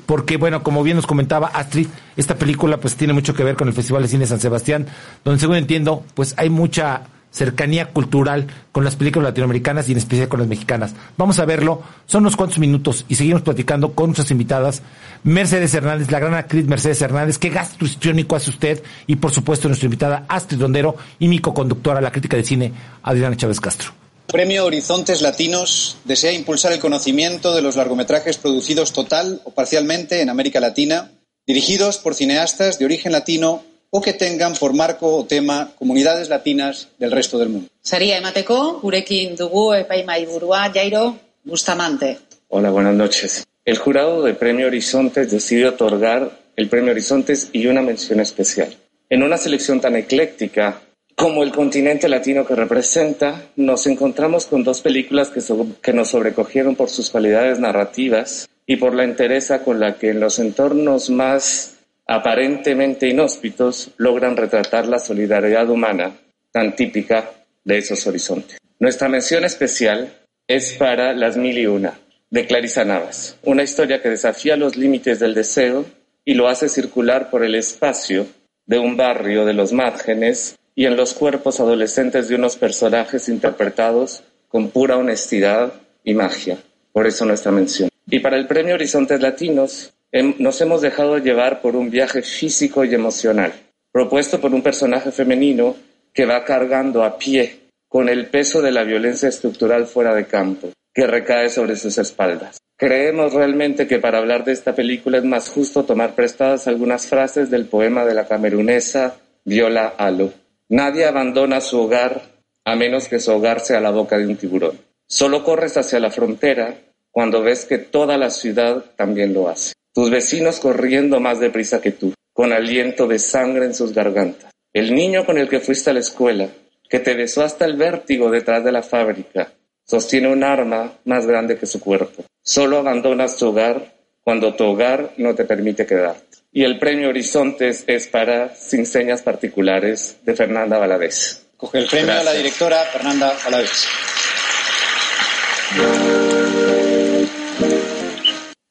porque 0.07 0.37
bueno, 0.37 0.63
como 0.63 0.83
bien 0.83 0.97
nos 0.97 1.07
comentaba 1.07 1.49
Astrid, 1.49 1.89
esta 2.17 2.37
película 2.37 2.79
pues 2.79 2.97
tiene 2.97 3.13
mucho 3.13 3.35
que 3.35 3.45
ver 3.45 3.57
con 3.57 3.69
el 3.69 3.75
Festival 3.75 4.03
de 4.03 4.09
Cine 4.09 4.27
San 4.27 4.41
Sebastián, 4.41 4.87
donde 5.25 5.41
según 5.41 5.57
entiendo, 5.57 6.05
pues 6.15 6.35
hay 6.37 6.51
mucha 6.51 7.03
cercanía 7.33 7.89
cultural 7.89 8.47
con 8.73 8.85
las 8.85 8.95
películas 8.95 9.31
latinoamericanas 9.31 9.89
y 9.89 9.93
en 9.93 9.99
especial 9.99 10.29
con 10.29 10.41
las 10.41 10.49
mexicanas. 10.49 10.95
Vamos 11.17 11.39
a 11.39 11.47
verlo, 11.47 11.83
son 12.07 12.23
unos 12.23 12.37
cuantos 12.37 12.59
minutos 12.59 13.07
y 13.09 13.15
seguimos 13.15 13.43
platicando 13.43 13.93
con 13.93 14.09
nuestras 14.09 14.31
invitadas, 14.31 14.83
Mercedes 15.25 15.75
Hernández, 15.75 16.11
la 16.11 16.21
gran 16.21 16.35
actriz 16.35 16.67
Mercedes 16.67 17.01
Hernández, 17.01 17.39
qué 17.39 17.49
gasto 17.49 17.85
histriónico 17.85 18.37
hace 18.37 18.51
usted 18.51 18.83
y 19.07 19.17
por 19.17 19.33
supuesto 19.33 19.69
nuestra 19.69 19.87
invitada 19.87 20.27
Astrid 20.29 20.61
Rondero 20.61 20.97
y 21.19 21.29
mi 21.29 21.39
co-conductora, 21.39 22.01
la 22.01 22.13
crítica 22.13 22.37
de 22.37 22.45
cine 22.45 22.73
Adriana 23.03 23.37
Chávez 23.37 23.61
Castro. 23.61 24.02
Premio 24.27 24.65
Horizontes 24.65 25.21
Latinos 25.21 25.97
desea 26.05 26.33
impulsar 26.33 26.73
el 26.73 26.81
conocimiento 26.81 27.55
de 27.55 27.63
los 27.63 27.77
largometrajes 27.77 28.39
producidos 28.39 28.93
total 28.93 29.41
o 29.45 29.51
parcialmente 29.51 30.23
en 30.23 30.31
América 30.31 30.61
Latina, 30.61 31.11
dirigidos 31.47 31.99
por 31.99 32.15
cineastas 32.15 32.79
de 32.79 32.85
origen 32.85 33.13
latino 33.13 33.63
o 33.91 34.01
que 34.01 34.15
tengan 34.15 34.55
por 34.55 34.73
marco 34.73 35.17
o 35.17 35.27
tema 35.27 35.73
comunidades 35.79 36.31
latinas 36.31 36.89
del 36.99 37.13
resto 37.13 37.39
del 37.39 37.51
mundo. 37.51 37.69
Saria 37.83 38.17
emateko, 38.17 38.81
gurekin 38.81 39.37
dugu 39.37 39.75
epaimaiburua 39.75 40.73
Jairo 40.73 41.19
Bustamante. 41.45 42.19
Hola, 42.49 42.71
buenas 42.71 42.95
noches. 42.95 43.47
El 43.65 43.77
jurado 43.77 44.23
de 44.23 44.33
Premio 44.35 44.67
Horizontes 44.67 45.31
decidió 45.31 45.69
otorgar 45.69 46.41
el 46.57 46.69
Premio 46.69 46.93
Horizontes 46.93 47.51
y 47.53 47.67
una 47.67 47.83
mención 47.83 48.21
especial. 48.21 48.75
En 49.11 49.23
una 49.23 49.37
selección 49.37 49.81
tan 49.81 49.95
ecléctica 49.95 50.81
como 51.17 51.43
el 51.43 51.53
continente 51.53 52.09
latino 52.09 52.47
que 52.47 52.55
representa, 52.55 53.43
nos 53.57 53.87
encontramos 53.87 54.47
con 54.47 54.65
dos 54.65 54.81
películas 54.81 55.31
que, 55.31 55.41
que 55.83 55.93
nos 55.93 56.11
sobrecogieron 56.11 56.77
por 56.77 56.89
sus 56.89 57.11
cualidades 57.11 57.59
narrativas 57.59 58.49
y 58.67 58.77
por 58.77 58.95
la 58.95 59.05
entereza 59.05 59.63
con 59.63 59.81
la 59.81 59.99
que 59.99 60.11
en 60.11 60.21
los 60.21 60.39
entornos 60.39 61.11
más 61.11 61.79
aparentemente 62.07 63.09
inhóspitos 63.09 63.91
logran 63.97 64.37
retratar 64.37 64.87
la 64.87 64.99
solidaridad 64.99 65.69
humana 65.71 66.13
tan 66.51 66.75
típica 66.77 67.31
de 67.65 67.79
esos 67.79 68.07
horizontes. 68.07 68.59
Nuestra 68.79 69.09
mención 69.09 69.45
especial 69.45 70.13
es 70.47 70.73
para 70.73 71.13
Las 71.15 71.37
Mil 71.37 71.57
y 71.57 71.67
Una, 71.67 71.99
de 72.31 72.47
Clarisa 72.47 72.85
Navas, 72.85 73.37
una 73.43 73.63
historia 73.63 74.01
que 74.01 74.09
desafía 74.09 74.57
los 74.57 74.77
límites 74.77 75.21
del 75.21 75.35
deseo 75.35 75.85
y 76.25 76.35
lo 76.35 76.49
hace 76.49 76.69
circular 76.69 77.31
por 77.31 77.45
el 77.45 77.55
espacio 77.55 78.27
de 78.67 78.79
un 78.79 78.97
barrio 78.97 79.45
de 79.45 79.53
los 79.53 79.73
márgenes 79.73 80.57
y 80.75 80.87
en 80.87 80.97
los 80.97 81.15
cuerpos 81.15 81.61
adolescentes 81.61 82.29
de 82.29 82.35
unos 82.35 82.57
personajes 82.57 83.29
interpretados 83.29 84.23
con 84.49 84.71
pura 84.71 84.97
honestidad 84.97 85.73
y 86.05 86.15
magia. 86.15 86.59
Por 86.93 87.07
eso 87.07 87.25
nuestra 87.25 87.53
mención. 87.53 87.89
Y 88.07 88.21
para 88.21 88.37
el 88.37 88.47
Premio 88.47 88.75
Horizontes 88.75 89.21
Latinos 89.21 89.93
nos 90.39 90.61
hemos 90.61 90.83
dejado 90.83 91.19
llevar 91.19 91.63
por 91.63 91.77
un 91.77 91.91
viaje 91.91 92.23
físico 92.23 92.85
y 92.85 92.95
emocional, 92.95 93.53
propuesto 93.91 94.41
por 94.41 94.53
un 94.53 94.63
personaje 94.63 95.11
femenino 95.11 95.77
que 96.13 96.27
va 96.27 96.45
cargando 96.45 97.05
a 97.05 97.17
pie 97.17 97.61
con 97.89 98.09
el 98.09 98.27
peso 98.27 98.61
de 98.61 98.73
la 98.73 98.85
violencia 98.85 99.29
estructural 99.29 99.87
fuera 99.87 100.15
de 100.15 100.27
campo, 100.27 100.71
que 100.95 101.07
recae 101.07 101.49
sobre 101.49 101.77
sus 101.77 101.97
espaldas. 101.99 102.59
Creemos 102.77 103.33
realmente 103.33 103.87
que 103.87 103.99
para 103.99 104.19
hablar 104.19 104.45
de 104.45 104.53
esta 104.53 104.75
película 104.75 105.19
es 105.19 105.25
más 105.25 105.49
justo 105.49 105.85
tomar 105.85 106.15
prestadas 106.15 106.67
algunas 106.67 107.07
frases 107.07 107.51
del 107.51 107.67
poema 107.67 108.05
de 108.05 108.15
la 108.15 108.27
camerunesa 108.27 109.17
Viola 109.45 109.95
Alo. 109.97 110.33
Nadie 110.73 111.05
abandona 111.05 111.61
su 111.61 111.79
hogar 111.79 112.23
a 112.65 112.77
menos 112.77 113.07
que 113.07 113.21
su 113.21 113.31
hogar 113.31 113.61
sea 113.61 113.79
la 113.79 113.91
boca 113.91 114.17
de 114.17 114.27
un 114.27 114.37
tiburón. 114.37 114.81
Solo 115.07 115.45
corres 115.45 115.77
hacia 115.77 116.01
la 116.01 116.11
frontera 116.11 116.79
cuando 117.11 117.43
ves 117.43 117.67
que 117.67 117.77
toda 117.77 118.17
la 118.17 118.31
ciudad 118.31 118.83
también 118.97 119.35
lo 119.35 119.51
hace. 119.51 119.75
Tus 119.93 120.09
vecinos 120.09 120.61
corriendo 120.61 121.21
más 121.21 121.41
deprisa 121.41 121.83
que 121.83 121.91
tú, 121.91 122.15
con 122.33 122.55
aliento 122.55 123.07
de 123.07 123.19
sangre 123.19 123.67
en 123.67 123.75
sus 123.75 123.93
gargantas. 123.93 124.51
El 124.73 124.95
niño 124.95 125.27
con 125.27 125.37
el 125.37 125.51
que 125.51 125.61
fuiste 125.61 125.91
a 125.91 125.93
la 125.93 126.01
escuela, 126.01 126.49
que 126.89 127.01
te 127.01 127.13
besó 127.13 127.45
hasta 127.45 127.67
el 127.67 127.77
vértigo 127.77 128.31
detrás 128.31 128.65
de 128.65 128.73
la 128.73 128.83
fábrica, 128.83 129.53
sostiene 129.85 130.33
un 130.33 130.43
arma 130.43 130.95
más 131.05 131.27
grande 131.27 131.59
que 131.59 131.67
su 131.67 131.81
cuerpo. 131.81 132.25
Solo 132.43 132.79
abandonas 132.79 133.37
tu 133.37 133.49
hogar 133.49 133.93
cuando 134.25 134.55
tu 134.55 134.65
hogar 134.65 135.13
no 135.17 135.35
te 135.35 135.45
permite 135.45 135.87
quedarte. 135.87 136.39
Y 136.53 136.65
el 136.65 136.79
premio 136.79 137.09
Horizontes 137.09 137.85
es 137.87 138.09
para 138.09 138.55
Sin 138.55 138.87
Señas 138.87 139.23
Particulares 139.23 140.19
de 140.25 140.35
Fernanda 140.35 140.79
Valadez. 140.79 141.47
Coge 141.57 141.79
el 141.79 141.87
premio 141.87 142.13
a 142.13 142.23
la 142.23 142.33
directora 142.33 142.85
Fernanda 142.85 143.35
Valadez. 143.45 143.87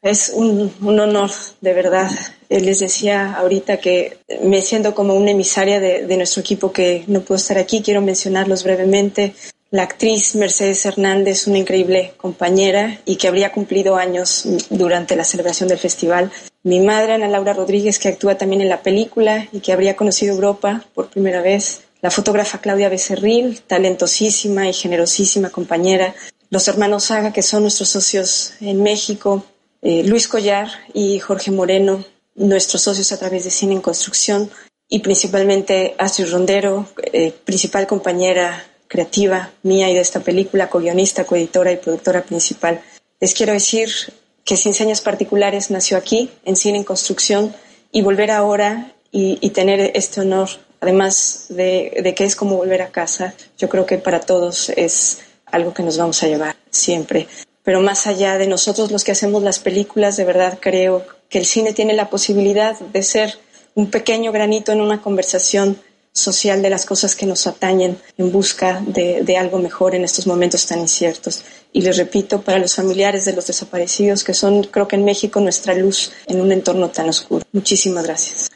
Es 0.04 0.32
un, 0.34 0.74
un, 0.82 1.00
honor, 1.00 1.30
de 1.62 1.74
verdad. 1.74 2.10
Les 2.50 2.80
decía 2.80 3.34
ahorita 3.34 3.78
que 3.78 4.18
me 4.44 4.62
siento 4.62 4.96
como 4.96 5.14
una 5.14 5.32
emisaria 5.32 5.80
de, 5.80 6.08
de, 6.08 6.18
nuestro 6.18 6.42
equipo 6.42 6.72
que 6.72 7.04
no 7.08 7.22
puedo 7.22 7.38
estar 7.38 7.58
aquí. 7.58 7.82
Quiero 7.84 8.02
mencionarlos 8.02 8.64
brevemente. 8.64 9.36
La 9.72 9.84
actriz 9.84 10.36
Mercedes 10.36 10.86
Hernández, 10.86 11.48
una 11.48 11.58
increíble 11.58 12.14
compañera 12.18 13.00
y 13.06 13.16
que 13.16 13.30
habría 13.30 13.54
cumplido 13.54 13.96
años 13.96 14.46
durante 14.70 15.16
la 15.16 15.24
celebración 15.24 15.70
del 15.70 15.78
festival. 15.78 16.30
Mi 16.64 16.82
madre, 16.82 17.14
Ana 17.14 17.30
Laura 17.30 17.54
Rodríguez, 17.54 17.98
que 17.98 18.10
actúa 18.10 18.38
también 18.38 18.62
en 18.62 18.68
la 18.68 18.82
película 18.82 19.48
y 19.54 19.62
que 19.62 19.72
habría 19.72 19.96
conocido 19.96 20.36
Europa 20.36 20.84
por 20.94 21.10
primera 21.10 21.42
vez. 21.42 21.84
La 22.02 22.12
fotógrafa 22.12 22.60
Claudia 22.60 22.90
Becerril, 22.90 23.62
talentosísima 23.62 24.68
y 24.68 24.74
generosísima 24.74 25.52
compañera. 25.52 26.16
Los 26.50 26.68
hermanos 26.68 27.06
Saga, 27.06 27.32
que 27.32 27.42
son 27.42 27.62
nuestros 27.62 27.88
socios 27.88 28.52
en 28.60 28.84
México, 28.84 29.46
eh, 29.82 30.04
Luis 30.04 30.28
Collar 30.28 30.68
y 30.94 31.20
Jorge 31.20 31.50
Moreno, 31.50 32.04
nuestros 32.36 32.82
socios 32.82 33.14
a 33.14 33.20
través 33.20 33.46
de 33.46 33.52
Cine 33.52 33.76
en 33.76 33.82
Construcción, 33.82 34.52
y 34.90 35.00
principalmente 35.00 35.96
Astrid 35.98 36.30
Rondero, 36.30 36.90
eh, 37.14 37.32
principal 37.46 37.88
compañera 37.88 38.66
creativa 38.92 39.52
mía 39.64 39.90
y 39.90 39.94
de 39.94 40.02
esta 40.02 40.20
película, 40.20 40.70
co-guionista, 40.70 41.24
coeditora 41.24 41.72
y 41.72 41.78
productora 41.78 42.24
principal. 42.24 42.82
Les 43.22 43.34
quiero 43.34 43.54
decir 43.54 43.90
que 44.44 44.58
Sin 44.58 44.74
Señas 44.74 45.00
Particulares 45.00 45.72
nació 45.72 45.96
aquí, 45.96 46.30
en 46.44 46.58
Cine 46.58 46.80
en 46.80 46.84
Construcción, 46.84 47.56
y 47.94 48.02
volver 48.02 48.32
ahora 48.32 48.94
y, 49.14 49.50
tener 49.52 49.92
este 49.96 50.22
honor, 50.22 50.50
además 50.82 51.46
de, 51.50 52.02
de 52.04 52.14
que 52.16 52.26
es 52.26 52.36
como 52.36 52.58
volver 52.58 52.82
a 52.82 52.92
casa, 52.92 53.34
yo 53.58 53.70
creo 53.70 53.86
que 53.86 53.98
para 53.98 54.20
todos 54.20 54.70
es 54.70 55.20
algo 55.46 55.74
que 55.74 55.84
nos 55.84 55.98
vamos 55.98 56.22
a 56.24 56.28
llevar 56.28 56.56
siempre 56.70 57.28
pero 57.64 57.82
más 57.82 58.08
allá 58.08 58.38
de 58.38 58.48
nosotros 58.48 58.92
los 58.92 59.04
que 59.04 59.12
hacemos 59.12 59.44
las 59.44 59.60
películas, 59.60 60.18
de 60.18 60.26
verdad 60.26 60.58
creo 60.60 61.06
que 61.30 61.38
el 61.38 61.46
cine 61.46 61.74
tiene 61.74 61.94
la 61.94 62.10
posibilidad 62.10 62.80
de 62.80 63.04
ser 63.04 63.38
un 63.76 63.90
pequeño 63.90 64.32
granito 64.32 64.72
en 64.72 64.82
una 64.82 65.02
conversación 65.02 65.80
social 66.14 66.62
de 66.62 66.70
las 66.70 66.86
cosas 66.86 67.16
que 67.16 67.26
nos 67.26 67.48
atañen 67.48 67.98
en 68.18 68.32
busca 68.32 68.82
de, 68.86 69.24
de, 69.24 69.38
algo 69.38 69.60
mejor 69.60 69.96
en 69.96 70.04
estos 70.04 70.28
momentos 70.28 70.66
tan 70.68 70.80
inciertos. 70.80 71.44
Y 71.72 71.82
les 71.82 71.98
repito, 71.98 72.42
para 72.42 72.60
los 72.60 72.76
familiares 72.76 73.26
de 73.26 73.34
los 73.34 73.48
desaparecidos, 73.48 74.24
que 74.24 74.34
son, 74.34 74.64
creo 74.64 74.88
que 74.88 74.98
en 74.98 75.06
México, 75.06 75.40
nuestra 75.40 75.74
luz 75.74 76.12
en 76.28 76.42
un 76.42 76.52
entorno 76.52 76.90
tan 76.90 77.10
oscuro. 77.10 77.46
Muchísimas 77.54 78.06
gracias. 78.06 78.50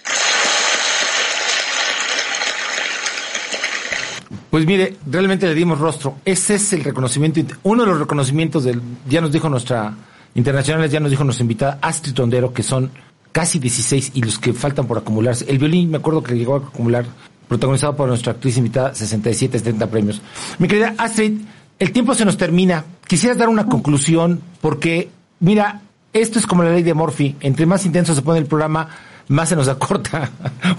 Pues 4.56 4.66
mire, 4.66 4.96
realmente 5.06 5.48
le 5.48 5.54
dimos 5.54 5.80
rostro. 5.80 6.16
Ese 6.24 6.56
es 6.56 6.72
el 6.72 6.84
reconocimiento, 6.84 7.42
uno 7.64 7.84
de 7.84 7.90
los 7.90 8.00
reconocimientos 8.00 8.64
del, 8.64 8.82
ya 9.06 9.20
nos 9.20 9.34
dijo 9.34 9.50
nuestra, 9.50 9.94
internacionales, 10.34 10.90
ya 10.92 11.02
nos 11.02 11.12
dijo 11.12 11.26
nuestra 11.26 11.44
invitada 11.44 11.78
Astrid 11.82 12.14
Tondero, 12.14 12.54
que 12.54 12.64
son 12.64 12.90
casi 13.34 13.60
16 13.60 14.12
y 14.14 14.22
los 14.22 14.40
que 14.40 14.54
faltan 14.54 14.88
por 14.88 14.98
acumularse. 14.98 15.44
El 15.50 15.58
violín, 15.58 15.92
me 15.92 15.98
acuerdo 15.98 16.24
que 16.24 16.36
llegó 16.36 16.56
a 16.56 16.60
acumular, 16.60 17.06
protagonizado 17.48 17.96
por 17.96 18.08
nuestra 18.08 18.34
actriz 18.34 18.58
invitada, 18.58 18.94
67, 18.94 19.60
70 19.60 19.88
premios. 19.88 20.22
Mi 20.60 20.68
querida 20.68 20.96
Astrid, 20.98 21.42
el 21.80 21.92
tiempo 21.92 22.14
se 22.14 22.26
nos 22.26 22.38
termina. 22.38 22.86
Quisieras 23.08 23.38
dar 23.38 23.50
una 23.50 23.68
conclusión, 23.68 24.42
porque, 24.62 25.10
mira, 25.40 25.82
esto 26.14 26.40
es 26.40 26.48
como 26.48 26.64
la 26.64 26.72
ley 26.72 26.84
de 26.84 26.94
Morphy. 26.94 27.36
Entre 27.42 27.66
más 27.66 27.86
intenso 27.86 28.16
se 28.16 28.22
pone 28.22 28.40
el 28.40 28.46
programa, 28.46 28.90
más 29.28 29.50
se 29.50 29.56
nos 29.56 29.68
acorta 29.70 30.32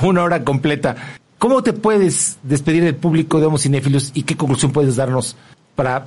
una 0.03 0.23
hora 0.23 0.45
completa. 0.45 0.97
¿Cómo 1.39 1.63
te 1.63 1.73
puedes 1.73 2.39
despedir 2.43 2.83
del 2.83 2.97
público 2.97 3.39
de 3.39 3.47
Homo 3.47 3.59
Cinéfilos 3.59 4.11
y 4.15 4.23
qué 4.23 4.37
conclusión 4.37 4.73
puedes 4.73 4.97
darnos 4.97 5.37
para, 5.75 6.07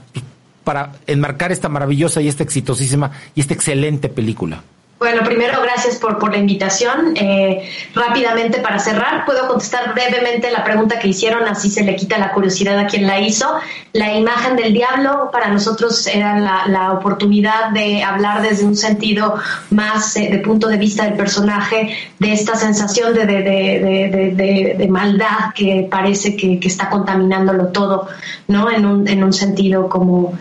para 0.64 0.94
enmarcar 1.06 1.52
esta 1.52 1.70
maravillosa 1.70 2.20
y 2.22 2.28
esta 2.28 2.44
exitosísima 2.44 3.12
y 3.36 3.42
esta 3.42 3.54
excelente 3.54 4.10
película? 4.10 4.64
Bueno, 5.00 5.24
primero, 5.24 5.62
gracias 5.62 5.96
por, 5.96 6.20
por 6.20 6.34
la 6.34 6.40
invitación. 6.40 7.14
Eh, 7.16 7.70
rápidamente, 7.96 8.60
para 8.60 8.80
cerrar, 8.80 9.26
puedo 9.26 9.48
contestar 9.48 9.94
brevemente 9.94 10.52
la 10.52 10.66
pregunta 10.66 11.00
que 11.00 11.08
hicieron, 11.08 11.48
así 11.48 11.70
se 11.70 11.86
le 11.86 11.96
quita 11.96 12.18
la 12.18 12.34
curiosidad 12.34 12.78
a 12.78 12.86
quien 12.86 13.08
la 13.08 13.18
hizo. 13.22 13.48
La 13.94 14.14
imagen 14.14 14.58
del 14.58 14.74
diablo 14.74 15.30
para 15.32 15.48
nosotros 15.48 16.06
era 16.06 16.38
la, 16.38 16.68
la 16.68 16.92
oportunidad 16.92 17.70
de 17.70 18.04
hablar 18.04 18.42
desde 18.42 18.66
un 18.66 18.76
sentido 18.76 19.36
más 19.70 20.18
eh, 20.18 20.28
de 20.30 20.40
punto 20.40 20.68
de 20.68 20.76
vista 20.76 21.06
del 21.06 21.14
personaje, 21.14 21.96
de 22.20 22.34
esta 22.34 22.56
sensación 22.56 23.14
de, 23.14 23.26
de, 23.26 23.42
de, 23.42 24.76
de, 24.78 24.88
maldad 24.90 25.54
que 25.56 25.88
parece 25.90 26.36
que, 26.36 26.60
que, 26.60 26.68
está 26.68 26.90
contaminándolo 26.90 27.68
todo, 27.68 28.10
¿no? 28.50 28.70
En 28.70 28.86
un, 28.86 29.08
en 29.08 29.24
un 29.24 29.32
sentido 29.32 29.88
como 29.88 30.38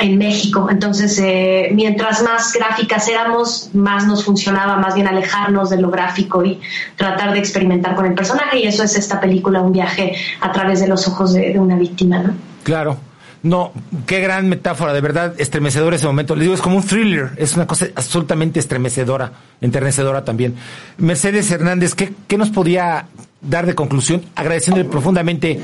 en 0.00 0.18
México. 0.18 0.68
Entonces, 0.70 1.18
eh, 1.18 1.70
mientras 1.72 2.22
más 2.22 2.52
gráficas 2.52 3.08
éramos, 3.08 3.70
más 3.74 4.06
nos 4.06 4.24
funcionaba, 4.24 4.76
más 4.76 4.94
bien 4.94 5.08
alejarnos 5.08 5.70
de 5.70 5.80
lo 5.80 5.90
gráfico 5.90 6.44
y 6.44 6.60
tratar 6.96 7.32
de 7.32 7.38
experimentar 7.38 7.94
con 7.94 8.06
el 8.06 8.14
personaje. 8.14 8.60
Y 8.60 8.66
eso 8.66 8.82
es 8.82 8.96
esta 8.96 9.20
película, 9.20 9.60
un 9.60 9.72
viaje 9.72 10.14
a 10.40 10.52
través 10.52 10.80
de 10.80 10.88
los 10.88 11.06
ojos 11.08 11.34
de, 11.34 11.52
de 11.52 11.58
una 11.58 11.76
víctima, 11.76 12.18
¿no? 12.18 12.34
Claro. 12.62 12.98
No, 13.42 13.72
qué 14.06 14.20
gran 14.20 14.48
metáfora, 14.48 14.92
de 14.92 15.00
verdad, 15.00 15.34
estremecedor 15.38 15.94
ese 15.94 16.06
momento. 16.06 16.34
Les 16.34 16.42
digo, 16.42 16.54
es 16.54 16.60
como 16.60 16.76
un 16.76 16.82
thriller, 16.82 17.30
es 17.36 17.56
una 17.56 17.66
cosa 17.66 17.86
absolutamente 17.94 18.60
estremecedora, 18.60 19.32
enternecedora 19.60 20.24
también. 20.24 20.56
Mercedes 20.98 21.50
Hernández, 21.50 21.94
¿qué, 21.94 22.12
qué 22.28 22.36
nos 22.36 22.50
podía 22.50 23.06
dar 23.40 23.64
de 23.64 23.74
conclusión, 23.74 24.22
agradeciéndole 24.34 24.88
profundamente 24.88 25.58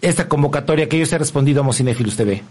esta 0.00 0.28
convocatoria 0.28 0.88
que 0.88 0.96
ellos 0.96 1.12
ha 1.12 1.18
respondido 1.18 1.62
a 1.62 1.64
Mocinéfilos 1.64 2.16
TV? 2.16 2.42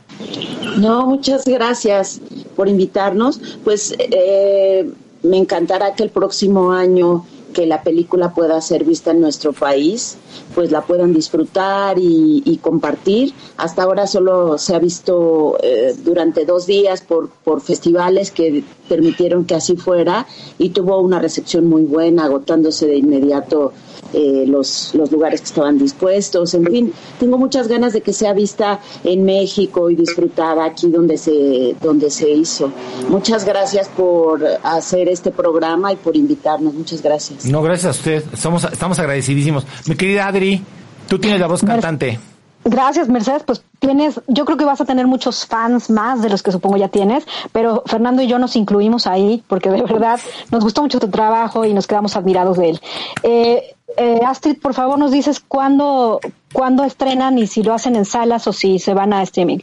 No, 0.78 1.08
muchas 1.08 1.46
gracias 1.46 2.20
por 2.56 2.68
invitarnos. 2.68 3.40
Pues 3.64 3.96
eh, 3.98 4.90
me 5.24 5.38
encantará 5.38 5.94
que 5.96 6.04
el 6.04 6.10
próximo 6.10 6.74
año 6.74 7.26
que 7.56 7.66
la 7.66 7.82
película 7.84 8.34
pueda 8.34 8.60
ser 8.60 8.84
vista 8.84 9.12
en 9.12 9.22
nuestro 9.22 9.54
país, 9.54 10.18
pues 10.54 10.72
la 10.72 10.82
puedan 10.82 11.14
disfrutar 11.14 11.98
y, 11.98 12.60
compartir. 12.62 13.34
Hasta 13.58 13.84
ahora 13.84 14.08
solo 14.08 14.58
se 14.58 14.76
ha 14.76 14.80
visto 14.80 15.58
eh, 15.64 15.96
durante 16.04 16.46
dos 16.46 16.66
días 16.66 17.02
por, 17.02 17.30
por 17.30 17.62
festivales 17.62 18.32
que 18.32 18.64
permitieron 18.88 19.46
que 19.46 19.56
así 19.56 19.76
fuera 19.76 20.26
y 20.58 20.70
tuvo 20.70 21.00
una 21.00 21.20
recepción 21.20 21.68
muy 21.68 21.84
buena, 21.84 22.26
agotándose 22.26 22.88
de 22.88 22.98
inmediato 22.98 23.74
eh, 24.14 24.46
los, 24.48 24.94
los 24.94 25.12
lugares 25.12 25.42
que 25.42 25.48
estaban 25.48 25.78
dispuestos. 25.78 26.54
En 26.54 26.66
fin, 26.66 26.94
tengo 27.20 27.38
muchas 27.38 27.68
ganas 27.68 27.94
de 27.94 28.02
que 28.02 28.14
sea 28.14 28.34
vista 28.34 28.80
en 29.04 29.26
México 29.26 29.90
y 29.90 29.96
disfrutada 29.96 30.66
aquí 30.66 30.90
donde 30.90 31.18
se, 31.18 31.76
donde 31.82 32.10
se 32.10 32.30
hizo. 32.30 32.72
Muchas 33.10 33.46
gracias 33.46 33.90
por 33.90 34.42
hacer 34.64 35.10
este 35.10 35.32
programa 35.32 35.92
y 35.92 35.96
por 35.98 36.16
invitarnos. 36.16 36.74
Muchas 36.74 37.02
gracias. 37.02 37.46
No, 37.46 37.62
gracias 37.62 37.88
a 37.88 38.00
usted. 38.00 38.24
Estamos, 38.32 38.64
estamos 38.64 39.00
agradecidísimos. 39.00 39.66
Mi 39.88 39.96
querida 39.96 40.28
Adri, 40.28 40.62
tú 41.10 41.20
tienes 41.20 41.40
la 41.40 41.48
voz 41.48 41.62
cantante. 41.62 42.06
Gracias, 42.06 42.35
Mercedes. 42.66 43.44
Pues 43.44 43.64
tienes, 43.80 44.22
yo 44.28 44.46
creo 44.46 44.58
que 44.58 44.66
vas 44.66 44.82
a 44.82 44.86
tener 44.86 45.08
muchos 45.08 45.46
fans 45.46 45.90
más 45.90 46.22
de 46.22 46.30
los 46.30 46.44
que 46.44 46.52
supongo 46.52 46.78
ya 46.78 46.90
tienes, 46.90 47.26
pero 47.52 47.84
Fernando 47.86 48.22
y 48.22 48.28
yo 48.28 48.40
nos 48.40 48.56
incluimos 48.56 49.08
ahí 49.08 49.44
porque 49.48 49.70
de 49.70 49.82
verdad 49.82 50.20
nos 50.52 50.64
gustó 50.64 50.82
mucho 50.82 51.00
tu 51.00 51.10
trabajo 51.10 51.66
y 51.66 51.74
nos 51.74 51.88
quedamos 51.88 52.16
admirados 52.16 52.58
de 52.58 52.70
él. 52.70 52.82
Eh, 53.24 53.76
eh, 53.98 54.20
Astrid, 54.26 54.60
por 54.60 54.74
favor, 54.74 55.00
nos 55.00 55.12
dices 55.12 55.40
cuándo, 55.40 56.20
cuándo 56.52 56.84
estrenan 56.84 57.38
y 57.38 57.48
si 57.48 57.64
lo 57.64 57.74
hacen 57.74 57.96
en 57.96 58.06
salas 58.06 58.48
o 58.48 58.54
si 58.54 58.80
se 58.80 58.94
van 58.94 59.14
a 59.14 59.22
streaming. 59.24 59.60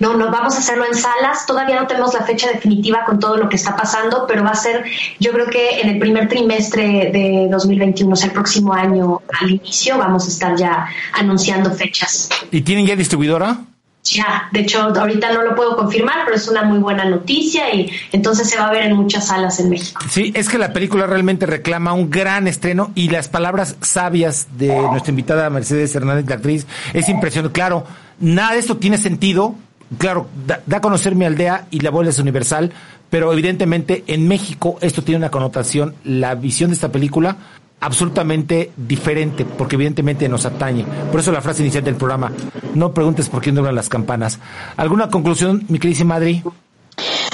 No, 0.00 0.16
no 0.16 0.30
vamos 0.30 0.54
a 0.54 0.58
hacerlo 0.58 0.84
en 0.84 0.94
salas. 0.94 1.46
Todavía 1.46 1.80
no 1.80 1.86
tenemos 1.86 2.14
la 2.14 2.22
fecha 2.22 2.48
definitiva 2.48 3.04
con 3.04 3.18
todo 3.18 3.36
lo 3.36 3.48
que 3.48 3.56
está 3.56 3.76
pasando, 3.76 4.26
pero 4.26 4.44
va 4.44 4.50
a 4.50 4.56
ser, 4.56 4.84
yo 5.18 5.32
creo 5.32 5.46
que 5.46 5.80
en 5.80 5.88
el 5.88 5.98
primer 5.98 6.28
trimestre 6.28 7.10
de 7.12 7.48
2021, 7.50 8.12
o 8.12 8.16
sea, 8.16 8.26
el 8.28 8.32
próximo 8.32 8.72
año 8.72 9.22
al 9.40 9.50
inicio, 9.50 9.98
vamos 9.98 10.26
a 10.26 10.28
estar 10.28 10.56
ya 10.56 10.86
anunciando 11.12 11.70
fechas. 11.70 12.28
¿Y 12.50 12.60
tienen 12.60 12.86
ya 12.86 12.96
distribuidora? 12.96 13.58
Ya, 14.04 14.48
de 14.52 14.60
hecho, 14.60 14.82
ahorita 14.82 15.32
no 15.32 15.42
lo 15.42 15.54
puedo 15.56 15.76
confirmar, 15.76 16.24
pero 16.24 16.36
es 16.36 16.46
una 16.46 16.62
muy 16.62 16.78
buena 16.78 17.04
noticia 17.04 17.74
y 17.74 17.90
entonces 18.12 18.48
se 18.48 18.56
va 18.56 18.68
a 18.68 18.70
ver 18.70 18.84
en 18.84 18.94
muchas 18.94 19.26
salas 19.26 19.58
en 19.58 19.68
México. 19.68 20.00
Sí, 20.08 20.32
es 20.34 20.48
que 20.48 20.58
la 20.58 20.72
película 20.72 21.06
realmente 21.06 21.44
reclama 21.44 21.92
un 21.92 22.08
gran 22.08 22.46
estreno 22.46 22.92
y 22.94 23.08
las 23.08 23.28
palabras 23.28 23.76
sabias 23.80 24.46
de 24.56 24.68
nuestra 24.68 25.10
invitada 25.10 25.50
Mercedes 25.50 25.94
Hernández, 25.94 26.26
la 26.28 26.36
actriz, 26.36 26.66
es 26.94 27.08
impresionante. 27.08 27.52
Claro, 27.52 27.84
nada 28.20 28.52
de 28.52 28.58
esto 28.58 28.76
tiene 28.76 28.98
sentido. 28.98 29.54
Claro, 29.98 30.26
da, 30.46 30.62
a 30.76 30.80
conocer 30.80 31.14
mi 31.14 31.24
aldea 31.24 31.66
y 31.70 31.80
la 31.80 31.90
bola 31.90 32.10
es 32.10 32.18
universal, 32.18 32.72
pero 33.08 33.32
evidentemente 33.32 34.02
en 34.08 34.26
México 34.26 34.78
esto 34.80 35.02
tiene 35.02 35.18
una 35.18 35.30
connotación, 35.30 35.94
la 36.04 36.34
visión 36.34 36.70
de 36.70 36.74
esta 36.74 36.90
película 36.90 37.36
absolutamente 37.80 38.72
diferente, 38.76 39.44
porque 39.44 39.76
evidentemente 39.76 40.28
nos 40.28 40.44
atañe. 40.46 40.84
Por 41.10 41.20
eso 41.20 41.30
la 41.30 41.40
frase 41.40 41.62
inicial 41.62 41.84
del 41.84 41.94
programa, 41.94 42.32
no 42.74 42.92
preguntes 42.92 43.28
por 43.28 43.42
quién 43.42 43.54
doblan 43.54 43.74
las 43.74 43.88
campanas. 43.88 44.40
¿Alguna 44.76 45.08
conclusión, 45.08 45.64
mi 45.68 45.78
queridísima 45.78 46.14
Madrid? 46.14 46.42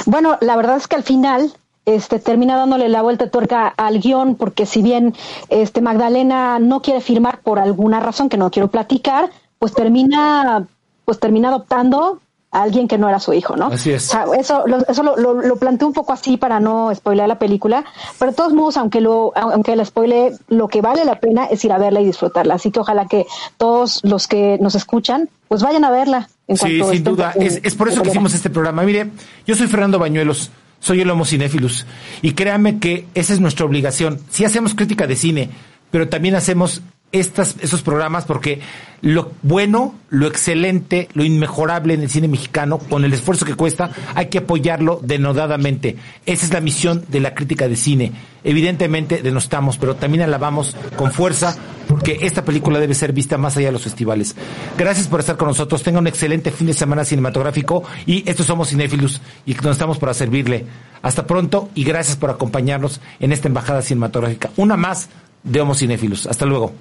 Bueno, 0.04 0.36
la 0.40 0.56
verdad 0.56 0.76
es 0.76 0.88
que 0.88 0.96
al 0.96 1.04
final 1.04 1.52
este 1.84 2.18
termina 2.18 2.56
dándole 2.56 2.88
la 2.88 3.02
vuelta 3.02 3.24
de 3.24 3.30
tuerca 3.30 3.68
al 3.68 3.98
guion 3.98 4.36
porque 4.36 4.66
si 4.66 4.82
bien 4.82 5.14
este 5.48 5.80
Magdalena 5.80 6.58
no 6.60 6.80
quiere 6.80 7.00
firmar 7.00 7.40
por 7.40 7.58
alguna 7.58 8.00
razón 8.00 8.28
que 8.28 8.36
no 8.36 8.50
quiero 8.50 8.68
platicar, 8.68 9.30
pues 9.62 9.74
termina 9.74 10.66
pues 11.04 11.20
termina 11.20 11.46
adoptando 11.46 12.20
a 12.50 12.62
alguien 12.62 12.88
que 12.88 12.98
no 12.98 13.08
era 13.08 13.20
su 13.20 13.32
hijo, 13.32 13.54
¿no? 13.54 13.66
Así 13.66 13.92
es. 13.92 14.08
O 14.08 14.10
sea, 14.10 14.24
eso 14.36 14.64
lo, 14.66 14.84
eso 14.88 15.04
lo, 15.04 15.16
lo, 15.16 15.34
lo 15.34 15.54
planteé 15.54 15.86
un 15.86 15.92
poco 15.92 16.12
así 16.12 16.36
para 16.36 16.58
no 16.58 16.92
spoiler 16.92 17.28
la 17.28 17.38
película, 17.38 17.84
pero 18.18 18.32
de 18.32 18.36
todos 18.36 18.54
modos, 18.54 18.76
aunque 18.76 19.00
lo 19.00 19.32
aunque 19.36 19.76
la 19.76 19.84
spoile, 19.84 20.32
lo 20.48 20.66
que 20.66 20.80
vale 20.80 21.04
la 21.04 21.20
pena 21.20 21.44
es 21.44 21.64
ir 21.64 21.70
a 21.70 21.78
verla 21.78 22.00
y 22.00 22.06
disfrutarla. 22.06 22.54
Así 22.54 22.72
que 22.72 22.80
ojalá 22.80 23.06
que 23.06 23.24
todos 23.56 24.00
los 24.02 24.26
que 24.26 24.58
nos 24.60 24.74
escuchan, 24.74 25.30
pues 25.46 25.62
vayan 25.62 25.84
a 25.84 25.92
verla. 25.92 26.28
En 26.48 26.56
sí, 26.56 26.78
cuanto 26.80 26.92
sin 26.92 27.04
duda. 27.04 27.32
Es, 27.36 27.60
es 27.62 27.76
por 27.76 27.88
eso 27.88 28.02
que 28.02 28.08
hicimos 28.08 28.34
este 28.34 28.50
programa. 28.50 28.82
Mire, 28.82 29.10
yo 29.46 29.54
soy 29.54 29.68
Fernando 29.68 30.00
Bañuelos. 30.00 30.50
Soy 30.80 31.02
el 31.02 31.10
Homo 31.10 31.24
Cinéfilus. 31.24 31.86
Y 32.20 32.32
créanme 32.32 32.80
que 32.80 33.06
esa 33.14 33.32
es 33.32 33.38
nuestra 33.38 33.64
obligación. 33.64 34.18
Sí 34.30 34.44
hacemos 34.44 34.74
crítica 34.74 35.06
de 35.06 35.14
cine, 35.14 35.50
pero 35.92 36.08
también 36.08 36.34
hacemos 36.34 36.82
estas, 37.12 37.56
esos 37.60 37.82
programas 37.82 38.24
porque 38.24 38.60
lo 39.02 39.32
bueno, 39.42 39.94
lo 40.10 40.26
excelente, 40.26 41.08
lo 41.14 41.24
inmejorable 41.24 41.94
en 41.94 42.02
el 42.02 42.08
cine 42.08 42.28
mexicano, 42.28 42.78
con 42.78 43.04
el 43.04 43.12
esfuerzo 43.12 43.44
que 43.44 43.54
cuesta, 43.54 43.90
hay 44.14 44.26
que 44.26 44.38
apoyarlo 44.38 45.00
denodadamente. 45.02 45.96
Esa 46.24 46.46
es 46.46 46.52
la 46.52 46.60
misión 46.60 47.04
de 47.08 47.20
la 47.20 47.34
crítica 47.34 47.68
de 47.68 47.76
cine. 47.76 48.12
Evidentemente 48.44 49.20
denostamos, 49.20 49.76
pero 49.76 49.96
también 49.96 50.22
alabamos 50.22 50.76
con 50.96 51.12
fuerza 51.12 51.56
porque 51.88 52.18
esta 52.22 52.44
película 52.44 52.78
debe 52.78 52.94
ser 52.94 53.12
vista 53.12 53.36
más 53.36 53.56
allá 53.56 53.66
de 53.66 53.72
los 53.72 53.82
festivales. 53.82 54.36
Gracias 54.78 55.08
por 55.08 55.20
estar 55.20 55.36
con 55.36 55.48
nosotros. 55.48 55.82
Tenga 55.82 55.98
un 55.98 56.06
excelente 56.06 56.50
fin 56.50 56.68
de 56.68 56.74
semana 56.74 57.04
cinematográfico 57.04 57.82
y 58.06 58.28
estos 58.28 58.46
somos 58.46 58.68
Cinéfilos 58.68 59.20
y 59.44 59.54
nos 59.54 59.72
estamos 59.72 59.98
para 59.98 60.14
servirle. 60.14 60.64
Hasta 61.02 61.26
pronto 61.26 61.68
y 61.74 61.82
gracias 61.82 62.16
por 62.16 62.30
acompañarnos 62.30 63.00
en 63.18 63.32
esta 63.32 63.48
embajada 63.48 63.82
cinematográfica. 63.82 64.50
Una 64.56 64.76
más 64.76 65.08
de 65.42 65.60
Homo 65.60 65.74
Cinéfilos. 65.74 66.26
Hasta 66.26 66.46
luego. 66.46 66.72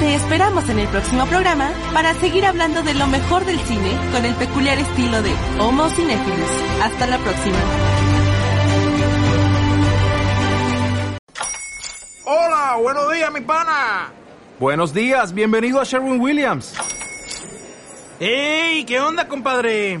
Te 0.00 0.14
esperamos 0.14 0.66
en 0.70 0.78
el 0.78 0.88
próximo 0.88 1.26
programa 1.26 1.70
para 1.92 2.14
seguir 2.14 2.46
hablando 2.46 2.82
de 2.82 2.94
lo 2.94 3.06
mejor 3.06 3.44
del 3.44 3.60
cine 3.60 3.90
con 4.12 4.24
el 4.24 4.34
peculiar 4.36 4.78
estilo 4.78 5.20
de 5.22 5.30
Homo 5.58 5.90
Cinéfilos. 5.90 6.50
Hasta 6.82 7.06
la 7.06 7.18
próxima. 7.18 7.58
Hola, 12.24 12.78
buenos 12.80 13.12
días, 13.12 13.30
mi 13.30 13.40
pana. 13.42 14.10
Buenos 14.58 14.94
días, 14.94 15.34
bienvenido 15.34 15.82
a 15.82 15.84
Sherwin 15.84 16.18
Williams. 16.18 16.74
¡Ey! 18.20 18.84
¿Qué 18.84 19.00
onda, 19.00 19.28
compadre? 19.28 20.00